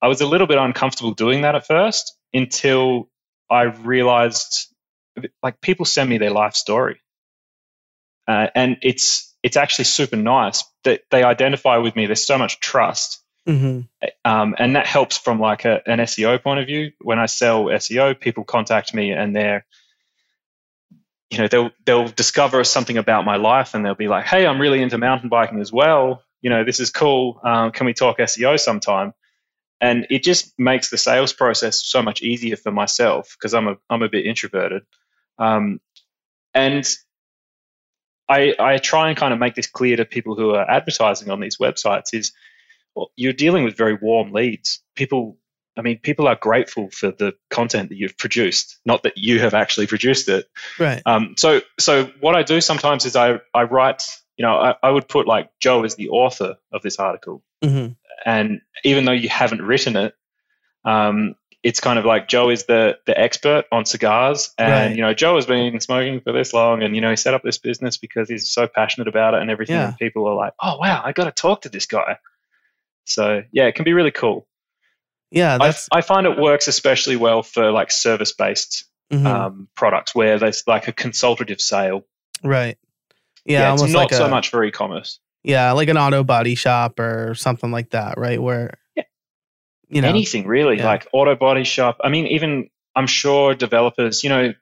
i 0.02 0.08
was 0.08 0.20
a 0.20 0.26
little 0.26 0.46
bit 0.46 0.58
uncomfortable 0.58 1.14
doing 1.14 1.40
that 1.42 1.54
at 1.54 1.66
first 1.66 2.14
until 2.34 3.08
i 3.48 3.62
realized 3.62 4.68
like 5.42 5.60
people 5.60 5.84
send 5.84 6.08
me 6.08 6.18
their 6.18 6.30
life 6.30 6.54
story. 6.54 7.00
Uh, 8.28 8.48
and 8.54 8.78
it's 8.82 9.34
it's 9.42 9.56
actually 9.56 9.84
super 9.84 10.16
nice 10.16 10.64
that 10.84 11.02
they 11.10 11.22
identify 11.22 11.76
with 11.76 11.94
me. 11.94 12.06
There's 12.06 12.26
so 12.26 12.38
much 12.38 12.58
trust 12.58 13.22
Mm-hmm. 13.46 14.08
Um, 14.24 14.54
and 14.58 14.76
that 14.76 14.86
helps 14.86 15.16
from 15.16 15.38
like 15.38 15.64
a, 15.64 15.80
an 15.86 15.98
SEO 16.00 16.42
point 16.42 16.60
of 16.60 16.66
view. 16.66 16.92
When 17.00 17.18
I 17.18 17.26
sell 17.26 17.64
SEO, 17.66 18.18
people 18.18 18.44
contact 18.44 18.92
me 18.92 19.12
and 19.12 19.34
they're 19.34 19.64
you 21.30 21.38
know 21.38 21.48
they'll 21.48 21.70
they'll 21.84 22.08
discover 22.08 22.62
something 22.64 22.98
about 22.98 23.24
my 23.24 23.36
life 23.36 23.74
and 23.74 23.84
they'll 23.84 23.96
be 23.96 24.06
like 24.06 24.26
hey 24.26 24.46
i'm 24.46 24.60
really 24.60 24.80
into 24.80 24.96
mountain 24.96 25.28
biking 25.28 25.60
as 25.60 25.72
well 25.72 26.22
you 26.40 26.50
know 26.50 26.62
this 26.62 26.78
is 26.78 26.90
cool 26.90 27.40
um, 27.44 27.72
can 27.72 27.84
we 27.84 27.92
talk 27.92 28.18
seo 28.18 28.58
sometime 28.58 29.12
and 29.80 30.06
it 30.08 30.22
just 30.22 30.52
makes 30.56 30.88
the 30.88 30.96
sales 30.96 31.32
process 31.32 31.84
so 31.84 32.00
much 32.00 32.22
easier 32.22 32.56
for 32.56 32.70
myself 32.70 33.36
because 33.36 33.54
i'm 33.54 33.66
a 33.66 33.76
i'm 33.90 34.02
a 34.02 34.08
bit 34.08 34.24
introverted 34.24 34.82
um, 35.38 35.80
and 36.54 36.88
I, 38.28 38.54
I 38.58 38.78
try 38.78 39.08
and 39.08 39.16
kind 39.16 39.32
of 39.32 39.38
make 39.38 39.54
this 39.54 39.68
clear 39.68 39.96
to 39.96 40.04
people 40.04 40.34
who 40.34 40.50
are 40.54 40.68
advertising 40.68 41.30
on 41.30 41.40
these 41.40 41.58
websites 41.58 42.12
is 42.12 42.32
you're 43.16 43.32
dealing 43.32 43.64
with 43.64 43.76
very 43.76 43.94
warm 43.94 44.32
leads. 44.32 44.80
People 44.94 45.38
I 45.76 45.82
mean, 45.82 45.98
people 45.98 46.26
are 46.26 46.36
grateful 46.36 46.88
for 46.90 47.10
the 47.10 47.34
content 47.50 47.90
that 47.90 47.96
you've 47.96 48.16
produced, 48.16 48.78
not 48.86 49.02
that 49.02 49.18
you 49.18 49.40
have 49.40 49.52
actually 49.52 49.86
produced 49.86 50.28
it. 50.28 50.48
Right. 50.78 51.02
Um, 51.04 51.34
so, 51.36 51.60
so 51.78 52.06
what 52.20 52.34
I 52.34 52.42
do 52.42 52.60
sometimes 52.62 53.04
is 53.04 53.14
I, 53.14 53.40
I 53.52 53.64
write, 53.64 54.02
you 54.38 54.44
know, 54.44 54.56
I, 54.56 54.74
I 54.82 54.90
would 54.90 55.06
put 55.06 55.26
like 55.26 55.50
Joe 55.60 55.84
is 55.84 55.94
the 55.94 56.08
author 56.08 56.56
of 56.72 56.80
this 56.80 56.98
article. 56.98 57.42
Mm-hmm. 57.62 57.92
And 58.24 58.62
even 58.84 59.04
though 59.04 59.12
you 59.12 59.28
haven't 59.28 59.60
written 59.60 59.96
it, 59.96 60.14
um, 60.84 61.34
it's 61.62 61.80
kind 61.80 61.98
of 61.98 62.04
like 62.04 62.28
Joe 62.28 62.50
is 62.50 62.64
the 62.64 62.98
the 63.06 63.18
expert 63.18 63.64
on 63.72 63.84
cigars, 63.86 64.54
and 64.56 64.70
right. 64.70 64.96
you 64.96 65.02
know 65.02 65.12
Joe 65.14 65.34
has 65.34 65.46
been 65.46 65.80
smoking 65.80 66.20
for 66.20 66.32
this 66.32 66.54
long, 66.54 66.84
and 66.84 66.94
you 66.94 67.00
know 67.00 67.10
he 67.10 67.16
set 67.16 67.34
up 67.34 67.42
this 67.42 67.58
business 67.58 67.96
because 67.96 68.28
he's 68.28 68.52
so 68.52 68.68
passionate 68.68 69.08
about 69.08 69.34
it 69.34 69.40
and 69.40 69.50
everything. 69.50 69.74
Yeah. 69.74 69.88
And 69.88 69.98
people 69.98 70.28
are 70.28 70.34
like, 70.36 70.52
"Oh 70.62 70.78
wow, 70.78 71.02
I 71.04 71.10
got 71.10 71.24
to 71.24 71.32
talk 71.32 71.62
to 71.62 71.68
this 71.68 71.86
guy." 71.86 72.18
So 73.06 73.42
yeah, 73.52 73.66
it 73.66 73.74
can 73.74 73.84
be 73.84 73.92
really 73.92 74.10
cool. 74.10 74.46
Yeah, 75.30 75.58
I, 75.60 75.74
I, 75.90 76.02
find 76.02 76.26
it 76.26 76.38
works 76.38 76.68
especially 76.68 77.16
well 77.16 77.42
for 77.42 77.72
like 77.72 77.90
service 77.90 78.32
based 78.32 78.84
mm-hmm. 79.12 79.26
um, 79.26 79.68
products 79.74 80.14
where 80.14 80.38
there's 80.38 80.62
like 80.66 80.88
a 80.88 80.92
consultative 80.92 81.60
sale. 81.60 82.04
Right. 82.44 82.78
Yeah, 83.44 83.60
yeah 83.60 83.72
it's 83.74 83.82
not 83.82 83.92
like 83.92 84.14
so 84.14 84.26
a, 84.26 84.28
much 84.28 84.50
for 84.50 84.62
e-commerce. 84.64 85.18
Yeah, 85.42 85.72
like 85.72 85.88
an 85.88 85.96
auto 85.96 86.24
body 86.24 86.54
shop 86.56 86.98
or 86.98 87.34
something 87.34 87.70
like 87.70 87.90
that, 87.90 88.18
right? 88.18 88.42
Where 88.42 88.78
yeah. 88.96 89.04
you 89.88 90.00
know 90.00 90.08
anything 90.08 90.46
really, 90.46 90.78
yeah. 90.78 90.86
like 90.86 91.06
auto 91.12 91.36
body 91.36 91.64
shop. 91.64 92.00
I 92.02 92.08
mean, 92.08 92.26
even 92.28 92.68
I'm 92.96 93.06
sure 93.06 93.54
developers, 93.54 94.24
you 94.24 94.30
know, 94.30 94.54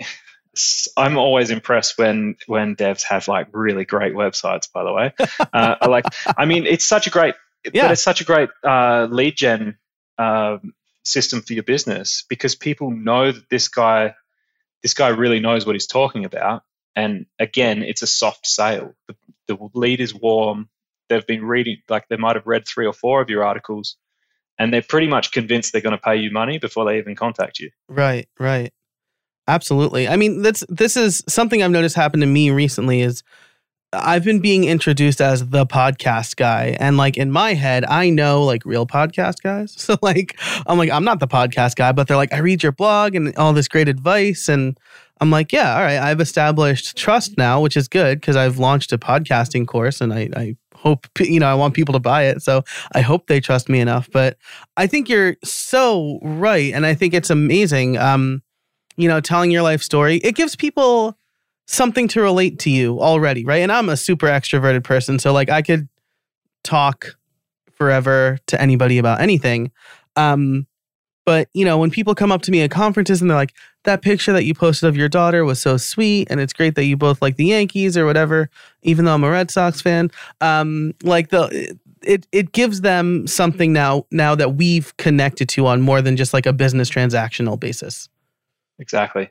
I'm 0.96 1.16
always 1.16 1.50
impressed 1.50 1.98
when 1.98 2.36
when 2.46 2.74
devs 2.74 3.04
have 3.04 3.28
like 3.28 3.48
really 3.52 3.84
great 3.84 4.14
websites. 4.14 4.72
By 4.72 4.82
the 4.82 4.92
way, 4.92 5.14
uh, 5.52 5.76
like 5.88 6.06
I 6.36 6.46
mean, 6.46 6.66
it's 6.66 6.84
such 6.84 7.06
a 7.06 7.10
great, 7.10 7.34
yeah. 7.72 7.82
but 7.82 7.92
it's 7.92 8.02
such 8.02 8.20
a 8.20 8.24
great 8.24 8.48
uh, 8.64 9.06
lead 9.10 9.36
gen 9.36 9.78
uh, 10.18 10.58
system 11.04 11.42
for 11.42 11.52
your 11.52 11.62
business 11.62 12.24
because 12.28 12.54
people 12.54 12.90
know 12.90 13.32
that 13.32 13.48
this 13.48 13.68
guy, 13.68 14.14
this 14.82 14.94
guy 14.94 15.08
really 15.08 15.40
knows 15.40 15.66
what 15.66 15.74
he's 15.74 15.86
talking 15.86 16.24
about. 16.24 16.62
And 16.94 17.26
again, 17.38 17.82
it's 17.82 18.02
a 18.02 18.06
soft 18.06 18.46
sale. 18.46 18.94
The, 19.06 19.14
the 19.48 19.68
lead 19.74 20.00
is 20.00 20.14
warm. 20.14 20.68
They've 21.08 21.26
been 21.26 21.44
reading, 21.44 21.78
like 21.88 22.08
they 22.08 22.16
might 22.16 22.36
have 22.36 22.46
read 22.46 22.66
three 22.66 22.86
or 22.86 22.92
four 22.92 23.20
of 23.20 23.30
your 23.30 23.44
articles, 23.44 23.96
and 24.58 24.72
they're 24.72 24.82
pretty 24.82 25.06
much 25.06 25.30
convinced 25.30 25.72
they're 25.72 25.82
going 25.82 25.96
to 25.96 26.02
pay 26.02 26.16
you 26.16 26.30
money 26.30 26.58
before 26.58 26.84
they 26.84 26.98
even 26.98 27.14
contact 27.14 27.58
you. 27.58 27.70
Right, 27.88 28.28
right. 28.40 28.72
Absolutely. 29.46 30.08
I 30.08 30.16
mean, 30.16 30.42
that's 30.42 30.64
this 30.68 30.96
is 30.96 31.22
something 31.28 31.62
I've 31.62 31.70
noticed 31.70 31.94
happen 31.94 32.20
to 32.20 32.26
me 32.26 32.50
recently 32.50 33.02
is 33.02 33.22
I've 33.92 34.24
been 34.24 34.40
being 34.40 34.64
introduced 34.64 35.20
as 35.20 35.48
the 35.48 35.64
podcast 35.64 36.36
guy 36.36 36.76
and 36.80 36.96
like 36.96 37.16
in 37.16 37.30
my 37.30 37.54
head 37.54 37.84
I 37.84 38.10
know 38.10 38.42
like 38.42 38.64
real 38.64 38.86
podcast 38.86 39.42
guys. 39.42 39.74
So 39.86 39.96
like 40.02 40.38
I'm 40.66 40.78
like 40.78 40.90
I'm 40.90 41.04
not 41.04 41.20
the 41.20 41.28
podcast 41.28 41.76
guy, 41.76 41.92
but 41.92 42.08
they're 42.08 42.16
like 42.16 42.32
I 42.32 42.38
read 42.38 42.62
your 42.62 42.72
blog 42.72 43.14
and 43.14 43.36
all 43.36 43.52
this 43.52 43.68
great 43.68 43.88
advice 43.88 44.48
and 44.48 44.78
I'm 45.20 45.30
like, 45.30 45.52
yeah, 45.52 45.74
all 45.74 45.80
right, 45.80 45.98
I've 45.98 46.20
established 46.20 46.96
trust 46.96 47.38
now, 47.38 47.60
which 47.60 47.76
is 47.76 47.88
good 47.88 48.20
because 48.20 48.36
I've 48.36 48.58
launched 48.58 48.92
a 48.92 48.98
podcasting 48.98 49.66
course 49.66 50.00
and 50.00 50.12
I, 50.12 50.28
I 50.36 50.56
hope 50.74 51.06
you 51.18 51.40
know 51.40 51.46
I 51.46 51.54
want 51.54 51.74
people 51.74 51.92
to 51.94 52.00
buy 52.00 52.24
it. 52.24 52.42
So 52.42 52.62
I 52.92 53.00
hope 53.00 53.26
they 53.26 53.40
trust 53.40 53.68
me 53.68 53.80
enough. 53.80 54.08
But 54.12 54.36
I 54.76 54.86
think 54.86 55.08
you're 55.08 55.36
so 55.42 56.18
right, 56.22 56.72
and 56.72 56.86
I 56.86 56.94
think 56.94 57.14
it's 57.14 57.30
amazing. 57.30 57.98
Um, 57.98 58.42
you 58.96 59.08
know, 59.08 59.20
telling 59.20 59.50
your 59.50 59.62
life 59.62 59.82
story, 59.82 60.16
it 60.18 60.34
gives 60.34 60.56
people 60.56 61.18
something 61.66 62.08
to 62.08 62.20
relate 62.20 62.58
to 62.60 62.70
you 62.70 63.00
already, 63.00 63.44
right? 63.44 63.58
And 63.62 63.72
I'm 63.72 63.88
a 63.88 63.96
super 63.96 64.26
extroverted 64.26 64.84
person, 64.84 65.18
so 65.18 65.32
like 65.32 65.50
I 65.50 65.62
could 65.62 65.88
talk 66.64 67.16
forever 67.72 68.38
to 68.46 68.60
anybody 68.60 68.98
about 68.98 69.20
anything. 69.20 69.70
Um, 70.16 70.66
but 71.24 71.48
you 71.52 71.64
know, 71.64 71.76
when 71.76 71.90
people 71.90 72.14
come 72.14 72.30
up 72.32 72.42
to 72.42 72.50
me 72.50 72.62
at 72.62 72.70
conferences 72.70 73.20
and 73.20 73.28
they're 73.28 73.36
like, 73.36 73.52
"That 73.84 74.00
picture 74.00 74.32
that 74.32 74.44
you 74.44 74.54
posted 74.54 74.88
of 74.88 74.96
your 74.96 75.08
daughter 75.08 75.44
was 75.44 75.60
so 75.60 75.76
sweet, 75.76 76.28
and 76.30 76.40
it's 76.40 76.52
great 76.52 76.76
that 76.76 76.84
you 76.84 76.96
both 76.96 77.20
like 77.20 77.36
the 77.36 77.46
Yankees 77.46 77.96
or 77.96 78.06
whatever," 78.06 78.48
even 78.82 79.04
though 79.04 79.14
I'm 79.14 79.24
a 79.24 79.30
Red 79.30 79.50
Sox 79.50 79.80
fan, 79.80 80.10
um, 80.40 80.94
like 81.02 81.30
the 81.30 81.76
it 82.02 82.26
it 82.32 82.52
gives 82.52 82.82
them 82.82 83.26
something 83.26 83.72
now 83.72 84.06
now 84.12 84.34
that 84.36 84.54
we've 84.54 84.96
connected 84.96 85.48
to 85.50 85.66
on 85.66 85.82
more 85.82 86.00
than 86.00 86.16
just 86.16 86.32
like 86.32 86.46
a 86.46 86.52
business 86.52 86.88
transactional 86.88 87.58
basis. 87.58 88.08
Exactly. 88.78 89.28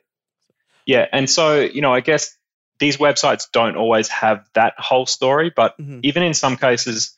Yeah, 0.86 1.08
and 1.12 1.30
so 1.30 1.60
you 1.60 1.82
know, 1.82 1.94
I 1.94 2.02
guess 2.02 2.36
these 2.80 2.98
websites 2.98 3.48
don't 3.52 3.78
always 3.78 4.08
have 4.10 4.48
that 4.54 4.74
whole 4.78 5.06
story, 5.06 5.52
but 5.56 5.78
mm-hmm. 5.78 6.02
even 6.04 6.24
in 6.24 6.34
some 6.34 6.58
cases, 6.58 7.16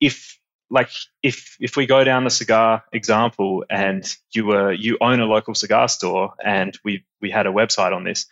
if 0.00 0.38
like 0.70 0.90
if 1.22 1.56
if 1.60 1.76
we 1.76 1.86
go 1.86 2.04
down 2.04 2.24
the 2.24 2.30
cigar 2.30 2.84
example 2.92 3.64
and 3.70 4.04
you 4.32 4.44
were 4.44 4.72
you 4.72 4.98
own 5.00 5.20
a 5.20 5.26
local 5.26 5.54
cigar 5.54 5.88
store 5.88 6.34
and 6.44 6.78
we 6.84 7.04
we 7.20 7.30
had 7.30 7.46
a 7.46 7.50
website 7.50 7.94
on 7.94 8.04
this, 8.04 8.26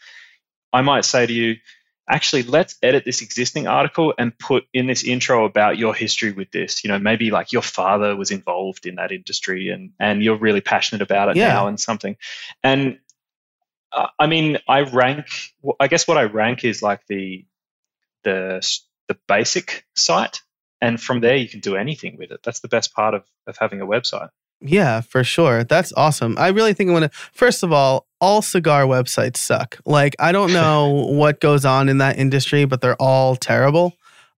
I 0.73 0.83
might 0.83 1.05
say 1.05 1.27
to 1.27 1.33
you, 1.33 1.57
actually 2.09 2.43
let's 2.43 2.77
edit 2.83 3.05
this 3.05 3.23
existing 3.23 3.67
article 3.67 4.15
and 4.19 4.37
put 4.39 4.65
in 4.73 4.87
this 4.87 5.03
intro 5.05 5.45
about 5.45 5.79
your 5.79 5.95
history 5.95 6.33
with 6.33 6.51
this 6.53 6.85
you 6.85 6.89
know 6.89 6.99
maybe 6.99 7.31
like 7.31 7.53
your 7.53 7.63
father 7.63 8.15
was 8.15 8.31
involved 8.31 8.87
in 8.87 8.97
that 8.97 9.13
industry 9.13 9.71
and 9.71 9.93
and 9.99 10.23
you're 10.23 10.39
really 10.39 10.61
passionate 10.61 11.03
about 11.03 11.29
it 11.29 11.37
yeah. 11.37 11.49
now 11.49 11.67
and 11.67 11.81
something 11.81 12.17
and 12.63 12.99
Uh, 13.97 14.09
I 14.19 14.27
mean, 14.27 14.59
I 14.69 14.83
rank. 14.83 15.27
I 15.81 15.89
guess 15.89 16.07
what 16.07 16.19
I 16.19 16.25
rank 16.25 16.65
is 16.65 16.83
like 16.83 17.01
the 17.09 17.45
the 18.25 18.61
the 19.09 19.17
basic 19.27 19.87
site, 19.97 20.43
and 20.81 21.01
from 21.01 21.21
there 21.21 21.37
you 21.37 21.49
can 21.49 21.61
do 21.61 21.77
anything 21.77 22.19
with 22.19 22.31
it. 22.31 22.41
That's 22.45 22.61
the 22.61 22.69
best 22.69 22.95
part 22.95 23.15
of 23.15 23.25
of 23.47 23.57
having 23.57 23.81
a 23.81 23.87
website. 23.87 24.29
Yeah, 24.61 25.01
for 25.01 25.25
sure. 25.25 25.65
That's 25.65 25.93
awesome. 25.97 26.37
I 26.39 26.49
really 26.49 26.75
think 26.75 26.91
I 26.91 26.93
want 26.93 27.11
to. 27.11 27.19
First 27.33 27.63
of 27.63 27.73
all, 27.73 28.07
all 28.21 28.43
cigar 28.43 28.85
websites 28.85 29.39
suck. 29.39 29.79
Like, 29.85 30.15
I 30.19 30.33
don't 30.33 30.53
know 30.61 30.91
what 30.91 31.41
goes 31.41 31.65
on 31.65 31.89
in 31.89 31.99
that 31.99 32.19
industry, 32.19 32.65
but 32.65 32.81
they're 32.81 32.97
all 32.97 33.37
terrible. 33.37 33.95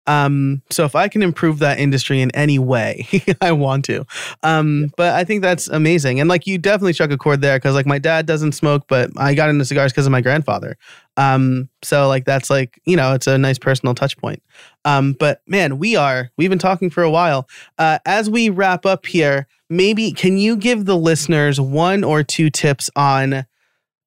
Um, 0.09 0.63
so 0.71 0.85
if 0.85 0.97
I 0.97 1.07
can 1.07 1.23
improve 1.23 1.59
that 1.59 1.79
industry 1.79 2.23
in 2.23 2.31
any 2.35 2.59
way, 2.59 3.07
I 3.43 3.53
want 3.53 3.85
to. 3.85 4.07
Um, 4.43 4.91
but 4.97 5.13
I 5.13 5.23
think 5.23 5.43
that's 5.43 5.69
amazing. 5.69 6.19
And 6.19 6.31
like 6.31 6.47
you 6.47 6.57
definitely 6.57 6.95
struck 6.95 7.11
a 7.11 7.19
chord 7.19 7.43
there 7.43 7.59
because 7.59 7.75
like 7.75 7.87
my 7.87 7.99
dad 7.99 8.25
doesn't 8.25 8.53
smoke, 8.53 8.85
but 8.89 9.11
I 9.19 9.35
got 9.35 9.51
into 9.51 9.67
cigars 9.67 9.93
because 9.93 10.07
of 10.07 10.13
my 10.13 10.23
grandfather. 10.23 10.79
Um, 11.19 11.69
so 11.83 12.09
like 12.09 12.25
that's 12.25 12.49
like, 12.49 12.81
you 12.87 12.97
know, 12.97 13.13
it's 13.13 13.27
a 13.27 13.37
nice 13.37 13.59
personal 13.59 13.95
touch 13.95 14.17
point. 14.17 14.43
Um, 14.87 15.13
but 15.13 15.43
man, 15.47 15.79
we 15.79 15.95
are, 15.95 16.31
we've 16.39 16.51
been 16.51 16.59
talking 16.59 16.89
for 16.89 17.03
a 17.03 17.11
while. 17.11 17.47
Uh, 17.77 17.99
as 18.07 18.31
we 18.31 18.49
wrap 18.49 18.87
up 18.87 19.05
here, 19.05 19.47
maybe 19.69 20.13
can 20.13 20.39
you 20.39 20.57
give 20.57 20.87
the 20.87 20.97
listeners 20.97 21.61
one 21.61 22.03
or 22.03 22.23
two 22.23 22.49
tips 22.49 22.89
on 22.97 23.45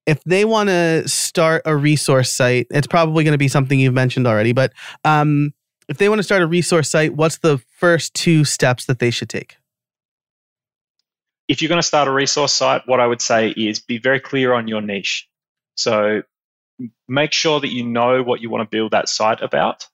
if 0.08 0.24
they 0.24 0.46
want 0.46 0.68
to 0.70 1.08
start 1.08 1.62
a 1.66 1.76
resource 1.76 2.32
site, 2.34 2.66
it's 2.72 2.88
probably 2.88 3.24
going 3.24 3.34
to 3.34 3.38
be 3.38 3.48
something 3.48 3.80
you've 3.80 3.94
mentioned 3.94 4.26
already, 4.26 4.52
but 4.52 4.74
um, 5.06 5.54
if 5.92 5.98
they 5.98 6.08
want 6.08 6.20
to 6.20 6.24
start 6.24 6.42
a 6.42 6.48
resource 6.48 6.90
site, 6.90 7.14
what's 7.14 7.40
the 7.40 7.58
first 7.78 8.14
two 8.14 8.46
steps 8.46 8.86
that 8.86 9.00
they 9.00 9.12
should 9.12 9.28
take? 9.28 9.58
If 11.50 11.62
you're 11.62 11.68
going 11.68 11.82
to 11.82 11.88
start 11.88 12.08
a 12.08 12.12
resource 12.12 12.54
site, 12.54 12.84
what 12.86 13.02
I 13.02 13.08
would 13.08 13.22
say 13.22 13.50
is 13.50 13.82
be 13.82 13.98
very 13.98 14.22
clear 14.22 14.54
on 14.54 14.70
your 14.70 14.80
niche. 14.80 15.28
So 15.76 16.24
make 17.10 17.34
sure 17.34 17.60
that 17.60 17.68
you 17.68 17.84
know 17.84 18.24
what 18.24 18.40
you 18.40 18.50
want 18.50 18.64
to 18.64 18.74
build 18.74 18.92
that 18.92 19.10
site 19.10 19.42
about. 19.42 19.86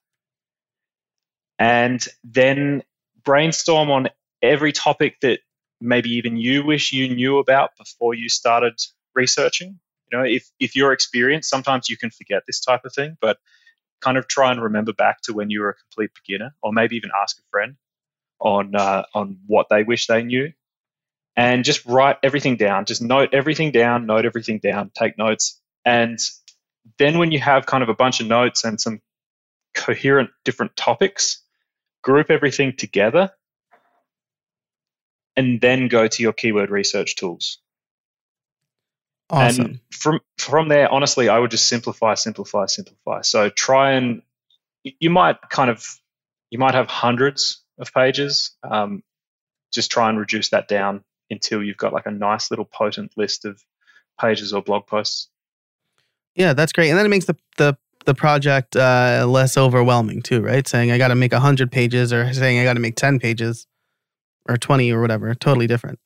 And 1.58 2.06
then 2.22 2.84
brainstorm 3.24 3.90
on 3.90 4.08
every 4.40 4.70
topic 4.70 5.16
that 5.22 5.40
maybe 5.80 6.10
even 6.10 6.36
you 6.36 6.64
wish 6.64 6.92
you 6.92 7.12
knew 7.12 7.38
about 7.38 7.70
before 7.76 8.14
you 8.14 8.28
started 8.28 8.78
researching. 9.16 9.80
You 10.12 10.18
know, 10.18 10.24
if, 10.24 10.48
if 10.60 10.76
you're 10.76 10.92
experienced, 10.92 11.50
sometimes 11.50 11.88
you 11.88 11.96
can 11.96 12.10
forget 12.10 12.44
this 12.46 12.60
type 12.60 12.84
of 12.84 12.94
thing, 12.94 13.16
but 13.20 13.38
kind 14.00 14.16
of 14.16 14.28
try 14.28 14.50
and 14.52 14.62
remember 14.62 14.92
back 14.92 15.20
to 15.22 15.32
when 15.32 15.50
you 15.50 15.60
were 15.60 15.70
a 15.70 15.74
complete 15.74 16.10
beginner, 16.14 16.54
or 16.62 16.72
maybe 16.72 16.96
even 16.96 17.10
ask 17.20 17.38
a 17.38 17.42
friend 17.50 17.76
on 18.40 18.74
uh, 18.74 19.04
on 19.14 19.38
what 19.46 19.66
they 19.70 19.82
wish 19.82 20.06
they 20.06 20.22
knew, 20.22 20.52
and 21.36 21.64
just 21.64 21.84
write 21.86 22.16
everything 22.22 22.56
down. 22.56 22.84
Just 22.84 23.02
note 23.02 23.30
everything 23.32 23.72
down, 23.72 24.06
note 24.06 24.24
everything 24.24 24.58
down, 24.58 24.90
take 24.94 25.18
notes, 25.18 25.60
and 25.84 26.18
then 26.98 27.18
when 27.18 27.32
you 27.32 27.38
have 27.38 27.66
kind 27.66 27.82
of 27.82 27.88
a 27.88 27.94
bunch 27.94 28.20
of 28.20 28.26
notes 28.26 28.64
and 28.64 28.80
some 28.80 29.00
coherent 29.74 30.30
different 30.44 30.76
topics, 30.76 31.42
group 32.02 32.30
everything 32.30 32.74
together, 32.76 33.30
and 35.36 35.60
then 35.60 35.88
go 35.88 36.08
to 36.08 36.22
your 36.22 36.32
keyword 36.32 36.70
research 36.70 37.16
tools. 37.16 37.58
Awesome. 39.30 39.64
And 39.64 39.80
from 39.90 40.20
from 40.38 40.68
there, 40.68 40.90
honestly, 40.90 41.28
I 41.28 41.38
would 41.38 41.50
just 41.50 41.66
simplify, 41.66 42.14
simplify, 42.14 42.66
simplify. 42.66 43.22
So 43.22 43.50
try 43.50 43.92
and 43.92 44.22
you 44.82 45.10
might 45.10 45.36
kind 45.50 45.70
of 45.70 45.84
you 46.50 46.58
might 46.58 46.74
have 46.74 46.86
hundreds 46.86 47.62
of 47.78 47.92
pages. 47.92 48.52
Um, 48.62 49.02
just 49.72 49.90
try 49.90 50.08
and 50.08 50.18
reduce 50.18 50.48
that 50.50 50.66
down 50.66 51.04
until 51.30 51.62
you've 51.62 51.76
got 51.76 51.92
like 51.92 52.06
a 52.06 52.10
nice 52.10 52.50
little 52.50 52.64
potent 52.64 53.12
list 53.16 53.44
of 53.44 53.62
pages 54.18 54.52
or 54.52 54.62
blog 54.62 54.86
posts. 54.86 55.28
Yeah, 56.34 56.54
that's 56.54 56.72
great, 56.72 56.88
and 56.88 56.98
then 56.98 57.04
it 57.04 57.10
makes 57.10 57.26
the 57.26 57.36
the 57.56 57.76
the 58.06 58.14
project 58.14 58.76
uh, 58.76 59.26
less 59.28 59.58
overwhelming 59.58 60.22
too, 60.22 60.40
right? 60.40 60.66
Saying 60.66 60.90
I 60.90 60.96
got 60.96 61.08
to 61.08 61.14
make 61.14 61.34
hundred 61.34 61.70
pages, 61.70 62.12
or 62.12 62.32
saying 62.32 62.58
I 62.58 62.64
got 62.64 62.74
to 62.74 62.80
make 62.80 62.96
ten 62.96 63.18
pages, 63.18 63.66
or 64.48 64.56
twenty, 64.56 64.90
or 64.90 65.00
whatever. 65.02 65.34
Totally 65.34 65.66
different. 65.66 65.98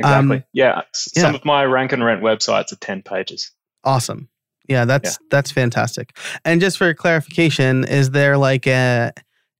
Exactly. 0.00 0.38
Um, 0.38 0.44
yeah. 0.52 0.82
Some 0.92 1.32
yeah. 1.32 1.38
of 1.38 1.44
my 1.44 1.64
rank 1.64 1.92
and 1.92 2.02
rent 2.02 2.22
websites 2.22 2.72
are 2.72 2.76
10 2.76 3.02
pages. 3.02 3.52
Awesome. 3.84 4.28
Yeah, 4.68 4.84
that's 4.84 5.18
yeah. 5.20 5.26
that's 5.30 5.50
fantastic. 5.50 6.16
And 6.44 6.60
just 6.60 6.78
for 6.78 6.94
clarification, 6.94 7.84
is 7.84 8.12
there 8.12 8.38
like 8.38 8.68
a 8.68 9.12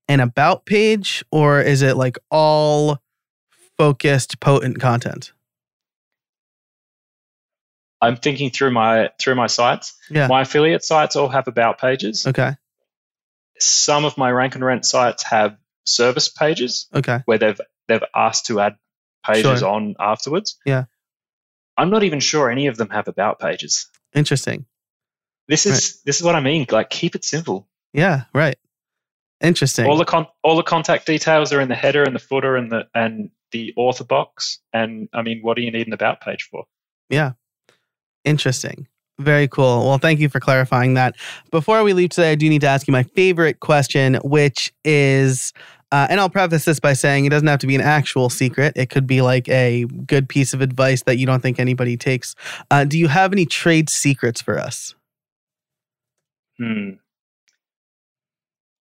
an 0.08 0.20
about 0.20 0.66
page 0.66 1.24
or 1.32 1.60
is 1.60 1.82
it 1.82 1.96
like 1.96 2.16
all 2.30 2.98
focused 3.76 4.38
potent 4.38 4.78
content? 4.78 5.32
I'm 8.00 8.16
thinking 8.16 8.50
through 8.50 8.70
my 8.70 9.10
through 9.18 9.34
my 9.34 9.48
sites. 9.48 9.96
Yeah. 10.10 10.28
My 10.28 10.42
affiliate 10.42 10.84
sites 10.84 11.16
all 11.16 11.28
have 11.28 11.48
about 11.48 11.78
pages. 11.78 12.26
Okay. 12.26 12.52
Some 13.58 14.04
of 14.04 14.16
my 14.16 14.30
rank 14.30 14.54
and 14.54 14.64
rent 14.64 14.86
sites 14.86 15.24
have 15.24 15.56
service 15.84 16.28
pages. 16.28 16.86
Okay. 16.94 17.18
Where 17.24 17.38
they've 17.38 17.60
they've 17.88 18.04
asked 18.14 18.46
to 18.46 18.60
add 18.60 18.76
pages 19.24 19.60
sure. 19.60 19.68
on 19.68 19.94
afterwards. 19.98 20.56
Yeah. 20.64 20.84
I'm 21.76 21.90
not 21.90 22.02
even 22.02 22.20
sure 22.20 22.50
any 22.50 22.66
of 22.66 22.76
them 22.76 22.90
have 22.90 23.08
about 23.08 23.38
pages. 23.38 23.88
Interesting. 24.14 24.66
This 25.48 25.66
is 25.66 25.72
right. 25.72 26.02
this 26.06 26.16
is 26.18 26.22
what 26.22 26.34
I 26.34 26.40
mean. 26.40 26.66
Like 26.70 26.90
keep 26.90 27.14
it 27.14 27.24
simple. 27.24 27.68
Yeah, 27.92 28.24
right. 28.34 28.56
Interesting. 29.40 29.86
All 29.86 29.96
the 29.96 30.04
con- 30.04 30.26
all 30.44 30.56
the 30.56 30.62
contact 30.62 31.06
details 31.06 31.52
are 31.52 31.60
in 31.60 31.68
the 31.68 31.74
header 31.74 32.04
and 32.04 32.14
the 32.14 32.20
footer 32.20 32.56
and 32.56 32.70
the 32.70 32.86
and 32.94 33.30
the 33.52 33.72
author 33.76 34.04
box. 34.04 34.58
And 34.72 35.08
I 35.12 35.22
mean, 35.22 35.40
what 35.42 35.56
do 35.56 35.62
you 35.62 35.70
need 35.70 35.86
an 35.86 35.92
about 35.92 36.20
page 36.20 36.48
for? 36.50 36.64
Yeah. 37.08 37.32
Interesting. 38.24 38.86
Very 39.18 39.48
cool. 39.48 39.86
Well, 39.86 39.98
thank 39.98 40.20
you 40.20 40.28
for 40.28 40.40
clarifying 40.40 40.94
that. 40.94 41.16
Before 41.50 41.82
we 41.82 41.92
leave 41.92 42.10
today, 42.10 42.32
I 42.32 42.34
do 42.34 42.48
need 42.48 42.62
to 42.62 42.66
ask 42.66 42.86
you 42.86 42.92
my 42.92 43.02
favorite 43.02 43.60
question, 43.60 44.14
which 44.22 44.72
is 44.84 45.52
uh, 45.92 46.06
and 46.08 46.20
I'll 46.20 46.30
preface 46.30 46.64
this 46.64 46.78
by 46.78 46.92
saying 46.92 47.24
it 47.24 47.30
doesn't 47.30 47.48
have 47.48 47.58
to 47.60 47.66
be 47.66 47.74
an 47.74 47.80
actual 47.80 48.30
secret. 48.30 48.74
It 48.76 48.90
could 48.90 49.06
be 49.06 49.22
like 49.22 49.48
a 49.48 49.84
good 49.84 50.28
piece 50.28 50.54
of 50.54 50.60
advice 50.60 51.02
that 51.02 51.18
you 51.18 51.26
don't 51.26 51.40
think 51.40 51.58
anybody 51.58 51.96
takes. 51.96 52.34
Uh, 52.70 52.84
do 52.84 52.98
you 52.98 53.08
have 53.08 53.32
any 53.32 53.46
trade 53.46 53.90
secrets 53.90 54.40
for 54.40 54.58
us? 54.58 54.94
Hmm. 56.58 56.90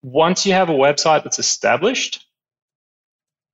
Once 0.01 0.45
you 0.45 0.53
have 0.53 0.69
a 0.69 0.73
website 0.73 1.23
that's 1.23 1.39
established, 1.39 2.25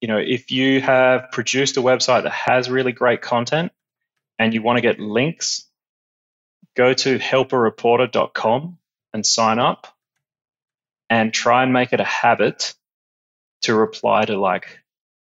you 0.01 0.07
know, 0.07 0.17
if 0.17 0.51
you 0.51 0.81
have 0.81 1.31
produced 1.31 1.77
a 1.77 1.81
website 1.81 2.23
that 2.23 2.31
has 2.31 2.69
really 2.69 2.91
great 2.91 3.21
content 3.21 3.71
and 4.37 4.53
you 4.53 4.61
want 4.61 4.77
to 4.77 4.81
get 4.81 4.99
links, 4.99 5.65
go 6.75 6.93
to 6.93 7.17
helpareporter.com 7.17 8.77
and 9.13 9.25
sign 9.25 9.59
up 9.59 9.87
and 11.09 11.33
try 11.33 11.63
and 11.63 11.73
make 11.73 11.93
it 11.93 11.99
a 11.99 12.05
habit 12.05 12.73
to 13.61 13.75
reply 13.75 14.25
to 14.25 14.37
like 14.37 14.79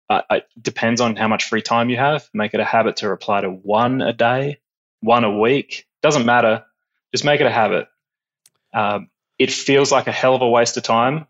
uh, 0.10 0.22
it 0.32 0.48
depends 0.62 1.02
on 1.02 1.16
how 1.16 1.28
much 1.28 1.46
free 1.46 1.62
time 1.62 1.90
you 1.90 1.98
have. 1.98 2.30
Make 2.34 2.54
it 2.54 2.60
a 2.60 2.66
habit 2.66 2.98
to 2.98 3.10
reply 3.10 3.42
to 3.42 3.50
one 3.50 4.02
a 4.02 4.14
day, 4.14 4.60
one 5.00 5.24
a 5.24 5.40
week. 5.40 5.88
Doesn't 6.02 6.26
matter. 6.26 6.64
Just 7.14 7.24
make 7.24 7.42
it 7.42 7.48
a 7.48 7.52
habit. 7.52 7.88
Um, 8.74 9.10
it 9.40 9.52
feels 9.52 9.92
like 9.92 10.08
a 10.08 10.12
hell 10.12 10.36
of 10.36 10.42
a 10.42 10.50
waste 10.50 10.78
of 10.78 10.84
time, 10.84 11.28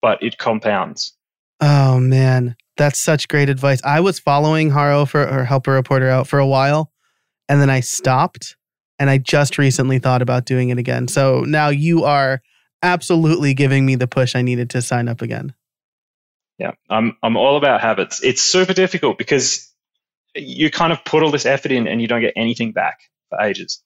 but 0.00 0.22
it 0.22 0.38
compounds. 0.38 1.12
Oh 1.60 2.00
man, 2.00 2.56
that's 2.76 3.00
such 3.00 3.28
great 3.28 3.48
advice. 3.48 3.80
I 3.84 4.00
was 4.00 4.18
following 4.18 4.70
Haro 4.70 5.06
for 5.06 5.22
or 5.28 5.44
Help 5.44 5.66
a 5.66 5.70
Reporter 5.70 6.08
Out 6.08 6.26
for 6.26 6.38
a 6.38 6.46
while, 6.46 6.92
and 7.48 7.60
then 7.60 7.70
I 7.70 7.80
stopped, 7.80 8.56
and 8.98 9.10
I 9.10 9.18
just 9.18 9.58
recently 9.58 9.98
thought 9.98 10.22
about 10.22 10.44
doing 10.44 10.70
it 10.70 10.78
again. 10.78 11.08
So 11.08 11.42
now 11.42 11.68
you 11.68 12.04
are 12.04 12.42
absolutely 12.82 13.54
giving 13.54 13.86
me 13.86 13.94
the 13.94 14.08
push 14.08 14.34
I 14.34 14.42
needed 14.42 14.70
to 14.70 14.82
sign 14.82 15.08
up 15.08 15.22
again. 15.22 15.54
Yeah, 16.62 16.74
I'm 16.88 17.16
I'm 17.24 17.36
all 17.36 17.56
about 17.56 17.80
habits. 17.80 18.22
It's 18.22 18.40
super 18.40 18.72
difficult 18.72 19.18
because 19.18 19.68
you 20.36 20.70
kind 20.70 20.92
of 20.92 21.04
put 21.04 21.24
all 21.24 21.32
this 21.32 21.44
effort 21.44 21.72
in 21.72 21.88
and 21.88 22.00
you 22.00 22.06
don't 22.06 22.20
get 22.20 22.34
anything 22.36 22.70
back 22.70 23.00
for 23.30 23.40
ages. 23.40 23.82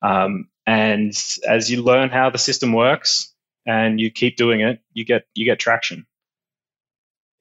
Um, 0.00 0.48
and 0.66 1.12
as 1.46 1.70
you 1.70 1.82
learn 1.82 2.08
how 2.08 2.30
the 2.30 2.38
system 2.38 2.72
works 2.72 3.34
and 3.66 4.00
you 4.00 4.10
keep 4.10 4.38
doing 4.38 4.62
it, 4.62 4.80
you 4.94 5.04
get 5.04 5.26
you 5.34 5.44
get 5.44 5.58
traction. 5.58 6.06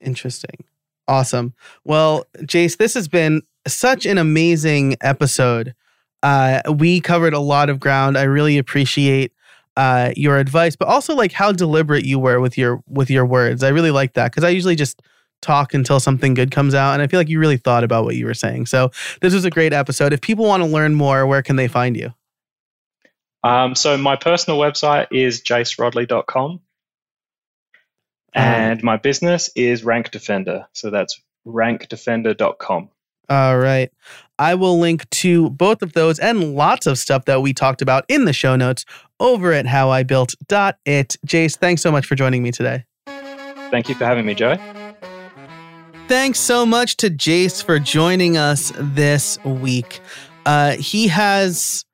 Interesting. 0.02 0.66
Awesome. 1.08 1.54
Well, 1.86 2.26
Jase, 2.44 2.76
this 2.76 2.96
has 2.96 3.08
been 3.08 3.44
such 3.66 4.06
an 4.06 4.18
amazing 4.18 4.98
episode. 5.00 5.74
Uh, 6.22 6.62
we 6.70 7.00
covered 7.00 7.34
a 7.34 7.40
lot 7.40 7.70
of 7.70 7.80
ground. 7.80 8.18
I 8.18 8.24
really 8.24 8.58
appreciate 8.58 9.32
uh, 9.78 10.12
your 10.16 10.38
advice, 10.38 10.76
but 10.76 10.88
also 10.88 11.16
like 11.16 11.32
how 11.32 11.52
deliberate 11.52 12.06
you 12.06 12.20
were 12.20 12.40
with 12.40 12.58
your 12.58 12.84
with 12.88 13.10
your 13.10 13.26
words. 13.26 13.64
I 13.64 13.70
really 13.70 13.92
like 13.92 14.14
that 14.14 14.32
because 14.32 14.44
I 14.44 14.50
usually 14.50 14.76
just 14.76 15.02
talk 15.42 15.74
until 15.74 16.00
something 16.00 16.34
good 16.34 16.52
comes 16.52 16.74
out, 16.74 16.94
and 16.94 17.02
I 17.02 17.08
feel 17.08 17.20
like 17.20 17.30
you 17.30 17.40
really 17.40 17.58
thought 17.58 17.84
about 17.84 18.06
what 18.06 18.16
you 18.16 18.26
were 18.26 18.34
saying. 18.34 18.68
So 18.68 18.92
this 19.22 19.34
was 19.34 19.46
a 19.46 19.50
great 19.50 19.74
episode. 19.74 20.14
If 20.14 20.22
people 20.22 20.46
want 20.46 20.64
to 20.64 20.70
learn 20.70 20.96
more, 20.96 21.26
where 21.26 21.42
can 21.42 21.56
they 21.56 21.68
find 21.68 21.96
you? 21.98 22.14
Um, 23.44 23.76
so 23.76 23.96
my 23.98 24.16
personal 24.16 24.60
website 24.60 25.08
is 25.12 25.42
jaserodley.com. 25.42 26.52
Um, 26.52 26.62
and 28.34 28.84
my 28.84 28.98
business 28.98 29.52
is 29.56 29.84
Rank 29.84 30.12
Defender. 30.12 30.68
So 30.74 30.90
that's 30.90 31.22
rankdefender.com. 31.46 32.90
All 33.30 33.58
right. 33.58 33.92
I 34.38 34.56
will 34.56 34.80
link 34.80 35.10
to 35.12 35.50
both 35.52 35.82
of 35.82 35.94
those 35.94 36.20
and 36.20 36.56
lots 36.56 36.86
of 36.86 36.98
stuff 36.98 37.26
that 37.26 37.42
we 37.42 37.54
talked 37.54 37.82
about 37.82 38.06
in 38.10 38.26
the 38.26 38.34
show 38.34 38.56
notes 38.56 38.86
over 39.20 39.54
at 39.54 39.66
howibuilt.it. 39.66 41.18
Jase, 41.26 41.56
thanks 41.56 41.82
so 41.82 41.92
much 41.92 42.06
for 42.06 42.16
joining 42.16 42.44
me 42.44 42.52
today. 42.52 42.84
Thank 43.72 43.90
you 43.90 43.96
for 43.96 44.06
having 44.06 44.26
me, 44.26 44.36
Joe. 44.36 44.58
Thanks 46.08 46.40
so 46.40 46.66
much 46.66 46.98
to 46.98 47.10
Jase 47.10 47.62
for 47.62 47.80
joining 47.80 48.38
us 48.38 48.72
this 48.78 49.44
week. 49.44 50.02
Uh, 50.46 50.72
he 50.74 51.08
has 51.08 51.86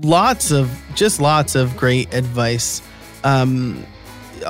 lots 0.00 0.50
of 0.50 0.70
just 0.94 1.20
lots 1.20 1.54
of 1.54 1.76
great 1.76 2.12
advice. 2.14 2.80
Um, 3.24 3.84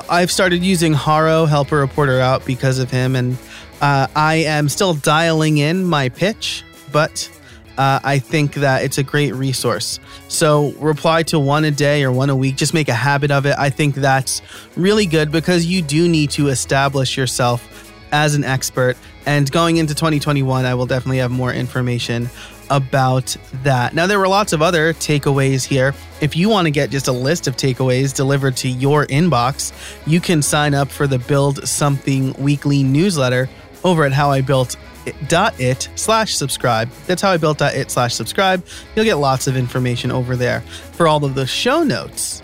I've 0.08 0.30
started 0.30 0.62
using 0.62 0.92
Haro 0.92 1.46
Help 1.46 1.72
a 1.72 1.76
Reporter 1.76 2.20
Out 2.20 2.46
because 2.46 2.78
of 2.78 2.90
him, 2.90 3.16
and 3.16 3.36
uh, 3.83 4.07
I 4.14 4.37
am 4.37 4.68
still 4.68 4.95
dialing 4.95 5.59
in 5.59 5.85
my 5.85 6.09
pitch, 6.09 6.62
but 6.93 7.28
uh, 7.76 7.99
I 8.05 8.20
think 8.20 8.55
that 8.55 8.85
it's 8.85 8.97
a 8.99 9.03
great 9.03 9.35
resource. 9.35 9.99
So 10.28 10.70
reply 10.72 11.24
to 11.24 11.39
one 11.39 11.64
a 11.64 11.72
day 11.72 12.05
or 12.05 12.12
one 12.12 12.30
a 12.30 12.37
week. 12.37 12.57
Just 12.57 12.74
make 12.74 12.89
a 12.89 12.95
habit 12.95 13.33
of 13.33 13.45
it. 13.45 13.57
I 13.59 13.70
think 13.70 13.97
that's 13.97 14.41
really 14.76 15.07
good 15.07 15.33
because 15.33 15.66
you 15.66 15.83
do 15.83 16.09
need 16.09 16.30
to 16.33 16.49
establish 16.49 17.16
yourself 17.16 17.93
as 18.12 18.37
an 18.37 18.45
expert. 18.45 18.97
And 19.26 19.51
going 19.51 19.78
into 19.78 19.95
2021, 19.95 20.64
I 20.64 20.74
will 20.74 20.87
definitely 20.87 21.18
have 21.18 21.33
more 21.33 21.53
information 21.53 22.28
about 22.70 23.37
that. 23.64 23.95
Now, 23.95 24.07
there 24.07 24.18
were 24.18 24.28
lots 24.28 24.53
of 24.53 24.62
other 24.62 24.95
takeaways 24.95 25.64
here. 25.64 25.95
If 26.20 26.37
you 26.37 26.49
want 26.49 26.66
to 26.66 26.70
get 26.70 26.91
just 26.91 27.09
a 27.09 27.12
list 27.12 27.47
of 27.47 27.57
takeaways 27.57 28.14
delivered 28.14 28.57
to 28.59 28.68
your 28.68 29.07
inbox, 29.07 29.72
you 30.07 30.20
can 30.20 30.41
sign 30.41 30.72
up 30.72 30.89
for 30.89 31.07
the 31.07 31.18
Build 31.18 31.66
Something 31.66 32.33
Weekly 32.35 32.83
newsletter 32.83 33.49
over 33.85 34.05
at 34.05 34.12
howibuilt.it 34.12 35.89
slash 35.95 36.35
subscribe. 36.35 36.91
That's 37.07 37.22
how 37.22 37.30
I 37.30 37.37
built 37.37 37.61
it 37.61 37.91
slash 37.91 38.14
subscribe. 38.14 38.64
You'll 38.95 39.05
get 39.05 39.16
lots 39.16 39.47
of 39.47 39.57
information 39.57 40.11
over 40.11 40.37
there 40.37 40.61
for 40.93 41.09
all 41.09 41.24
of 41.24 41.35
the 41.35 41.47
show 41.47 41.83
notes, 41.83 42.43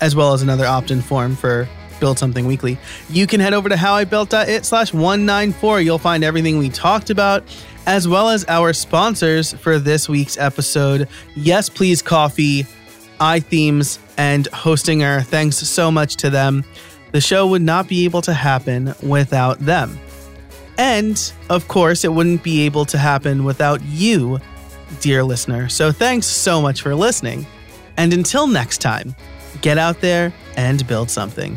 as 0.00 0.14
well 0.14 0.32
as 0.32 0.42
another 0.42 0.66
opt-in 0.66 1.02
form 1.02 1.36
for 1.36 1.68
Build 2.00 2.18
Something 2.18 2.46
Weekly. 2.46 2.78
You 3.08 3.26
can 3.26 3.40
head 3.40 3.54
over 3.54 3.68
to 3.68 3.74
howibuilt.it 3.74 4.64
slash 4.64 4.92
194. 4.92 5.80
You'll 5.80 5.98
find 5.98 6.22
everything 6.24 6.58
we 6.58 6.68
talked 6.68 7.10
about 7.10 7.44
as 7.86 8.08
well 8.08 8.28
as 8.28 8.44
our 8.48 8.72
sponsors 8.72 9.52
for 9.52 9.78
this 9.78 10.08
week's 10.08 10.36
episode. 10.36 11.08
Yes, 11.34 11.68
Please 11.68 12.02
Coffee, 12.02 12.66
iThemes, 13.20 13.98
and 14.18 14.46
Hostinger. 14.50 15.24
Thanks 15.24 15.56
so 15.56 15.90
much 15.90 16.16
to 16.16 16.30
them. 16.30 16.64
The 17.12 17.20
show 17.20 17.46
would 17.46 17.62
not 17.62 17.88
be 17.88 18.04
able 18.04 18.22
to 18.22 18.34
happen 18.34 18.94
without 19.02 19.60
them. 19.60 19.98
And, 20.78 21.32
of 21.48 21.68
course, 21.68 22.04
it 22.04 22.12
wouldn't 22.12 22.42
be 22.42 22.62
able 22.62 22.84
to 22.86 22.98
happen 22.98 23.44
without 23.44 23.82
you, 23.82 24.40
dear 25.00 25.24
listener. 25.24 25.68
So 25.68 25.92
thanks 25.92 26.26
so 26.26 26.60
much 26.60 26.82
for 26.82 26.94
listening. 26.94 27.46
And 27.96 28.12
until 28.12 28.46
next 28.46 28.78
time, 28.78 29.14
get 29.62 29.78
out 29.78 30.00
there 30.00 30.32
and 30.56 30.86
build 30.86 31.10
something. 31.10 31.56